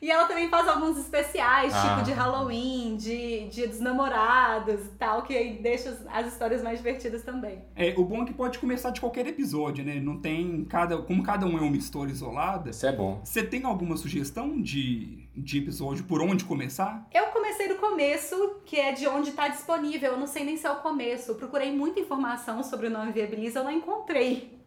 E 0.00 0.10
ela 0.10 0.26
também 0.26 0.48
faz 0.48 0.68
alguns 0.68 0.96
especiais, 0.96 1.72
Ah. 1.74 1.94
tipo 1.96 2.04
de 2.06 2.12
Halloween, 2.12 2.96
de 2.96 3.48
Dia 3.48 3.66
dos 3.66 3.80
Namorados 3.80 4.86
e 4.86 4.90
tal, 4.98 5.22
que 5.22 5.36
aí 5.36 5.58
deixa 5.60 5.90
as- 5.90 6.06
as 6.06 6.32
histórias 6.32 6.62
mais 6.62 6.78
divertidas 6.78 7.22
também. 7.22 7.62
É, 7.74 7.94
o 7.96 8.04
bom 8.04 8.22
é 8.22 8.26
que 8.26 8.32
pode 8.34 8.58
começar 8.58 8.90
de 8.90 9.00
qualquer 9.00 9.26
episódio, 9.26 9.84
né? 9.84 9.94
Não 10.00 10.20
tem 10.20 10.64
cada. 10.64 10.98
Como 10.98 11.22
cada 11.22 11.46
um 11.46 11.58
é 11.58 11.60
uma 11.60 11.76
história 11.76 12.12
isolada. 12.12 12.70
Isso 12.70 12.86
é 12.86 12.92
bom. 12.92 13.20
Você 13.24 13.42
tem 13.42 13.64
alguma 13.64 13.96
sugestão 13.96 14.60
de, 14.60 15.28
de 15.36 15.58
episódio 15.58 16.04
por 16.04 16.20
onde 16.22 16.44
começar? 16.44 17.06
Eu 17.12 17.26
comecei 17.26 17.68
do 17.68 17.76
começo, 17.76 18.60
que 18.64 18.76
é 18.78 18.92
de 18.92 19.06
onde 19.08 19.32
tá 19.32 19.48
disponível. 19.48 20.12
Eu 20.12 20.18
não 20.18 20.26
sei 20.26 20.44
nem 20.44 20.56
se 20.56 20.66
é 20.66 20.70
o 20.70 20.76
começo. 20.76 21.32
Eu 21.32 21.34
procurei 21.34 21.72
muita 21.76 21.98
informação 22.00 22.62
sobre 22.62 22.86
o 22.86 22.90
Não 22.90 23.08
Inviabiliza, 23.08 23.60
eu 23.60 23.64
não 23.64 23.72
encontrei. 23.72 24.57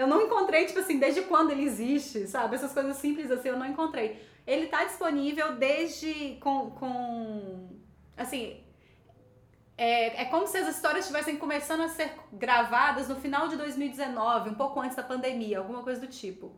Eu 0.00 0.06
não 0.06 0.22
encontrei, 0.22 0.64
tipo 0.66 0.78
assim, 0.78 0.98
desde 0.98 1.22
quando 1.22 1.50
ele 1.50 1.64
existe, 1.64 2.26
sabe? 2.26 2.54
Essas 2.56 2.72
coisas 2.72 2.96
simples 2.96 3.30
assim, 3.30 3.48
eu 3.48 3.58
não 3.58 3.66
encontrei. 3.66 4.20
Ele 4.46 4.66
tá 4.66 4.84
disponível 4.84 5.56
desde 5.56 6.36
com. 6.40 6.70
com 6.70 7.68
assim. 8.16 8.56
É, 9.76 10.22
é 10.22 10.24
como 10.26 10.46
se 10.46 10.58
as 10.58 10.68
histórias 10.74 11.04
estivessem 11.06 11.36
começando 11.36 11.80
a 11.82 11.88
ser 11.88 12.12
gravadas 12.32 13.08
no 13.08 13.16
final 13.16 13.48
de 13.48 13.56
2019, 13.56 14.50
um 14.50 14.54
pouco 14.54 14.78
antes 14.80 14.96
da 14.96 15.02
pandemia, 15.02 15.58
alguma 15.58 15.82
coisa 15.82 16.00
do 16.00 16.06
tipo. 16.06 16.52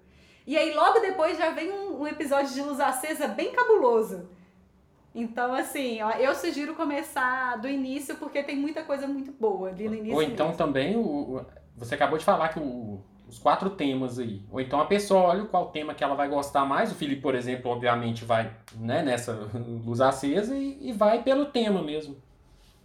E 0.45 0.57
aí, 0.59 0.75
logo 0.75 0.99
depois, 0.99 1.39
já 1.39 1.51
vem 1.51 1.71
um, 1.71 2.01
um 2.03 2.07
episódio 2.07 2.53
de 2.53 2.61
Luz 2.63 2.81
Acesa 2.81 3.29
bem 3.29 3.53
cabuloso. 3.53 4.29
Então, 5.15 5.55
assim, 5.55 6.03
ó, 6.03 6.11
eu 6.13 6.35
sugiro 6.35 6.75
começar 6.75 7.57
do 7.61 7.69
início, 7.69 8.17
porque 8.17 8.43
tem 8.43 8.57
muita 8.57 8.83
coisa 8.83 9.07
muito 9.07 9.31
boa 9.31 9.69
ali 9.69 9.89
no 9.89 9.95
início. 9.95 10.17
Ou 10.17 10.23
então 10.23 10.47
mesmo. 10.49 10.59
também, 10.59 10.97
o, 10.97 11.01
o- 11.37 11.47
você 11.77 11.95
acabou 11.95 12.19
de 12.19 12.25
falar 12.25 12.49
que 12.49 12.59
o- 12.59 13.01
os 13.29 13.39
quatro 13.39 13.71
temas 13.71 14.19
aí. 14.19 14.43
Ou 14.51 14.61
então 14.61 14.81
a 14.81 14.87
pessoa 14.87 15.23
olha 15.23 15.45
qual 15.45 15.71
tema 15.71 15.95
que 15.95 16.05
ela 16.05 16.15
vai 16.15 16.29
gostar 16.29 16.65
mais. 16.65 16.93
O 16.93 16.95
Felipe, 16.95 17.23
por 17.23 17.35
exemplo, 17.35 17.71
obviamente 17.71 18.25
vai 18.25 18.53
né, 18.77 19.03
nessa 19.03 19.33
luz 19.85 20.01
acesa 20.01 20.57
e, 20.57 20.79
e 20.81 20.93
vai 20.93 21.23
pelo 21.23 21.47
tema 21.47 21.83
mesmo. 21.83 22.17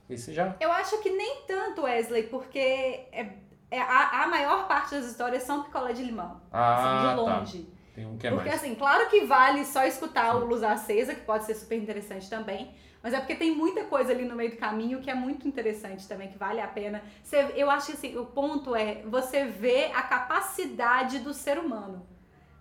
Esse 0.09 0.33
já. 0.33 0.55
Eu 0.59 0.71
acho 0.71 1.01
que 1.01 1.09
nem 1.09 1.41
tanto, 1.47 1.81
Wesley, 1.81 2.23
porque 2.23 2.59
é, 2.59 3.33
é 3.69 3.81
a, 3.81 4.23
a 4.23 4.27
maior 4.27 4.67
parte 4.67 4.91
das 4.91 5.05
histórias 5.05 5.43
são 5.43 5.63
picolé 5.63 5.91
de 5.91 6.03
limão. 6.03 6.39
Ah, 6.51 6.75
assim, 6.75 7.01
de 7.01 7.15
tá. 7.15 7.21
longe. 7.21 7.77
Tem 7.93 8.05
um 8.05 8.15
que 8.15 8.27
é 8.27 8.29
Porque 8.29 8.47
mais. 8.47 8.61
assim, 8.61 8.75
claro 8.75 9.09
que 9.09 9.25
vale 9.25 9.65
só 9.65 9.83
escutar 9.83 10.35
o 10.35 10.45
Luz 10.45 10.61
Acesa, 10.61 11.15
que 11.15 11.21
pode 11.21 11.45
ser 11.45 11.55
super 11.55 11.77
interessante 11.77 12.29
também. 12.29 12.71
Mas 13.01 13.13
é 13.13 13.19
porque 13.19 13.35
tem 13.35 13.55
muita 13.55 13.83
coisa 13.85 14.11
ali 14.11 14.25
no 14.25 14.35
meio 14.35 14.51
do 14.51 14.57
caminho 14.57 14.99
que 15.01 15.09
é 15.09 15.13
muito 15.15 15.47
interessante 15.47 16.07
também, 16.07 16.29
que 16.29 16.37
vale 16.37 16.59
a 16.59 16.67
pena. 16.67 17.01
Você- 17.23 17.53
eu 17.55 17.69
acho 17.69 17.87
que 17.87 17.93
assim, 17.93 18.17
o 18.17 18.25
ponto 18.25 18.75
é 18.75 19.03
você 19.05 19.45
ver 19.45 19.91
a 19.95 20.01
capacidade 20.01 21.19
do 21.19 21.33
ser 21.33 21.57
humano. 21.59 22.05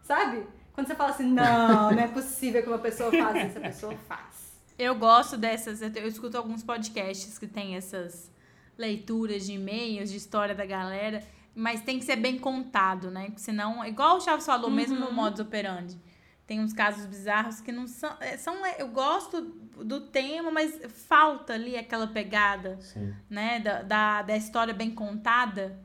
Sabe? 0.02 0.46
Quando 0.72 0.86
você 0.86 0.94
fala 0.94 1.10
assim, 1.10 1.24
não, 1.26 1.90
não 1.90 1.98
é 1.98 2.06
possível 2.08 2.62
que 2.62 2.68
uma 2.68 2.78
pessoa 2.78 3.10
faça 3.10 3.42
isso, 3.46 3.58
a 3.58 3.60
pessoa 3.62 3.94
faz. 4.06 4.56
Eu 4.78 4.94
gosto 4.94 5.38
dessas, 5.38 5.80
eu, 5.80 6.06
escuto 6.06 6.36
alguns 6.36 6.62
podcasts 6.62 7.38
que 7.38 7.46
tem 7.46 7.76
essas 7.76 8.30
leituras 8.76 9.46
de 9.46 9.54
e-mails, 9.54 10.10
de 10.10 10.18
história 10.18 10.54
da 10.54 10.66
galera, 10.66 11.24
mas 11.54 11.80
tem 11.80 11.98
que 11.98 12.04
ser 12.04 12.16
bem 12.16 12.38
contado, 12.38 13.10
né? 13.10 13.32
Senão, 13.36 13.82
igual 13.86 14.18
o 14.18 14.20
Chaves 14.20 14.44
falou, 14.44 14.70
mesmo 14.70 14.96
no 15.00 15.10
modus 15.10 15.40
operandi, 15.40 15.98
tem 16.46 16.60
uns 16.60 16.72
casos 16.72 17.06
bizarros 17.06 17.60
que 17.60 17.72
não 17.72 17.86
são, 17.88 18.16
é, 18.20 18.36
são. 18.36 18.64
Eu 18.78 18.88
gosto 18.88 19.40
do 19.42 20.00
tema, 20.02 20.50
mas 20.50 20.78
falta 21.08 21.54
ali 21.54 21.76
aquela 21.76 22.06
pegada, 22.06 22.78
Sim. 22.80 23.12
né? 23.28 23.58
Da, 23.60 23.82
da, 23.82 24.22
da 24.22 24.36
história 24.36 24.72
bem 24.72 24.90
contada. 24.90 25.78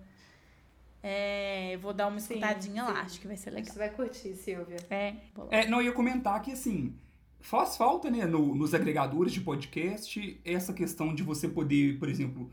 É, 1.04 1.78
vou 1.82 1.94
dar 1.94 2.08
uma 2.08 2.20
Sim, 2.20 2.36
escutadinha 2.36 2.84
lá, 2.84 2.94
sim. 2.96 3.02
acho 3.02 3.20
que 3.22 3.28
vai 3.28 3.36
ser 3.38 3.50
legal. 3.50 3.74
Você 3.74 3.80
vai 3.80 3.90
curtir, 3.90 4.36
Silvia. 4.36 4.78
É, 4.90 5.16
lá. 5.36 5.48
É, 5.50 5.68
não, 5.68 5.80
eu 5.80 5.86
ia 5.88 5.92
comentar 5.94 6.40
que 6.42 6.52
assim. 6.52 6.96
Faz 7.44 7.76
falta, 7.76 8.08
né, 8.12 8.24
no- 8.28 8.54
nos 8.54 8.72
agregadores 8.76 9.34
de 9.34 9.42
podcast, 9.42 10.40
essa 10.46 10.74
questão 10.74 11.16
de 11.16 11.24
você 11.24 11.48
poder, 11.48 11.98
por 11.98 12.08
exemplo, 12.08 12.52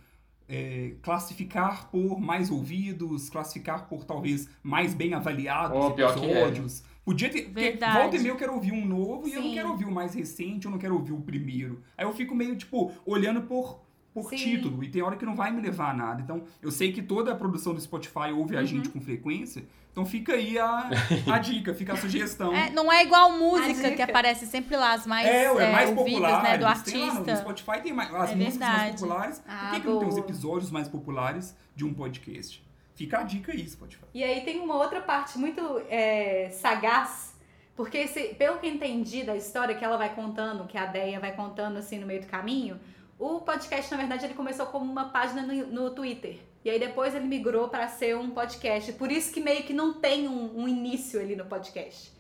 é, 0.49 0.95
classificar 1.03 1.91
por 1.91 2.19
mais 2.19 2.51
ouvidos, 2.51 3.29
classificar 3.29 3.87
por 3.87 4.07
talvez 4.07 4.49
mais 4.63 4.95
bem 4.95 5.13
avaliados 5.13 5.77
Oh, 5.77 5.91
pior 5.91 6.19
que 6.19 6.25
é. 6.25 6.31
episódios. 6.31 6.83
Podia 7.09 7.31
ter. 7.31 7.49
Verdade. 7.51 7.99
volta 7.99 8.17
e 8.17 8.19
meia 8.21 8.33
eu 8.33 8.37
quero 8.37 8.53
ouvir 8.55 8.73
um 8.73 8.85
novo 8.85 9.27
e 9.27 9.33
eu 9.33 9.41
não 9.41 9.49
Sim. 9.49 9.55
quero 9.55 9.69
ouvir 9.71 9.85
o 9.87 9.91
mais 9.91 10.13
recente, 10.15 10.67
eu 10.67 10.71
não 10.71 10.79
quero 10.79 10.95
ouvir 10.95 11.13
o 11.13 11.21
primeiro. 11.21 11.81
Aí 11.97 12.05
eu 12.05 12.13
fico 12.13 12.35
meio, 12.35 12.55
tipo, 12.55 12.93
olhando 13.07 13.41
por, 13.43 13.81
por 14.13 14.29
Sim. 14.29 14.37
título, 14.37 14.85
e 14.85 14.89
tem 14.91 15.01
hora 15.01 15.17
que 15.17 15.25
não 15.25 15.35
vai 15.35 15.51
me 15.51 15.61
levar 15.63 15.91
a 15.91 15.95
nada. 15.95 16.21
Então, 16.21 16.43
eu 16.61 16.71
sei 16.71 16.93
que 16.93 17.01
toda 17.01 17.33
a 17.33 17.35
produção 17.35 17.73
do 17.75 17.81
Spotify 17.81 18.31
ouve 18.37 18.55
Uhum. 18.55 18.61
a 18.61 18.65
gente 18.65 18.89
com 18.91 19.01
frequência, 19.01 19.65
então 19.91 20.05
fica 20.05 20.35
aí 20.35 20.59
a, 20.59 20.91
a 21.33 21.39
dica, 21.39 21.73
fica 21.73 21.95
a 21.95 21.97
sugestão. 21.97 22.55
É, 22.55 22.69
não 22.71 22.93
é 22.93 23.03
igual 23.05 23.33
música 23.39 23.91
que 23.93 24.03
aparece 24.03 24.47
sempre 24.47 24.77
lá 24.77 24.93
as 24.93 25.07
mais, 25.07 25.27
É, 25.27 25.51
ué, 25.51 25.65
é, 25.65 25.73
mais 25.73 25.89
ouvidas, 25.91 26.13
populares. 26.21 26.43
né, 26.43 26.51
do 26.51 26.55
Tem 26.59 26.65
lá 26.65 26.71
artista. 27.07 27.33
no 27.33 27.37
Spotify 27.39 27.81
tem 27.83 27.93
mais, 27.95 28.15
as 28.15 28.31
É 28.33 28.35
músicas 28.37 28.59
mais 28.59 28.73
verdade. 28.83 29.01
populares. 29.01 29.43
Ah, 29.49 29.59
Por 29.61 29.71
que, 29.75 29.81
que 29.81 29.87
não 29.89 29.99
tem 29.99 30.09
os 30.09 30.17
episódios 30.19 30.71
mais 30.71 30.89
populares 30.89 31.57
de 31.75 31.85
um 31.87 31.95
podcast? 31.95 32.68
Fica 32.99 33.21
a 33.21 33.23
dica 33.23 33.53
aí, 33.53 33.65
Spotify. 33.69 34.03
E 34.13 34.25
aí 34.25 34.41
tem 34.41 34.59
uma 34.59 34.75
outra 34.75 35.01
parte 35.01 35.39
muito 35.39 35.81
é, 35.89 36.51
sagaz, 36.51 37.33
porque 37.77 38.09
pelo 38.37 38.59
que 38.59 38.67
entendi 38.67 39.23
da 39.23 39.37
história 39.37 39.77
que 39.77 39.85
ela 39.85 39.97
vai 39.97 40.13
contando, 40.13 40.67
que 40.67 40.77
a 40.77 40.85
Deia 40.85 41.21
vai 41.21 41.31
contando 41.31 41.77
assim 41.77 42.01
no 42.01 42.07
meio 42.09 42.23
do 42.23 42.27
caminho, 42.27 42.81
o 43.17 43.41
podcast, 43.41 43.89
na 43.93 43.97
verdade, 43.97 44.25
ele 44.25 44.35
começou 44.35 44.67
como 44.67 44.91
uma 44.91 45.11
página 45.11 45.43
no, 45.43 45.67
no 45.69 45.91
Twitter. 45.91 46.39
E 46.65 46.71
aí 46.71 46.81
depois 46.81 47.15
ele 47.15 47.27
migrou 47.27 47.69
para 47.69 47.87
ser 47.87 48.17
um 48.17 48.31
podcast. 48.31 48.93
Por 48.95 49.13
isso 49.13 49.33
que 49.33 49.41
meio 49.41 49.63
que 49.63 49.73
não 49.73 49.95
tem 49.95 50.27
um, 50.27 50.63
um 50.63 50.67
início 50.67 51.21
ali 51.21 51.37
no 51.37 51.45
podcast. 51.45 52.13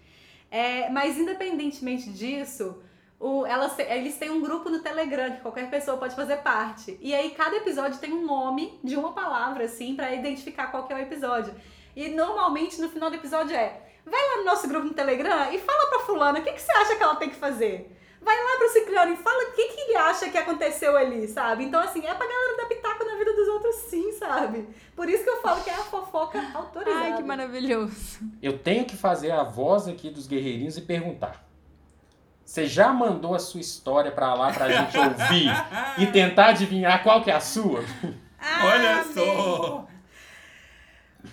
É, 0.49 0.89
mas 0.91 1.19
independentemente 1.19 2.09
disso, 2.09 2.81
o, 3.21 3.45
elas, 3.45 3.77
eles 3.79 4.17
têm 4.17 4.31
um 4.31 4.41
grupo 4.41 4.71
no 4.71 4.79
Telegram 4.79 5.33
que 5.33 5.41
qualquer 5.41 5.69
pessoa 5.69 5.97
pode 5.97 6.15
fazer 6.15 6.37
parte. 6.39 6.97
E 7.01 7.13
aí 7.15 7.31
cada 7.31 7.57
episódio 7.57 7.99
tem 7.99 8.13
um 8.13 8.25
nome 8.25 8.79
de 8.85 8.97
uma 8.97 9.13
palavra, 9.13 9.65
assim, 9.65 9.97
pra 9.97 10.15
identificar 10.15 10.69
qual 10.69 10.87
que 10.87 10.93
é 10.93 10.97
o 10.97 11.01
episódio. 11.01 11.53
E 11.97 12.09
normalmente 12.11 12.81
no 12.81 12.89
final 12.89 13.11
do 13.11 13.17
episódio 13.17 13.57
é: 13.57 13.83
vai 14.07 14.21
lá 14.21 14.37
no 14.39 14.45
nosso 14.45 14.69
grupo 14.69 14.87
no 14.87 14.95
Telegram 14.95 15.53
e 15.53 15.59
fala 15.59 15.89
pra 15.89 16.01
fulana 16.01 16.39
o 16.39 16.43
que, 16.43 16.53
que 16.53 16.63
você 16.63 16.73
acha 16.73 16.95
que 16.95 17.03
ela 17.03 17.17
tem 17.17 17.29
que 17.29 17.37
fazer. 17.37 17.95
Vai 18.21 18.37
lá 18.37 18.59
pro 18.59 18.69
Ciclano 18.71 19.13
e 19.13 19.17
fala 19.17 19.49
o 19.49 19.53
que, 19.53 19.69
que 19.69 19.81
ele 19.81 19.97
acha 19.97 20.29
que 20.29 20.37
aconteceu 20.37 20.97
ali, 20.97 21.27
sabe? 21.29 21.65
Então, 21.65 21.81
assim, 21.81 22.05
é 22.05 22.15
pra 22.15 22.27
galera 22.27 22.57
dar 22.57 22.67
pitaco 22.67 23.05
na 23.05 23.17
vida 23.17 23.33
dos 23.33 23.49
outros, 23.49 23.75
sim, 23.89 24.13
sabe? 24.13 24.69
Por 24.95 25.09
isso 25.09 25.23
que 25.23 25.31
eu 25.31 25.41
falo 25.41 25.63
que 25.63 25.71
é 25.71 25.75
a 25.75 25.79
fofoca 25.79 26.41
autorizada. 26.53 27.05
Ai, 27.05 27.17
que 27.17 27.23
maravilhoso. 27.23 28.21
Eu 28.43 28.59
tenho 28.59 28.85
que 28.85 28.97
fazer 28.97 29.31
a 29.31 29.45
voz 29.45 29.87
aqui 29.89 30.11
dos 30.11 30.27
guerreirinhos 30.27 30.77
e 30.77 30.83
perguntar. 30.83 31.48
Você 32.49 32.67
já 32.67 32.89
mandou 32.89 33.35
a 33.35 33.39
sua 33.39 33.61
história 33.61 34.11
pra 34.11 34.33
lá 34.33 34.51
pra 34.51 34.71
gente 34.71 34.97
ouvir 34.97 35.51
e 35.99 36.07
tentar 36.07 36.47
adivinhar 36.47 37.03
qual 37.03 37.23
que 37.23 37.31
é 37.31 37.35
a 37.35 37.41
sua? 37.41 37.85
Olha 38.65 39.05
só! 39.05 39.87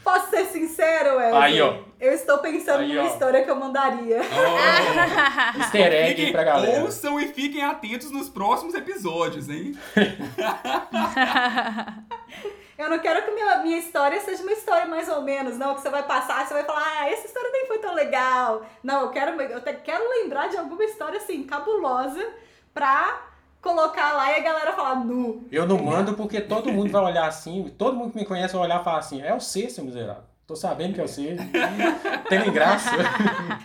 Posso 0.04 0.30
ser 0.30 0.46
sincero, 0.48 1.16
Wesley? 1.16 1.42
Aí, 1.42 1.62
ó. 1.62 1.78
Eu 2.02 2.12
estou 2.12 2.40
pensando 2.40 2.82
Aí, 2.82 2.94
numa 2.94 3.08
história 3.08 3.46
que 3.46 3.50
eu 3.50 3.56
mandaria. 3.56 4.18
Easter 5.58 5.86
egg 5.86 5.96
aí 5.96 6.10
Fiquem, 6.16 6.32
pra 6.34 6.44
galera. 6.44 6.84
ouçam 6.84 7.18
e 7.18 7.30
fiquem 7.30 7.64
atentos 7.64 8.12
nos 8.12 8.28
próximos 8.28 8.76
episódios, 8.76 9.48
hein? 9.48 9.72
Eu 12.78 12.90
não 12.90 13.00
quero 13.00 13.24
que 13.24 13.32
minha, 13.32 13.58
minha 13.60 13.78
história 13.78 14.20
seja 14.20 14.44
uma 14.44 14.52
história 14.52 14.86
mais 14.86 15.08
ou 15.08 15.22
menos, 15.22 15.58
não, 15.58 15.74
que 15.76 15.82
você 15.82 15.90
vai 15.90 16.04
passar, 16.04 16.46
você 16.46 16.54
vai 16.54 16.64
falar, 16.64 16.84
ah, 16.86 17.10
essa 17.10 17.26
história 17.26 17.50
nem 17.52 17.68
foi 17.68 17.80
tão 17.80 17.94
legal. 17.94 18.66
Não, 18.84 19.02
eu 19.04 19.10
quero, 19.12 19.40
eu 19.42 19.62
te- 19.62 19.74
quero 19.76 20.08
lembrar 20.10 20.50
de 20.50 20.58
alguma 20.58 20.84
história, 20.84 21.18
assim, 21.18 21.44
cabulosa 21.44 22.26
pra 22.74 23.22
colocar 23.62 24.14
lá 24.14 24.32
e 24.32 24.36
a 24.36 24.44
galera 24.44 24.74
falar, 24.74 24.96
nu. 25.06 25.48
Eu 25.52 25.66
não 25.66 25.78
mando 25.78 26.14
porque 26.16 26.42
todo 26.42 26.72
mundo 26.72 26.92
vai 26.92 27.02
olhar 27.04 27.28
assim, 27.28 27.74
todo 27.78 27.96
mundo 27.96 28.12
que 28.12 28.18
me 28.20 28.26
conhece 28.26 28.54
vai 28.54 28.64
olhar 28.66 28.82
e 28.82 28.84
falar 28.84 29.00
assim, 29.00 29.22
é 29.22 29.34
o 29.34 29.40
C, 29.40 29.70
seu 29.70 29.84
miserável. 29.86 30.24
Tô 30.48 30.56
sabendo 30.56 30.94
que 30.94 31.02
é 31.02 31.04
o 31.04 31.08
C. 31.08 31.36
Tem 32.30 32.40
nem 32.40 32.52
graça. 32.52 32.92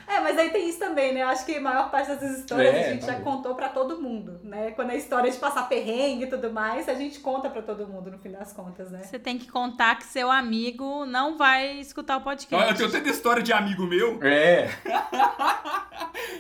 É, 0.09 0.18
mas 0.20 0.39
aí 0.39 0.49
tem 0.51 0.68
isso 0.68 0.78
também, 0.78 1.12
né? 1.12 1.22
Eu 1.22 1.28
acho 1.28 1.45
que 1.45 1.57
a 1.57 1.61
maior 1.61 1.91
parte 1.91 2.09
dessas 2.11 2.39
histórias 2.39 2.74
É, 2.74 2.87
a 2.89 2.93
gente 2.93 3.05
tá 3.07 3.12
já 3.12 3.18
bom. 3.18 3.24
contou 3.37 3.55
pra 3.55 3.68
todo 3.68 4.01
mundo, 4.01 4.41
né? 4.43 4.70
Quando 4.70 4.91
é 4.91 4.97
história 4.97 5.31
de 5.31 5.37
passar 5.37 5.68
perrengue 5.68 6.24
e 6.24 6.26
tudo 6.26 6.51
mais, 6.51 6.89
a 6.89 6.95
gente 6.95 7.20
conta 7.20 7.51
pra 7.51 7.61
todo 7.61 7.87
mundo 7.87 8.11
no 8.11 8.18
fim 8.18 8.31
das 8.31 8.53
contas, 8.55 8.91
né? 8.91 9.01
Você 9.05 9.18
tem 9.18 9.37
que 9.39 9.51
contar 9.51 9.97
que 9.97 10.05
seu 10.05 10.31
amigo 10.31 11.05
não 11.05 11.37
vai 11.37 11.81
escutar 11.81 12.16
o 12.16 12.22
podcast. 12.22 12.70
Eu 12.70 12.76
tenho 12.76 12.91
tanta 12.91 13.09
história 13.11 13.43
de 13.43 13.53
amigo 13.53 13.87
meu, 13.87 14.18
É. 14.22 14.68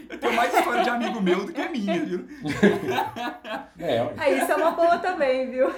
eu 0.08 0.18
tenho 0.18 0.32
mais 0.34 0.54
história 0.54 0.82
de 0.84 0.90
amigo 0.90 1.20
meu 1.20 1.44
do 1.44 1.52
que 1.52 1.68
minha, 1.68 2.00
viu? 2.04 2.26
É, 3.78 4.02
olha. 4.02 4.14
Ah, 4.18 4.28
isso 4.28 4.52
é 4.52 4.56
uma 4.56 4.72
boa 4.72 4.98
também, 4.98 5.50
viu? 5.50 5.68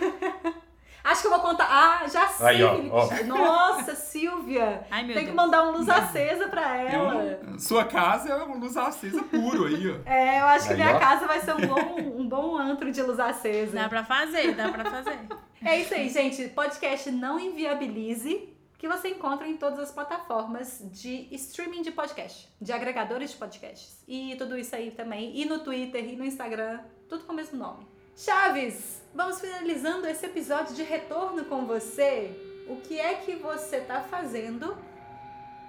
Acho 1.05 1.23
que 1.23 1.27
eu 1.27 1.31
vou 1.33 1.41
contar. 1.41 1.67
Ah, 1.69 2.07
já 2.09 2.29
sei, 2.29 2.47
Aí, 2.47 2.63
ó, 2.63 2.77
ó. 2.91 3.25
Nossa, 3.25 3.95
Silvia. 3.97 4.87
Ai, 4.91 5.03
meu 5.05 5.15
Tem 5.17 5.27
que 5.27 5.33
mandar 5.33 5.63
uma 5.65 5.73
luz 5.79 5.89
acesa 5.89 6.49
pra 6.49 6.77
ela. 6.77 7.41
um- 7.49 7.59
sua 7.59 7.85
casa 7.85 8.31
é 8.31 8.35
uma 8.37 8.57
luz 8.57 8.77
acesa 8.77 9.23
puro 9.25 9.67
aí, 9.67 9.91
ó. 9.91 10.09
É, 10.09 10.41
eu 10.41 10.47
acho 10.47 10.67
que 10.69 10.73
Aí, 10.75 10.79
minha 10.81 10.97
ó. 10.97 10.99
casa 11.01 11.27
vai 11.27 11.41
ser 11.41 11.55
um 11.55 11.67
bom, 11.67 12.21
um 12.21 12.29
bom 12.29 12.57
antro 12.57 12.93
de 12.93 13.03
luz 13.03 13.19
acesa. 13.19 13.73
Dá 13.81 13.89
pra 13.89 14.05
fazer, 14.05 14.55
dá 14.55 14.69
pra 14.71 14.85
fazer. 14.91 15.19
É 15.65 15.79
isso 15.79 15.95
aí, 15.95 16.09
gente. 16.09 16.49
Podcast 16.49 17.09
Não 17.13 17.39
Inviabilize, 17.39 18.49
que 18.77 18.89
você 18.89 19.11
encontra 19.11 19.47
em 19.47 19.57
todas 19.57 19.79
as 19.79 19.93
plataformas 19.93 20.81
de 20.91 21.29
streaming 21.33 21.83
de 21.83 21.93
podcast, 21.93 22.49
de 22.61 22.73
agregadores 22.73 23.31
de 23.31 23.37
podcasts. 23.37 24.03
E 24.09 24.35
tudo 24.37 24.59
isso 24.59 24.75
aí 24.75 24.91
também. 24.91 25.37
E 25.37 25.45
no 25.45 25.61
Twitter 25.61 26.05
e 26.05 26.17
no 26.17 26.25
Instagram, 26.25 26.81
tudo 27.09 27.25
com 27.25 27.33
o 27.33 27.37
mesmo 27.37 27.57
nome. 27.59 27.87
Chaves, 28.17 29.02
vamos 29.15 29.41
finalizando 29.41 30.07
esse 30.07 30.25
episódio 30.27 30.75
de 30.75 30.83
retorno 30.83 31.45
com 31.45 31.65
você. 31.67 32.31
O 32.69 32.77
que 32.77 32.99
é 32.99 33.15
que 33.15 33.37
você 33.37 33.81
tá 33.81 34.01
fazendo 34.01 34.77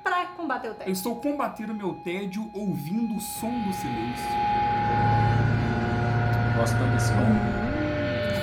pra 0.03 0.27
combater 0.27 0.67
o 0.69 0.71
Eu 0.71 0.75
tédio? 0.75 0.93
estou 0.93 1.15
combatendo 1.19 1.73
meu 1.73 1.95
tédio 1.95 2.49
ouvindo 2.53 3.15
o 3.15 3.21
som 3.21 3.49
do 3.61 3.73
silêncio. 3.73 4.25
Gosto 6.57 6.77
tanto 6.77 6.91
desse 6.93 7.07
som 7.07 7.13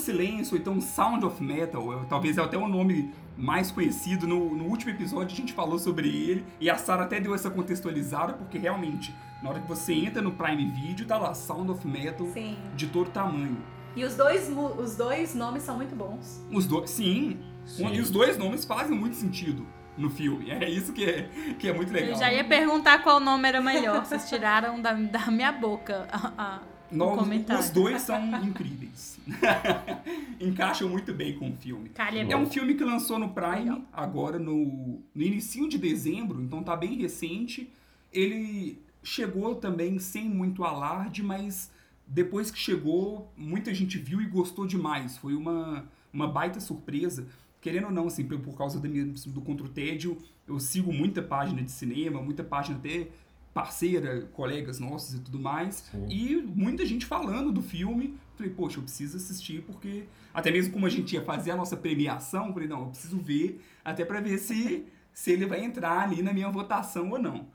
silêncio, 0.00 0.54
ou 0.54 0.60
então 0.60 0.80
Sound 0.80 1.24
of 1.24 1.42
Metal, 1.42 1.92
é- 1.92 2.04
talvez 2.08 2.36
é 2.38 2.42
até 2.42 2.56
o 2.58 2.66
nome 2.68 3.12
mais 3.36 3.70
conhecido. 3.70 4.26
No, 4.26 4.54
no 4.56 4.64
último 4.64 4.90
episódio 4.92 5.32
a 5.34 5.36
gente 5.36 5.52
falou 5.52 5.78
sobre 5.78 6.08
ele 6.08 6.44
e 6.60 6.68
a 6.68 6.76
Sarah 6.76 7.04
até 7.04 7.20
deu 7.20 7.34
essa 7.34 7.50
contextualizada, 7.50 8.32
porque 8.32 8.58
realmente, 8.58 9.14
na 9.42 9.50
hora 9.50 9.60
que 9.60 9.68
você 9.68 9.92
entra 9.94 10.20
no 10.20 10.32
Prime 10.32 10.70
Video, 10.72 11.06
tá 11.06 11.16
lá 11.18 11.32
Sound 11.34 11.70
of 11.70 11.86
Metal 11.86 12.26
Sim. 12.32 12.56
de 12.74 12.86
todo 12.88 13.10
tamanho. 13.10 13.58
E 13.96 14.04
os 14.04 14.14
dois, 14.16 14.48
os 14.78 14.96
dois 14.96 15.34
nomes 15.34 15.62
são 15.62 15.76
muito 15.76 15.96
bons. 15.96 16.44
Os 16.52 16.64
dois, 16.66 16.90
sim, 16.90 17.38
Sim. 17.66 17.92
e 17.92 18.00
os 18.00 18.08
dois 18.10 18.38
nomes 18.38 18.64
fazem 18.64 18.96
muito 18.96 19.16
sentido 19.16 19.66
no 19.98 20.08
filme. 20.08 20.48
É 20.50 20.68
isso 20.70 20.92
que 20.92 21.04
é, 21.04 21.28
que 21.58 21.68
é 21.68 21.72
muito 21.72 21.92
legal. 21.92 22.10
Eu 22.10 22.16
já 22.16 22.32
ia 22.32 22.44
perguntar 22.44 23.02
qual 23.02 23.18
nome 23.18 23.48
era 23.48 23.60
melhor. 23.60 24.04
Vocês 24.04 24.28
tiraram 24.28 24.80
da, 24.80 24.92
da 24.92 25.26
minha 25.30 25.50
boca 25.50 26.06
a- 26.12 26.32
a- 26.38 26.58
o 26.92 26.96
Nós- 26.96 27.18
comentário. 27.18 27.60
os 27.62 27.70
dois 27.70 28.00
são 28.02 28.24
incríveis. 28.44 29.09
Encaixam 30.40 30.88
muito 30.88 31.12
bem 31.12 31.38
com 31.38 31.50
o 31.50 31.56
filme. 31.56 31.90
Calha 31.90 32.26
É 32.28 32.36
um 32.36 32.46
filme 32.46 32.74
que 32.74 32.84
lançou 32.84 33.18
no 33.18 33.30
Prime 33.30 33.60
Legal. 33.60 33.82
agora 33.92 34.38
no, 34.38 35.02
no 35.14 35.22
início 35.22 35.68
de 35.68 35.78
dezembro, 35.78 36.40
então 36.40 36.62
tá 36.62 36.76
bem 36.76 36.96
recente. 36.96 37.70
Ele 38.12 38.80
chegou 39.02 39.54
também 39.54 39.98
sem 39.98 40.28
muito 40.28 40.64
alarde, 40.64 41.22
mas 41.22 41.70
depois 42.06 42.50
que 42.50 42.58
chegou, 42.58 43.32
muita 43.36 43.72
gente 43.72 43.98
viu 43.98 44.20
e 44.20 44.26
gostou 44.26 44.66
demais. 44.66 45.16
Foi 45.16 45.34
uma, 45.34 45.84
uma 46.12 46.26
baita 46.26 46.60
surpresa. 46.60 47.26
Querendo 47.60 47.86
ou 47.86 47.92
não, 47.92 48.06
assim, 48.06 48.24
por, 48.24 48.38
por 48.40 48.56
causa 48.56 48.80
da 48.80 48.88
minha, 48.88 49.04
do 49.04 49.40
Contra 49.40 49.66
o 49.66 49.68
Tédio, 49.68 50.18
eu 50.48 50.58
sigo 50.58 50.92
muita 50.92 51.22
página 51.22 51.62
de 51.62 51.70
cinema, 51.70 52.20
muita 52.20 52.42
página 52.42 52.78
até 52.78 53.08
parceira, 53.52 54.22
colegas 54.32 54.78
nossos 54.78 55.14
e 55.14 55.20
tudo 55.20 55.38
mais. 55.38 55.90
Sim. 55.90 56.06
E 56.08 56.36
muita 56.36 56.84
gente 56.86 57.06
falando 57.06 57.52
do 57.52 57.62
filme. 57.62 58.18
Falei, 58.40 58.54
poxa, 58.54 58.78
eu 58.78 58.82
preciso 58.82 59.18
assistir 59.18 59.62
porque 59.66 60.04
até 60.32 60.50
mesmo 60.50 60.72
como 60.72 60.86
a 60.86 60.88
gente 60.88 61.12
ia 61.12 61.22
fazer 61.22 61.50
a 61.50 61.56
nossa 61.56 61.76
premiação, 61.76 62.46
eu 62.46 62.52
falei, 62.54 62.66
não, 62.66 62.84
eu 62.84 62.86
preciso 62.86 63.18
ver 63.18 63.60
até 63.84 64.02
pra 64.02 64.18
ver 64.18 64.38
se 64.38 64.86
se 65.12 65.30
ele 65.30 65.44
vai 65.44 65.62
entrar 65.62 66.00
ali 66.04 66.22
na 66.22 66.32
minha 66.32 66.48
votação 66.48 67.10
ou 67.10 67.18
não. 67.18 67.48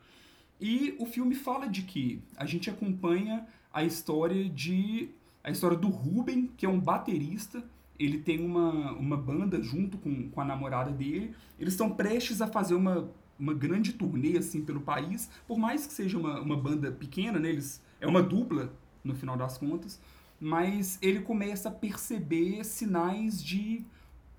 E 0.62 0.96
o 1.00 1.08
filme 1.08 1.34
fala 1.34 1.68
de 1.68 1.82
que 1.82 2.22
a 2.38 2.46
gente 2.46 2.70
acompanha 2.70 3.48
a 3.74 3.84
história 3.84 4.48
de 4.48 5.10
a 5.44 5.50
história 5.50 5.76
do 5.76 5.88
Ruben, 5.88 6.52
que 6.56 6.66
é 6.66 6.70
um 6.70 6.80
baterista. 6.80 7.64
Ele 7.98 8.20
tem 8.20 8.46
uma, 8.46 8.92
uma 8.94 9.18
banda 9.18 9.62
junto 9.64 9.98
com, 9.98 10.30
com 10.30 10.42
a 10.42 10.46
namorada 10.46 10.92
dele. 10.92 11.34
Eles 11.60 11.74
estão 11.74 11.90
prestes 11.90 12.42
a 12.42 12.48
fazer 12.48 12.76
uma, 12.76 13.10
uma 13.40 13.54
grande 13.54 13.94
turnê 13.94 14.38
assim 14.38 14.64
pelo 14.64 14.82
país, 14.82 15.30
por 15.48 15.58
mais 15.58 15.88
que 15.88 15.94
seja 15.94 16.18
uma, 16.18 16.40
uma 16.40 16.58
banda 16.58 16.92
pequena, 16.92 17.40
né? 17.40 17.50
Eles, 17.50 17.82
é 18.00 18.06
uma 18.06 18.22
dupla 18.22 18.72
no 19.04 19.16
final 19.16 19.38
das 19.38 19.58
contas, 19.58 20.00
mas 20.40 20.98
ele 21.02 21.22
começa 21.22 21.70
a 21.70 21.72
perceber 21.72 22.64
sinais 22.64 23.44
de 23.44 23.86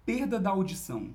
perda 0.05 0.39
da 0.39 0.51
audição. 0.51 1.15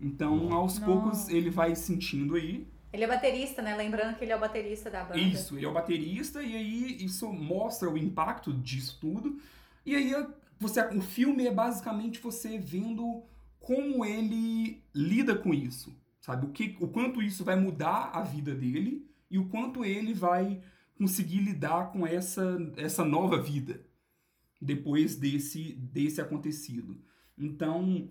Então, 0.00 0.52
aos 0.52 0.78
Não. 0.78 0.86
poucos, 0.86 1.28
ele 1.28 1.50
vai 1.50 1.74
sentindo 1.74 2.36
aí. 2.36 2.66
Ele 2.92 3.04
é 3.04 3.06
baterista, 3.06 3.62
né? 3.62 3.76
Lembrando 3.76 4.16
que 4.16 4.24
ele 4.24 4.32
é 4.32 4.36
o 4.36 4.40
baterista 4.40 4.90
da 4.90 5.04
banda. 5.04 5.18
Isso, 5.18 5.56
ele 5.56 5.66
é 5.66 5.68
o 5.68 5.72
baterista, 5.72 6.42
e 6.42 6.56
aí 6.56 7.04
isso 7.04 7.30
mostra 7.32 7.90
o 7.90 7.98
impacto 7.98 8.52
disso 8.52 8.98
tudo. 9.00 9.38
E 9.84 9.94
aí 9.94 10.12
você, 10.58 10.82
o 10.94 11.00
filme 11.00 11.46
é 11.46 11.52
basicamente 11.52 12.18
você 12.20 12.58
vendo 12.58 13.22
como 13.60 14.04
ele 14.04 14.82
lida 14.94 15.34
com 15.34 15.54
isso. 15.54 15.94
Sabe? 16.20 16.46
O, 16.46 16.50
que, 16.50 16.76
o 16.80 16.88
quanto 16.88 17.22
isso 17.22 17.44
vai 17.44 17.56
mudar 17.56 18.10
a 18.12 18.22
vida 18.22 18.54
dele 18.54 19.06
e 19.30 19.38
o 19.38 19.46
quanto 19.48 19.84
ele 19.84 20.12
vai 20.12 20.60
conseguir 21.00 21.38
lidar 21.38 21.92
com 21.92 22.06
essa, 22.06 22.58
essa 22.76 23.02
nova 23.02 23.40
vida 23.40 23.80
depois 24.60 25.16
desse, 25.16 25.72
desse 25.72 26.20
acontecido. 26.20 27.00
Então, 27.38 28.10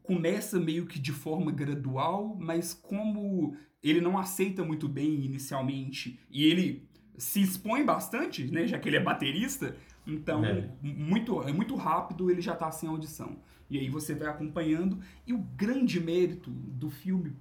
começa 0.00 0.60
meio 0.60 0.86
que 0.86 1.00
de 1.00 1.10
forma 1.10 1.50
gradual, 1.50 2.36
mas 2.40 2.72
como 2.72 3.56
ele 3.82 4.00
não 4.00 4.16
aceita 4.16 4.62
muito 4.62 4.88
bem 4.88 5.24
inicialmente 5.24 6.20
e 6.30 6.44
ele 6.44 6.88
se 7.18 7.42
expõe 7.42 7.84
bastante, 7.84 8.44
né, 8.44 8.64
já 8.64 8.78
que 8.78 8.88
ele 8.88 8.96
é 8.96 9.02
baterista, 9.02 9.76
então 10.06 10.44
É. 10.44 10.70
muito 10.80 11.42
é 11.42 11.52
muito 11.52 11.74
rápido 11.74 12.30
ele 12.30 12.40
já 12.40 12.54
tá 12.54 12.70
sem 12.70 12.88
audição. 12.88 13.40
E 13.68 13.76
aí 13.76 13.88
você 13.90 14.14
vai 14.14 14.28
acompanhando 14.28 15.00
e 15.26 15.32
o 15.32 15.38
grande 15.38 15.98
mérito 15.98 16.48
do 16.50 16.90
filme 16.90 17.34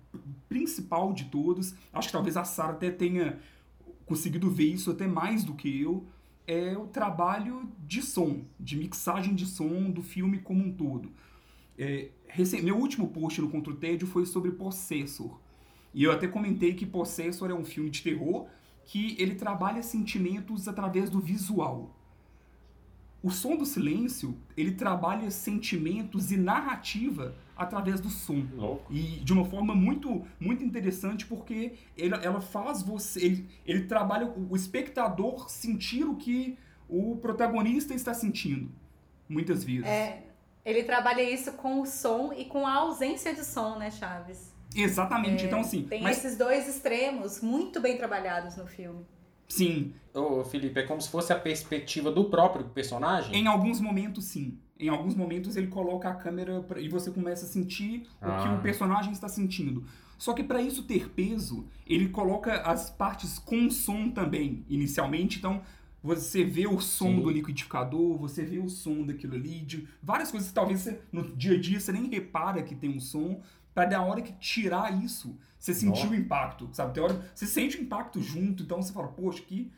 principal 0.49 1.13
de 1.13 1.25
todos, 1.25 1.75
acho 1.91 2.07
que 2.07 2.13
talvez 2.13 2.35
a 2.37 2.43
Sarah 2.43 2.73
até 2.73 2.89
tenha 2.89 3.37
conseguido 4.05 4.49
ver 4.49 4.65
isso 4.65 4.91
até 4.91 5.07
mais 5.07 5.43
do 5.43 5.53
que 5.53 5.81
eu, 5.81 6.05
é 6.45 6.77
o 6.77 6.87
trabalho 6.87 7.69
de 7.85 8.01
som, 8.01 8.41
de 8.59 8.75
mixagem 8.75 9.33
de 9.33 9.45
som 9.45 9.89
do 9.89 10.01
filme 10.01 10.39
como 10.39 10.63
um 10.63 10.71
todo. 10.71 11.11
É, 11.77 12.09
meu 12.61 12.77
último 12.77 13.07
post 13.07 13.41
no 13.41 13.49
Contra 13.49 13.73
o 13.73 13.75
Tédio 13.75 14.07
foi 14.07 14.25
sobre 14.25 14.51
Possessor. 14.51 15.39
E 15.93 16.03
eu 16.03 16.11
até 16.11 16.27
comentei 16.27 16.73
que 16.73 16.85
Possessor 16.85 17.49
é 17.49 17.53
um 17.53 17.63
filme 17.63 17.89
de 17.89 18.01
terror 18.01 18.47
que 18.85 19.15
ele 19.19 19.35
trabalha 19.35 19.81
sentimentos 19.81 20.67
através 20.67 21.09
do 21.09 21.19
visual. 21.19 21.95
O 23.23 23.31
Som 23.31 23.55
do 23.55 23.65
Silêncio, 23.65 24.37
ele 24.55 24.71
trabalha 24.71 25.31
sentimentos 25.31 26.31
e 26.31 26.37
narrativa 26.37 27.33
através 27.55 27.99
do 28.01 28.09
som. 28.09 28.45
Louco. 28.53 28.93
E 28.93 29.21
de 29.21 29.31
uma 29.31 29.45
forma 29.45 29.73
muito, 29.73 30.27
muito 30.39 30.63
interessante, 30.63 31.25
porque 31.25 31.73
ela, 31.97 32.17
ela 32.17 32.41
faz 32.41 32.83
você. 32.83 33.23
Ele, 33.23 33.49
ele 33.65 33.83
trabalha 33.85 34.27
o 34.27 34.43
o 34.49 34.55
espectador 34.55 35.49
sentir 35.49 36.03
o 36.03 36.15
que 36.15 36.57
o 36.89 37.15
protagonista 37.17 37.93
está 37.93 38.13
sentindo. 38.13 38.69
Muitas 39.27 39.63
vezes. 39.63 39.85
É, 39.85 40.21
ele 40.65 40.83
trabalha 40.83 41.21
isso 41.21 41.53
com 41.53 41.81
o 41.81 41.85
som 41.85 42.33
e 42.33 42.45
com 42.45 42.67
a 42.67 42.73
ausência 42.73 43.33
de 43.33 43.43
som, 43.43 43.77
né, 43.77 43.89
Chaves? 43.89 44.53
Exatamente. 44.75 45.45
então, 45.45 45.61
assim. 45.61 45.83
Tem 45.83 46.01
mas, 46.01 46.17
esses 46.17 46.37
dois 46.37 46.67
extremos 46.67 47.41
muito 47.41 47.79
bem 47.79 47.97
trabalhados 47.97 48.57
no 48.57 48.67
filme. 48.67 49.05
Sim, 49.57 49.93
Ô, 50.13 50.43
Felipe, 50.43 50.79
é 50.79 50.83
como 50.83 51.01
se 51.01 51.09
fosse 51.09 51.33
a 51.33 51.39
perspectiva 51.39 52.11
do 52.11 52.25
próprio 52.25 52.65
personagem? 52.65 53.35
em 53.35 53.47
alguns 53.47 53.79
momentos, 53.81 54.25
sim. 54.25 54.59
Em 54.79 54.87
alguns 54.89 55.15
momentos 55.15 55.55
ele 55.55 55.67
coloca 55.67 56.07
a 56.09 56.13
câmera 56.13 56.61
pra- 56.61 56.79
e 56.79 56.87
você 56.87 57.09
começa 57.09 57.45
a 57.45 57.49
sentir 57.49 58.01
o 58.21 58.25
que 58.25 58.47
Ah. 58.47 58.55
o 58.59 58.61
personagem 58.61 59.11
está 59.11 59.27
sentindo. 59.27 59.83
Só 60.17 60.33
que 60.33 60.43
para 60.43 60.61
isso 60.61 60.83
ter 60.83 61.09
peso, 61.09 61.65
ele 61.87 62.09
coloca 62.09 62.61
as 62.61 62.89
partes 62.91 63.39
com 63.39 63.69
som 63.71 64.09
também, 64.11 64.63
inicialmente. 64.69 65.39
Então, 65.39 65.61
você 66.03 66.43
vê 66.43 66.67
o 66.67 66.79
som 66.79 67.07
Sim. 67.15 67.21
do 67.21 67.29
liquidificador, 67.29 68.17
você 68.17 68.43
vê 68.43 68.59
o 68.59 68.69
som 68.69 69.03
daquilo 69.05 69.33
ali, 69.35 69.61
de 69.61 69.87
várias 70.01 70.29
coisas 70.31 70.49
que 70.49 70.53
talvez 70.55 70.81
você, 70.81 70.99
no 71.11 71.23
dia 71.35 71.55
a 71.57 71.59
dia 71.59 71.79
você 71.79 71.91
nem 71.91 72.07
repara 72.09 72.61
que 72.61 72.75
tem 72.75 72.89
um 72.89 72.99
som, 72.99 73.41
para 73.73 73.89
da 73.89 74.01
hora 74.01 74.21
que 74.21 74.33
tirar 74.33 75.03
isso, 75.03 75.37
você 75.57 75.73
sentir 75.73 76.07
o 76.07 76.15
impacto, 76.15 76.69
sabe? 76.73 76.93
Tem 76.93 77.03
hora 77.03 77.31
você 77.33 77.45
sente 77.45 77.77
o 77.77 77.81
impacto 77.81 78.21
junto, 78.21 78.63
então 78.63 78.81
você 78.81 78.93
fala, 78.93 79.07
poxa, 79.07 79.41
que, 79.41 79.71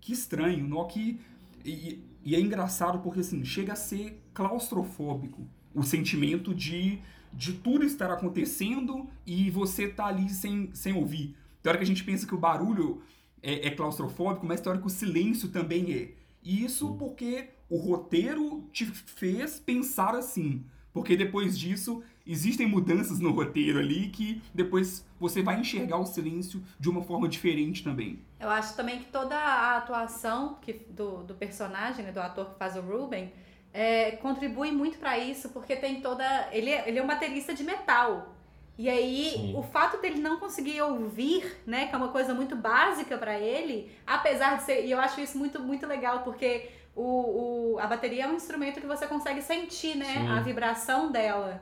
que 0.00 0.12
estranho, 0.12 0.66
nó 0.66 0.84
que... 0.84 1.20
E, 1.64 2.02
e 2.24 2.34
é 2.34 2.40
engraçado 2.40 2.98
porque, 3.00 3.20
assim, 3.20 3.44
chega 3.44 3.72
a 3.72 3.76
ser 3.76 4.22
claustrofóbico 4.34 5.46
o 5.74 5.82
sentimento 5.82 6.54
de, 6.54 6.98
de 7.32 7.52
tudo 7.52 7.84
estar 7.84 8.10
acontecendo 8.10 9.08
e 9.26 9.50
você 9.50 9.88
tá 9.88 10.06
ali 10.06 10.28
sem, 10.28 10.70
sem 10.74 10.94
ouvir. 10.94 11.36
Tem 11.62 11.70
hora 11.70 11.78
que 11.78 11.84
a 11.84 11.86
gente 11.86 12.04
pensa 12.04 12.26
que 12.26 12.34
o 12.34 12.38
barulho 12.38 13.02
é, 13.42 13.68
é 13.68 13.70
claustrofóbico, 13.70 14.46
mas 14.46 14.60
tem 14.60 14.70
hora 14.70 14.80
que 14.80 14.86
o 14.86 14.90
silêncio 14.90 15.48
também 15.48 15.92
é. 15.92 16.14
E 16.42 16.64
isso 16.64 16.94
porque 16.94 17.50
o 17.68 17.76
roteiro 17.76 18.68
te 18.72 18.86
fez 18.86 19.60
pensar 19.60 20.14
assim. 20.14 20.64
Porque 20.92 21.16
depois 21.16 21.58
disso, 21.58 22.02
existem 22.28 22.66
mudanças 22.66 23.18
no 23.18 23.32
roteiro 23.32 23.78
ali 23.78 24.08
que 24.08 24.42
depois 24.52 25.04
você 25.18 25.42
vai 25.42 25.58
enxergar 25.58 25.96
o 25.96 26.04
silêncio 26.04 26.62
de 26.78 26.90
uma 26.90 27.02
forma 27.02 27.26
diferente 27.26 27.82
também. 27.82 28.22
Eu 28.38 28.50
acho 28.50 28.76
também 28.76 28.98
que 28.98 29.06
toda 29.06 29.34
a 29.34 29.78
atuação 29.78 30.58
que, 30.60 30.74
do, 30.90 31.24
do 31.24 31.34
personagem, 31.34 32.04
né, 32.04 32.12
do 32.12 32.20
ator 32.20 32.50
que 32.50 32.58
faz 32.58 32.76
o 32.76 32.80
Ruben, 32.82 33.32
é, 33.72 34.12
contribui 34.12 34.70
muito 34.70 34.98
pra 34.98 35.18
isso, 35.18 35.48
porque 35.48 35.74
tem 35.74 36.00
toda. 36.00 36.48
Ele 36.52 36.70
é, 36.70 36.88
ele 36.88 36.98
é 36.98 37.02
um 37.02 37.06
baterista 37.06 37.54
de 37.54 37.64
metal. 37.64 38.34
E 38.76 38.88
aí, 38.88 39.30
Sim. 39.30 39.54
o 39.56 39.62
fato 39.62 40.00
dele 40.00 40.20
não 40.20 40.38
conseguir 40.38 40.80
ouvir, 40.82 41.60
né, 41.66 41.88
que 41.88 41.94
é 41.94 41.98
uma 41.98 42.08
coisa 42.08 42.32
muito 42.32 42.54
básica 42.54 43.18
pra 43.18 43.36
ele, 43.36 43.90
apesar 44.06 44.56
de 44.58 44.62
ser. 44.62 44.84
E 44.84 44.90
eu 44.92 45.00
acho 45.00 45.20
isso 45.20 45.36
muito, 45.36 45.60
muito 45.60 45.84
legal, 45.84 46.20
porque 46.20 46.70
o, 46.94 47.72
o, 47.74 47.78
a 47.80 47.88
bateria 47.88 48.24
é 48.24 48.28
um 48.28 48.34
instrumento 48.34 48.80
que 48.80 48.86
você 48.86 49.04
consegue 49.06 49.42
sentir, 49.42 49.96
né, 49.96 50.14
Sim. 50.14 50.28
a 50.28 50.40
vibração 50.40 51.10
dela. 51.10 51.60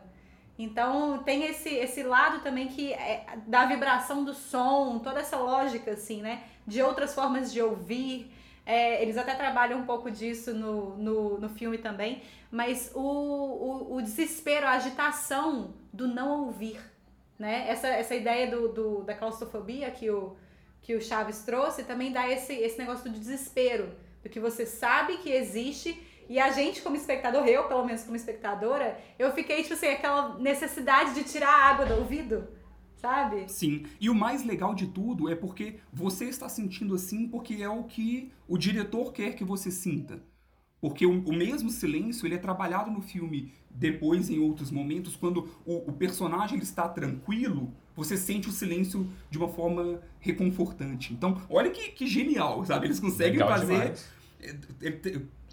Então 0.59 1.18
tem 1.18 1.44
esse, 1.44 1.68
esse 1.68 2.02
lado 2.02 2.42
também 2.42 2.68
que 2.68 2.92
é 2.92 3.26
da 3.46 3.66
vibração 3.66 4.24
do 4.24 4.32
som, 4.32 4.98
toda 4.98 5.20
essa 5.20 5.36
lógica, 5.36 5.90
assim, 5.90 6.22
né? 6.22 6.44
De 6.66 6.82
outras 6.82 7.14
formas 7.14 7.52
de 7.52 7.61
ouvir. 7.61 8.32
É, 8.64 9.00
eles 9.02 9.16
até 9.16 9.34
trabalham 9.34 9.78
um 9.78 9.86
pouco 9.86 10.11
disso 10.11 10.52
no, 10.54 10.96
no, 10.96 11.38
no 11.38 11.48
filme 11.48 11.78
também. 11.78 12.22
Mas 12.50 12.90
o, 12.94 13.00
o, 13.00 13.96
o 13.96 14.02
desespero, 14.02 14.66
a 14.66 14.72
agitação 14.72 15.74
do 15.92 16.09
não 16.09 16.46
ouvir, 16.46 16.80
né? 17.38 17.66
Essa, 17.68 17.88
essa 17.88 18.14
ideia 18.14 18.50
do, 18.50 18.68
do, 18.68 19.02
da 19.02 19.14
claustrofobia 19.14 19.90
que 19.90 20.11
o, 20.11 20.36
que 20.80 20.94
o 20.94 21.02
Chaves 21.02 21.42
trouxe 21.42 21.84
também 21.84 22.12
dá 22.12 22.30
esse, 22.30 22.54
esse 22.54 22.78
negócio 22.78 23.11
do 23.11 23.18
desespero. 23.18 23.94
Do 24.22 24.30
que 24.30 24.40
você 24.40 24.64
sabe 24.64 25.18
que 25.18 25.30
existe 25.30 26.00
e 26.28 26.38
a 26.38 26.50
gente, 26.50 26.82
como 26.82 26.96
espectador, 26.96 27.46
eu, 27.46 27.64
pelo 27.64 27.84
menos 27.84 28.02
como 28.02 28.16
espectadora, 28.16 28.98
eu 29.18 29.32
fiquei, 29.32 29.62
tipo 29.62 29.74
assim, 29.74 29.86
aquela 29.86 30.38
necessidade 30.38 31.14
de 31.14 31.24
tirar 31.24 31.48
a 31.48 31.64
água 31.70 31.86
do 31.86 31.94
ouvido, 31.94 32.48
sabe? 32.96 33.44
Sim, 33.48 33.84
e 34.00 34.10
o 34.10 34.14
mais 34.14 34.44
legal 34.44 34.74
de 34.74 34.88
tudo 34.88 35.28
é 35.30 35.36
porque 35.36 35.76
você 35.92 36.26
está 36.26 36.48
sentindo 36.48 36.94
assim 36.94 37.28
porque 37.28 37.62
é 37.62 37.68
o 37.68 37.84
que 37.84 38.32
o 38.48 38.58
diretor 38.58 39.12
quer 39.12 39.34
que 39.34 39.44
você 39.44 39.70
sinta. 39.70 40.20
Porque 40.80 41.06
o, 41.06 41.10
o 41.10 41.32
mesmo 41.32 41.70
silêncio 41.70 42.26
ele 42.26 42.34
é 42.34 42.38
trabalhado 42.38 42.90
no 42.90 43.00
filme 43.00 43.52
depois 43.70 44.30
em 44.30 44.38
outros 44.38 44.70
momentos, 44.70 45.16
quando 45.16 45.48
o, 45.64 45.90
o 45.90 45.92
personagem 45.92 46.56
ele 46.56 46.64
está 46.64 46.88
tranquilo, 46.88 47.72
você 47.94 48.16
sente 48.16 48.48
o 48.48 48.52
silêncio 48.52 49.06
de 49.30 49.38
uma 49.38 49.48
forma 49.48 50.00
reconfortante. 50.18 51.12
Então, 51.12 51.40
olha 51.48 51.70
que, 51.70 51.90
que 51.90 52.06
genial, 52.06 52.64
sabe? 52.64 52.86
Eles 52.86 53.00
conseguem 53.00 53.34
Legal 53.34 53.48
fazer 53.48 53.66
demais. 53.66 54.10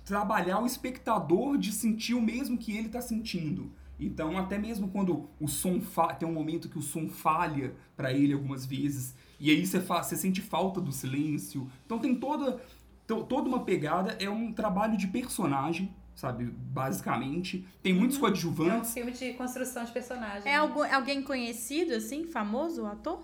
Trabalhar 0.06 0.60
o 0.60 0.66
espectador 0.66 1.58
de 1.58 1.72
sentir 1.72 2.14
o 2.14 2.22
mesmo 2.22 2.58
que 2.58 2.76
ele 2.76 2.88
está 2.88 3.02
sentindo. 3.02 3.72
Então, 4.00 4.38
até 4.38 4.58
mesmo 4.58 4.90
quando 4.90 5.30
o 5.40 5.48
som 5.48 5.80
tem 6.20 6.28
um 6.28 6.34
momento 6.34 6.68
que 6.68 6.78
o 6.78 6.82
som 6.82 7.08
falha 7.08 7.74
para 7.96 8.12
ele 8.12 8.34
algumas 8.34 8.66
vezes, 8.66 9.16
e 9.40 9.50
aí 9.50 9.66
você, 9.66 9.80
fa... 9.80 10.02
você 10.04 10.16
sente 10.18 10.42
falta 10.42 10.82
do 10.82 10.92
silêncio. 10.92 11.70
Então 11.86 12.00
tem 12.00 12.16
toda 12.16 12.60
to- 13.08 13.24
toda 13.24 13.48
uma 13.48 13.64
pegada, 13.64 14.18
é 14.20 14.30
um 14.30 14.52
trabalho 14.52 14.98
de 14.98 15.08
personagem, 15.08 15.94
sabe, 16.16 16.46
basicamente. 16.46 17.66
Tem 17.82 17.94
muitos 17.94 18.18
É 18.18 18.20
um 18.20 18.22
coadjuvantes. 18.22 18.94
filme 18.94 19.12
de 19.12 19.34
construção 19.34 19.86
de 19.86 19.92
personagem. 19.92 20.52
É 20.52 20.56
algum, 20.56 20.84
alguém 20.84 21.22
conhecido, 21.22 21.94
assim, 21.94 22.26
famoso, 22.26 22.84
o 22.84 22.86
ator? 22.88 23.22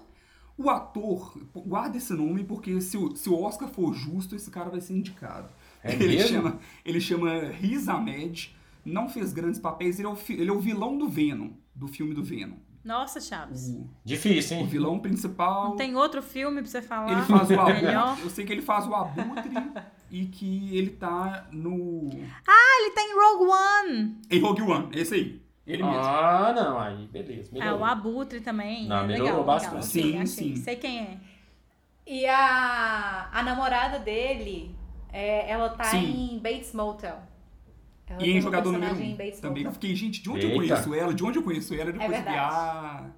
O 0.57 0.69
ator, 0.69 1.37
guarda 1.55 1.97
esse 1.97 2.13
nome 2.13 2.43
porque 2.43 2.81
se 2.81 2.97
o, 2.97 3.15
se 3.15 3.29
o 3.29 3.41
Oscar 3.41 3.69
for 3.69 3.93
justo, 3.93 4.35
esse 4.35 4.51
cara 4.51 4.69
vai 4.69 4.81
ser 4.81 4.93
indicado. 4.93 5.47
É 5.83 5.93
ele, 5.95 6.07
mesmo? 6.17 6.29
chama, 6.37 6.59
ele 6.85 7.01
chama 7.01 7.39
Riz 7.59 7.87
Ahmed, 7.87 8.55
não 8.85 9.07
fez 9.09 9.31
grandes 9.33 9.59
papéis, 9.59 9.99
ele 9.99 10.07
é, 10.07 10.11
o, 10.11 10.15
fi- 10.15 10.33
ele 10.33 10.49
é 10.49 10.53
o 10.53 10.59
vilão 10.59 10.97
do 10.97 11.07
Venom, 11.07 11.51
do 11.75 11.87
filme 11.87 12.13
do 12.13 12.23
Venom. 12.23 12.55
Nossa, 12.83 13.19
Chaves. 13.19 13.69
O, 13.69 13.89
Difícil, 14.05 14.57
o 14.57 14.59
hein? 14.61 14.67
vilão 14.67 14.99
principal. 14.99 15.69
Não 15.69 15.75
tem 15.75 15.95
outro 15.97 16.21
filme 16.21 16.61
pra 16.61 16.71
você 16.71 16.81
falar? 16.81 17.11
Ele 17.11 17.21
faz 17.23 17.49
o 17.49 17.53
Melhor. 17.65 18.07
abutre. 18.07 18.23
Eu 18.23 18.29
sei 18.29 18.45
que 18.45 18.53
ele 18.53 18.61
faz 18.61 18.87
o 18.87 18.95
abutre 18.95 19.51
e 20.09 20.25
que 20.25 20.75
ele 20.77 20.91
tá 20.91 21.47
no. 21.51 22.09
Ah, 22.47 22.81
ele 22.81 22.91
tá 22.91 23.01
em 23.01 23.13
Rogue 23.13 23.51
One. 23.51 24.17
Em 24.31 24.39
Rogue 24.39 24.61
One, 24.61 24.87
esse 24.99 25.13
aí. 25.13 25.41
Ele 25.67 25.83
mesmo. 25.83 25.99
Ah, 26.01 26.51
não, 26.55 26.79
aí 26.79 27.05
beleza. 27.07 27.49
Ah, 27.51 27.53
melhorou. 27.59 27.79
o 27.81 27.85
Abutre 27.85 28.39
também. 28.41 28.87
Não, 28.87 28.97
é 29.03 29.07
melhorou 29.07 29.31
legal, 29.31 29.43
bastante. 29.43 29.73
legal. 29.73 29.83
Sim, 29.83 30.17
achei. 30.17 30.55
sim. 30.55 30.55
Sei 30.55 30.75
quem 30.77 30.99
é. 30.99 31.17
E 32.07 32.25
a, 32.25 33.29
a 33.31 33.43
namorada 33.43 33.99
dele, 33.99 34.73
é, 35.11 35.49
ela 35.49 35.69
tá 35.69 35.85
Sim. 35.85 36.33
em 36.35 36.39
Bates 36.39 36.73
Motel. 36.73 37.19
Ela 38.07 38.19
E 38.21 38.25
tem 38.25 38.35
em 38.35 38.39
um 38.39 38.41
jogador 38.41 38.71
número 38.71 38.87
personagem 38.95 39.11
1 39.11 39.13
em 39.13 39.17
Bates 39.25 39.39
também. 39.39 39.63
Eu 39.63 39.71
fiquei, 39.71 39.95
gente, 39.95 40.21
de 40.21 40.29
onde 40.29 40.45
eu 40.45 40.49
Eita. 40.61 40.61
conheço 40.75 40.93
ela? 40.95 41.13
De 41.13 41.23
onde 41.23 41.37
eu 41.39 41.43
conheço 41.43 41.73
ela? 41.75 41.91
Depois 41.91 42.09
eu 42.11 42.17
falei, 42.17 42.23
verdade. 42.23 42.37
ah. 42.39 43.09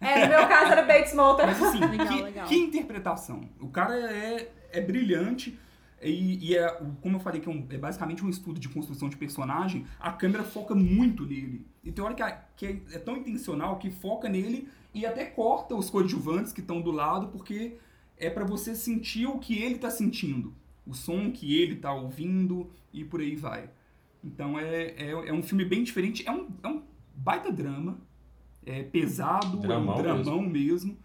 É, 0.00 0.22
no 0.24 0.28
meu 0.30 0.48
caso 0.48 0.72
era 0.72 0.82
Bates 0.86 1.14
Motel. 1.14 1.46
Mas 1.46 1.62
assim, 1.62 1.78
Legal, 1.84 2.06
que, 2.08 2.22
legal. 2.22 2.46
que 2.48 2.54
interpretação. 2.56 3.42
O 3.60 3.68
cara 3.68 3.94
é, 4.10 4.50
é 4.72 4.80
brilhante. 4.80 5.58
E, 6.02 6.48
e 6.52 6.56
é, 6.56 6.66
como 7.02 7.16
eu 7.16 7.20
falei, 7.20 7.42
que 7.42 7.48
é, 7.50 7.52
um- 7.52 7.66
é 7.68 7.76
basicamente 7.76 8.24
um 8.24 8.30
estudo 8.30 8.58
de 8.58 8.70
construção 8.70 9.10
de 9.10 9.16
personagem, 9.18 9.86
a 10.00 10.10
câmera 10.10 10.42
foca 10.42 10.74
muito 10.74 11.26
nele. 11.26 11.66
E 11.84 11.92
tem 11.92 12.02
hora 12.02 12.14
que, 12.14 12.22
a- 12.22 12.42
que 12.56 12.66
é, 12.66 12.70
é 12.94 12.98
tão 12.98 13.18
intencional 13.18 13.76
que 13.78 13.90
foca 13.90 14.26
nele 14.26 14.66
e 14.94 15.04
até 15.04 15.26
corta 15.26 15.74
os 15.74 15.90
coadjuvantes 15.90 16.54
que 16.54 16.62
estão 16.62 16.80
do 16.80 16.90
lado, 16.90 17.26
porque 17.28 17.76
é 18.16 18.30
pra 18.30 18.44
você 18.46 18.74
sentir 18.74 19.26
o 19.26 19.38
que 19.38 19.62
ele 19.62 19.74
tá 19.78 19.90
sentindo. 19.90 20.54
O 20.86 20.94
som 20.94 21.30
que 21.30 21.56
ele 21.60 21.76
tá 21.76 21.92
ouvindo 21.92 22.70
e 22.92 23.04
por 23.04 23.20
aí 23.20 23.36
vai. 23.36 23.70
Então 24.22 24.58
é, 24.58 24.94
é, 24.96 25.10
é 25.10 25.32
um 25.32 25.42
filme 25.42 25.64
bem 25.64 25.82
diferente. 25.82 26.26
É 26.26 26.32
um, 26.32 26.48
é 26.62 26.68
um 26.68 26.82
baita 27.14 27.50
drama. 27.50 27.98
É 28.64 28.82
pesado, 28.82 29.56
Dramão 29.58 29.94
é 29.94 29.98
um 29.98 30.02
dramão 30.02 30.42
mesmo. 30.42 30.96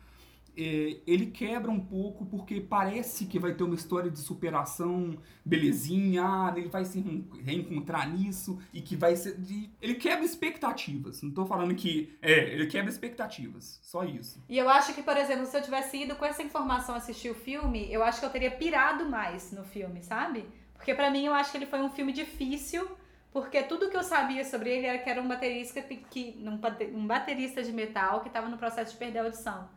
É, 0.58 0.98
ele 1.06 1.28
quebra 1.28 1.70
um 1.70 1.80
pouco 1.80 2.26
porque 2.26 2.62
parece 2.62 3.26
que 3.26 3.38
vai 3.38 3.54
ter 3.54 3.64
uma 3.64 3.76
história 3.76 4.10
de 4.10 4.20
superação, 4.20 5.18
belezinha, 5.44 6.24
ah, 6.24 6.54
ele 6.56 6.68
vai 6.70 6.86
se 6.86 7.00
reen- 7.00 7.28
reencontrar 7.44 8.10
nisso 8.10 8.60
e 8.74 8.82
que 8.82 8.96
vai 8.96 9.16
ser. 9.16 9.38
de- 9.38 9.70
Ele 9.82 9.96
quebra 9.96 10.24
expectativas. 10.26 11.22
Não 11.22 11.32
tô 11.32 11.46
falando 11.46 11.74
que. 11.76 12.18
É, 12.22 12.54
ele 12.54 12.68
quebra 12.68 12.90
expectativas. 12.90 13.80
Só 13.84 14.04
isso. 14.04 14.44
E 14.48 14.58
eu 14.58 14.70
acho 14.70 14.94
que, 14.94 15.04
por 15.04 15.18
exemplo, 15.18 15.46
se 15.46 15.58
eu 15.58 15.62
tivesse 15.62 15.98
ido 16.04 16.16
com 16.16 16.26
essa 16.26 16.42
informação 16.44 16.96
assistir 16.96 17.30
o 17.30 17.36
filme, 17.36 17.92
eu 17.92 18.04
acho 18.04 18.20
que 18.20 18.26
eu 18.26 18.30
teria 18.30 18.52
pirado 18.52 19.10
mais 19.10 19.52
no 19.52 19.64
filme, 19.64 20.02
sabe? 20.04 20.46
Porque 20.74 20.94
pra 20.94 21.10
mim 21.10 21.26
eu 21.26 21.34
acho 21.34 21.52
que 21.52 21.58
ele 21.58 21.66
foi 21.66 21.82
um 21.82 21.90
filme 21.90 22.12
difícil, 22.14 22.88
porque 23.32 23.64
tudo 23.64 23.90
que 23.90 23.98
eu 23.98 24.04
sabia 24.04 24.44
sobre 24.46 24.70
ele 24.70 24.86
era 24.88 24.98
que 25.00 25.10
era 25.10 25.22
um 25.22 25.28
baterista 25.28 25.82
que 25.82 26.36
bate- 26.60 26.92
um 26.94 27.06
baterista 27.08 27.64
de 27.64 27.72
metal 27.72 28.22
que 28.22 28.30
tava 28.30 28.48
no 28.50 28.58
processo 28.58 28.92
de 28.94 28.98
perder 28.98 29.20
a 29.20 29.24
audição. 29.24 29.68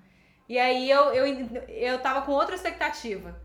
E 0.48 0.58
aí 0.58 0.90
eu, 0.90 1.12
eu, 1.12 1.26
eu 1.68 1.98
tava 2.00 2.22
com 2.22 2.32
outra 2.32 2.54
expectativa. 2.54 3.38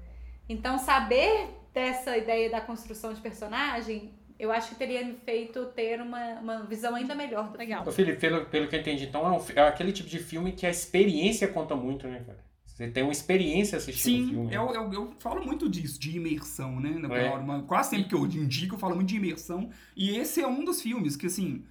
Então, 0.47 0.77
saber 0.77 1.49
dessa 1.73 2.17
ideia 2.17 2.49
da 2.49 2.61
construção 2.61 3.13
de 3.13 3.21
personagem, 3.21 4.11
eu 4.39 4.51
acho 4.51 4.69
que 4.69 4.75
teria 4.75 5.03
me 5.03 5.13
feito 5.13 5.65
ter 5.67 6.01
uma, 6.01 6.33
uma 6.39 6.63
visão 6.63 6.95
ainda 6.95 7.15
melhor 7.15 7.49
do 7.49 7.57
Legal. 7.57 7.83
Ô, 7.87 7.91
Felipe, 7.91 8.19
pelo, 8.19 8.45
pelo 8.45 8.67
que 8.67 8.75
eu 8.75 8.79
entendi, 8.79 9.05
então 9.05 9.25
é, 9.25 9.37
um 9.37 9.43
é 9.55 9.67
aquele 9.67 9.91
tipo 9.91 10.09
de 10.09 10.19
filme 10.19 10.51
que 10.51 10.65
a 10.65 10.69
experiência 10.69 11.47
conta 11.47 11.75
muito, 11.75 12.07
né, 12.07 12.23
cara? 12.25 12.43
Você 12.65 12.87
tem 12.89 13.03
uma 13.03 13.11
experiência 13.11 13.77
assistindo 13.77 14.15
o 14.15 14.25
Sim, 14.25 14.29
filme. 14.29 14.53
eu, 14.53 14.73
eu, 14.73 14.93
eu 14.93 15.13
falo 15.19 15.45
muito 15.45 15.69
disso, 15.69 15.99
de 15.99 16.17
imersão, 16.17 16.79
né? 16.79 16.89
Na 16.89 17.15
É. 17.15 17.29
hora, 17.29 17.61
quase 17.63 17.91
sempre 17.91 18.09
que 18.09 18.15
eu 18.15 18.25
indico, 18.25 18.75
eu 18.75 18.79
falo 18.79 18.95
muito 18.95 19.09
de 19.09 19.15
imersão. 19.15 19.69
E 19.95 20.17
esse 20.17 20.41
é 20.41 20.47
um 20.47 20.65
dos 20.65 20.81
filmes 20.81 21.15
que, 21.15 21.27
assim, 21.27 21.63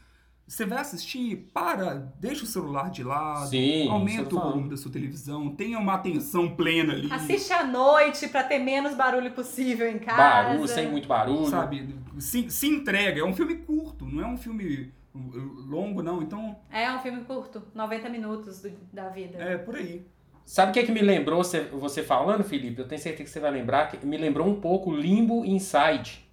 você 0.47 0.66
vai 0.66 0.78
assistir, 0.78 1.51
para, 1.55 2.12
deixa 2.20 2.45
o 2.45 2.47
celular 2.47 2.90
de 2.90 3.03
lado, 3.03 3.49
Sim, 3.49 3.88
aumenta 3.88 4.34
o 4.34 4.38
volume 4.40 4.68
da 4.68 4.76
sua 4.76 4.90
televisão, 4.93 5.55
tenha 5.55 5.78
uma 5.78 5.95
atenção 5.95 6.55
plena 6.55 6.93
ali. 6.93 7.11
Assiste 7.11 7.53
à 7.53 7.64
noite 7.64 8.28
pra 8.28 8.43
ter 8.45 8.59
menos 8.59 8.95
barulho 8.95 9.30
possível 9.32 9.88
em 9.88 9.99
casa. 9.99 10.18
Barulho, 10.18 10.68
sem 10.68 10.90
muito 10.90 11.09
barulho. 11.09 11.47
Sabe? 11.47 11.95
Se, 12.18 12.51
se 12.51 12.66
entrega. 12.66 13.20
É 13.20 13.24
um 13.24 13.34
filme 13.34 13.57
curto, 13.57 14.05
não 14.05 14.22
é 14.22 14.26
um 14.26 14.36
filme 14.36 14.93
longo, 15.68 16.03
não. 16.03 16.22
Então, 16.22 16.57
É 16.70 16.90
um 16.93 16.99
filme 17.01 17.24
curto, 17.24 17.62
90 17.74 18.09
minutos 18.09 18.61
do- 18.61 18.72
da 18.93 19.09
vida. 19.09 19.38
é 19.38 19.57
por 19.57 19.76
aí. 19.76 20.07
Sabe 20.45 20.70
o 20.70 20.74
que, 20.74 20.80
é 20.80 20.82
que 20.84 20.93
me 20.93 21.01
lembrou 21.01 21.43
você, 21.72 22.03
falando, 22.03 22.43
Felipe? 22.43 22.80
Eu 22.80 22.88
tenho 22.88 23.01
certeza 23.01 23.24
que 23.24 23.30
você 23.30 23.38
vai 23.40 23.53
lembrar. 23.53 23.88
que 23.88 24.05
Me 24.05 24.18
lembrou 24.18 24.47
um 24.47 24.61
pouco 24.61 24.93
Limbo 24.95 25.45
Inside. 25.45 26.28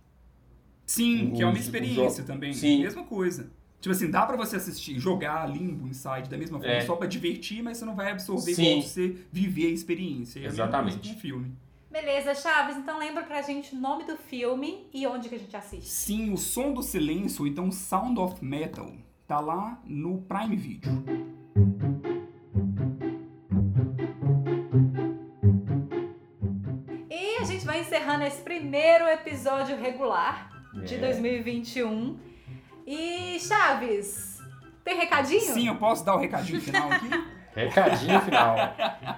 Sim, 0.86 1.32
que 1.36 1.44
é 1.44 1.46
uma 1.46 1.58
experiência 1.58 2.24
também. 2.24 2.52
Sim. 2.52 2.82
Mesma 2.82 3.04
coisa. 3.04 3.52
Tipo 3.80 3.94
assim, 3.96 4.12
dá 4.12 4.26
pra 4.26 4.36
você 4.36 4.58
assistir, 4.58 5.00
jogar 5.00 5.50
Limbo 5.50 5.88
Inside 5.88 6.30
da 6.30 6.38
mesma 6.38 6.60
forma, 6.60 6.74
É. 6.74 6.82
só 6.82 6.96
pra 6.98 7.08
divertir, 7.08 7.64
mas 7.64 7.78
você 7.78 7.86
não 7.86 7.96
vai 7.96 8.12
absorver 8.12 8.54
Sim. 8.54 8.64
igual 8.64 8.82
você 8.82 9.16
viver 9.32 9.68
a 9.68 9.70
experiência. 9.72 10.40
É 10.42 10.46
Exatamente. 10.46 11.10
com 11.10 11.16
o 11.16 11.20
filme. 11.20 11.54
Beleza, 11.90 12.36
Chaves, 12.36 12.76
então 12.78 13.00
lembra 13.00 13.24
pra 13.24 13.42
gente 13.42 13.74
o 13.74 13.80
nome 13.80 14.04
do 14.04 14.16
filme 14.16 14.86
e 14.94 15.08
onde 15.08 15.28
que 15.30 15.36
a 15.36 15.40
gente 15.40 15.56
assiste. 15.56 15.88
Sim, 15.88 16.32
o 16.32 16.38
som 16.38 16.72
do 16.74 16.84
silêncio, 16.84 17.48
então 17.48 17.72
Sound 17.72 18.20
of 18.20 18.44
Metal, 18.46 18.92
tá 19.26 19.40
lá 19.40 19.82
no 19.86 20.20
Prime 20.24 20.56
Video. 20.56 20.92
E 27.10 27.38
a 27.42 27.44
gente 27.44 27.66
vai 27.66 27.82
encerrando 27.82 28.24
esse 28.24 28.42
primeiro 28.42 29.08
episódio 29.08 29.76
regular 29.78 30.50
de 30.86 30.96
É. 30.96 30.98
2021. 31.00 32.18
E 32.92 33.40
Chaves, 33.40 34.42
Tem 34.84 34.98
recadinho? 34.98 35.42
Sim, 35.54 35.68
eu 35.68 35.76
posso 35.76 36.04
dar 36.04 36.16
o 36.16 36.18
recadinho 36.18 36.60
final 36.60 36.92
aqui? 36.92 37.08
Recadinho 37.54 38.22
final. 38.22 38.56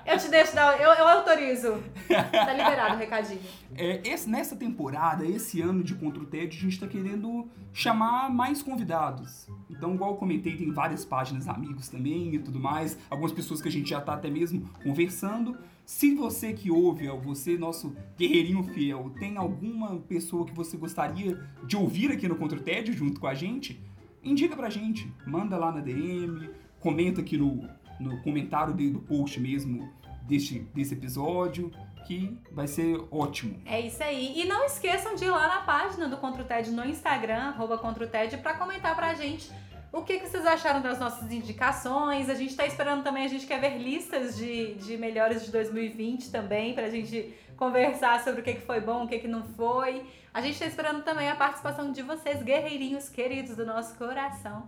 Eu 0.06 0.18
te 0.18 0.28
deixo 0.30 0.56
dar. 0.56 0.80
Eu, 0.80 0.90
eu 0.92 1.08
autorizo. 1.08 1.84
Tá 2.08 2.54
liberado 2.54 2.96
o 2.96 2.98
recadinho. 2.98 3.40
É, 3.76 4.02
esse- 4.06 4.28
nessa 4.30 4.56
temporada, 4.56 5.26
esse 5.26 5.62
ano 5.62 5.84
de 5.84 5.94
Contra 5.96 6.24
o 6.24 6.26
TED, 6.26 6.58
a 6.58 6.62
gente 6.62 6.80
tá 6.80 6.88
querendo 6.88 7.48
chamar 7.74 8.30
mais 8.32 8.64
convidados. 8.64 9.48
Então, 9.70 9.94
igual 9.94 10.12
eu 10.12 10.18
comentei, 10.18 10.56
tem 10.58 10.72
várias 10.72 11.06
páginas 11.06 11.48
amigos 11.48 11.88
também 11.90 12.34
e 12.34 12.40
tudo 12.40 12.60
mais. 12.60 12.98
Algumas 13.10 13.32
pessoas 13.34 13.62
que 13.62 13.68
a 13.68 13.72
gente 13.72 13.90
já 13.90 14.02
tá 14.02 14.14
até 14.16 14.30
mesmo 14.30 14.68
conversando. 14.82 15.58
Se 15.86 16.16
você 16.16 16.54
que 16.54 16.72
ouve, 16.72 17.08
você, 17.08 17.58
nosso 17.58 17.96
guerreirinho 18.18 18.64
fiel, 18.64 19.12
tem 19.20 19.38
alguma 19.38 20.00
pessoa 20.00 20.46
que 20.46 20.54
você 20.54 20.78
gostaria 20.78 21.38
de 21.66 21.76
ouvir 21.76 22.12
aqui 22.12 22.28
no 22.28 22.36
Contra 22.36 22.58
o 22.58 22.62
TED 22.62 22.94
junto 22.94 23.20
com 23.20 23.28
a 23.28 23.34
gente, 23.34 23.82
indica 24.24 24.56
pra 24.56 24.70
gente. 24.70 25.12
Manda 25.26 25.58
lá 25.58 25.72
na 25.72 25.82
DM, 25.82 26.50
comenta 26.80 27.22
aqui 27.22 27.38
no, 27.38 27.68
no 28.00 28.22
comentário 28.22 28.74
do 28.74 29.00
post 29.02 29.40
mesmo 29.40 29.92
deste, 30.24 30.60
desse 30.74 30.94
episódio, 30.94 31.72
que 32.08 32.38
vai 32.52 32.68
ser 32.68 33.00
ótimo. 33.12 33.60
É 33.66 33.80
isso 33.80 34.02
aí. 34.04 34.40
E 34.40 34.46
não 34.46 34.66
esqueçam 34.66 35.16
de 35.16 35.26
ir 35.26 35.30
lá 35.30 35.48
na 35.48 35.62
página 35.62 36.08
do 36.08 36.18
Contra 36.18 36.42
o 36.42 36.46
TED 36.46 36.72
no 36.72 36.86
Instagram, 36.86 37.50
arroba 37.50 37.78
Contra 37.78 38.06
o 38.06 38.08
TED, 38.08 38.38
pra 38.38 38.54
comentar 38.54 38.96
pra 38.96 39.14
gente 39.14 39.52
o 39.92 40.04
que, 40.04 40.20
que 40.20 40.28
vocês 40.28 40.46
acharam 40.46 40.82
das 40.82 41.00
nossas 41.00 41.32
indicações. 41.32 42.30
A 42.30 42.34
gente 42.34 42.56
tá 42.56 42.66
esperando 42.66 43.04
também, 43.04 43.26
a 43.26 43.28
gente 43.28 43.46
quer 43.46 43.60
ver 43.60 43.78
listas 43.78 44.38
de, 44.38 44.76
de 44.76 44.98
melhores 44.98 45.44
de 45.46 45.52
2020 45.52 46.32
também, 46.32 46.74
pra 46.74 46.90
gente 46.90 47.34
conversar 47.58 48.24
sobre 48.24 48.42
o 48.42 48.44
que, 48.44 48.56
que 48.56 48.62
foi 48.62 48.80
bom, 48.80 49.04
o 49.04 49.08
que, 49.08 49.20
que 49.20 49.28
não 49.28 49.44
foi. 49.44 50.06
A 50.34 50.42
gente 50.42 50.58
tá 50.58 50.66
esperando 50.66 51.04
também 51.04 51.30
a 51.30 51.36
participação 51.36 51.92
de 51.92 52.02
vocês, 52.02 52.42
guerreirinhos 52.42 53.10
queridos 53.10 53.56
do 53.56 53.66
nosso 53.66 53.96
coração. 53.98 54.68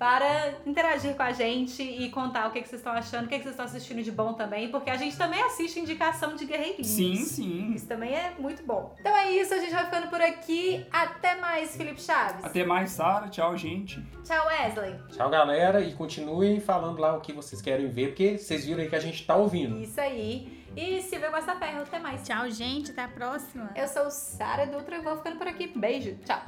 Para 0.00 0.54
interagir 0.64 1.14
com 1.14 1.22
a 1.22 1.30
gente 1.30 1.82
e 1.82 2.08
contar 2.08 2.48
o 2.48 2.52
que, 2.52 2.62
que 2.62 2.68
vocês 2.70 2.80
estão 2.80 2.94
achando, 2.94 3.26
o 3.26 3.28
que, 3.28 3.36
que 3.36 3.42
vocês 3.42 3.52
estão 3.52 3.66
assistindo 3.66 4.02
de 4.02 4.10
bom 4.10 4.32
também, 4.32 4.70
porque 4.70 4.88
a 4.88 4.96
gente 4.96 5.14
também 5.14 5.42
assiste 5.42 5.78
indicação 5.78 6.34
de 6.36 6.46
guerreirinhos. 6.46 6.86
Sim, 6.86 7.16
sim. 7.16 7.74
Isso 7.74 7.86
também 7.86 8.14
é 8.14 8.32
muito 8.38 8.62
bom. 8.62 8.94
Então 8.98 9.14
é 9.14 9.30
isso, 9.32 9.52
a 9.52 9.58
gente 9.58 9.74
vai 9.74 9.84
ficando 9.84 10.08
por 10.08 10.22
aqui. 10.22 10.86
Até 10.90 11.36
mais, 11.36 11.76
Felipe 11.76 12.00
Chaves. 12.00 12.42
Até 12.42 12.64
mais, 12.64 12.92
Sara. 12.92 13.28
Tchau, 13.28 13.54
gente. 13.58 14.02
Tchau, 14.24 14.46
Wesley. 14.46 14.96
Tchau, 15.10 15.28
galera. 15.28 15.82
E 15.82 15.92
continuem 15.92 16.60
falando 16.60 16.98
lá 16.98 17.14
o 17.14 17.20
que 17.20 17.34
vocês 17.34 17.60
querem 17.60 17.90
ver, 17.90 18.08
porque 18.08 18.38
vocês 18.38 18.64
viram 18.64 18.80
aí 18.80 18.88
que 18.88 18.96
a 18.96 19.00
gente 19.00 19.26
tá 19.26 19.36
ouvindo. 19.36 19.76
Isso 19.82 20.00
aí. 20.00 20.64
E 20.74 21.02
Silvia 21.02 21.30
Costa 21.30 21.54
Ferro, 21.56 21.82
até 21.82 21.98
mais. 21.98 22.26
Tchau, 22.26 22.48
gente. 22.48 22.90
Até 22.90 23.02
a 23.02 23.08
próxima. 23.08 23.70
Eu 23.76 23.86
sou 23.86 24.10
Sara 24.10 24.66
Dutra 24.66 24.96
e 24.96 25.02
vou 25.02 25.18
ficando 25.18 25.36
por 25.36 25.46
aqui. 25.46 25.66
Beijo. 25.76 26.16
Tchau. 26.24 26.40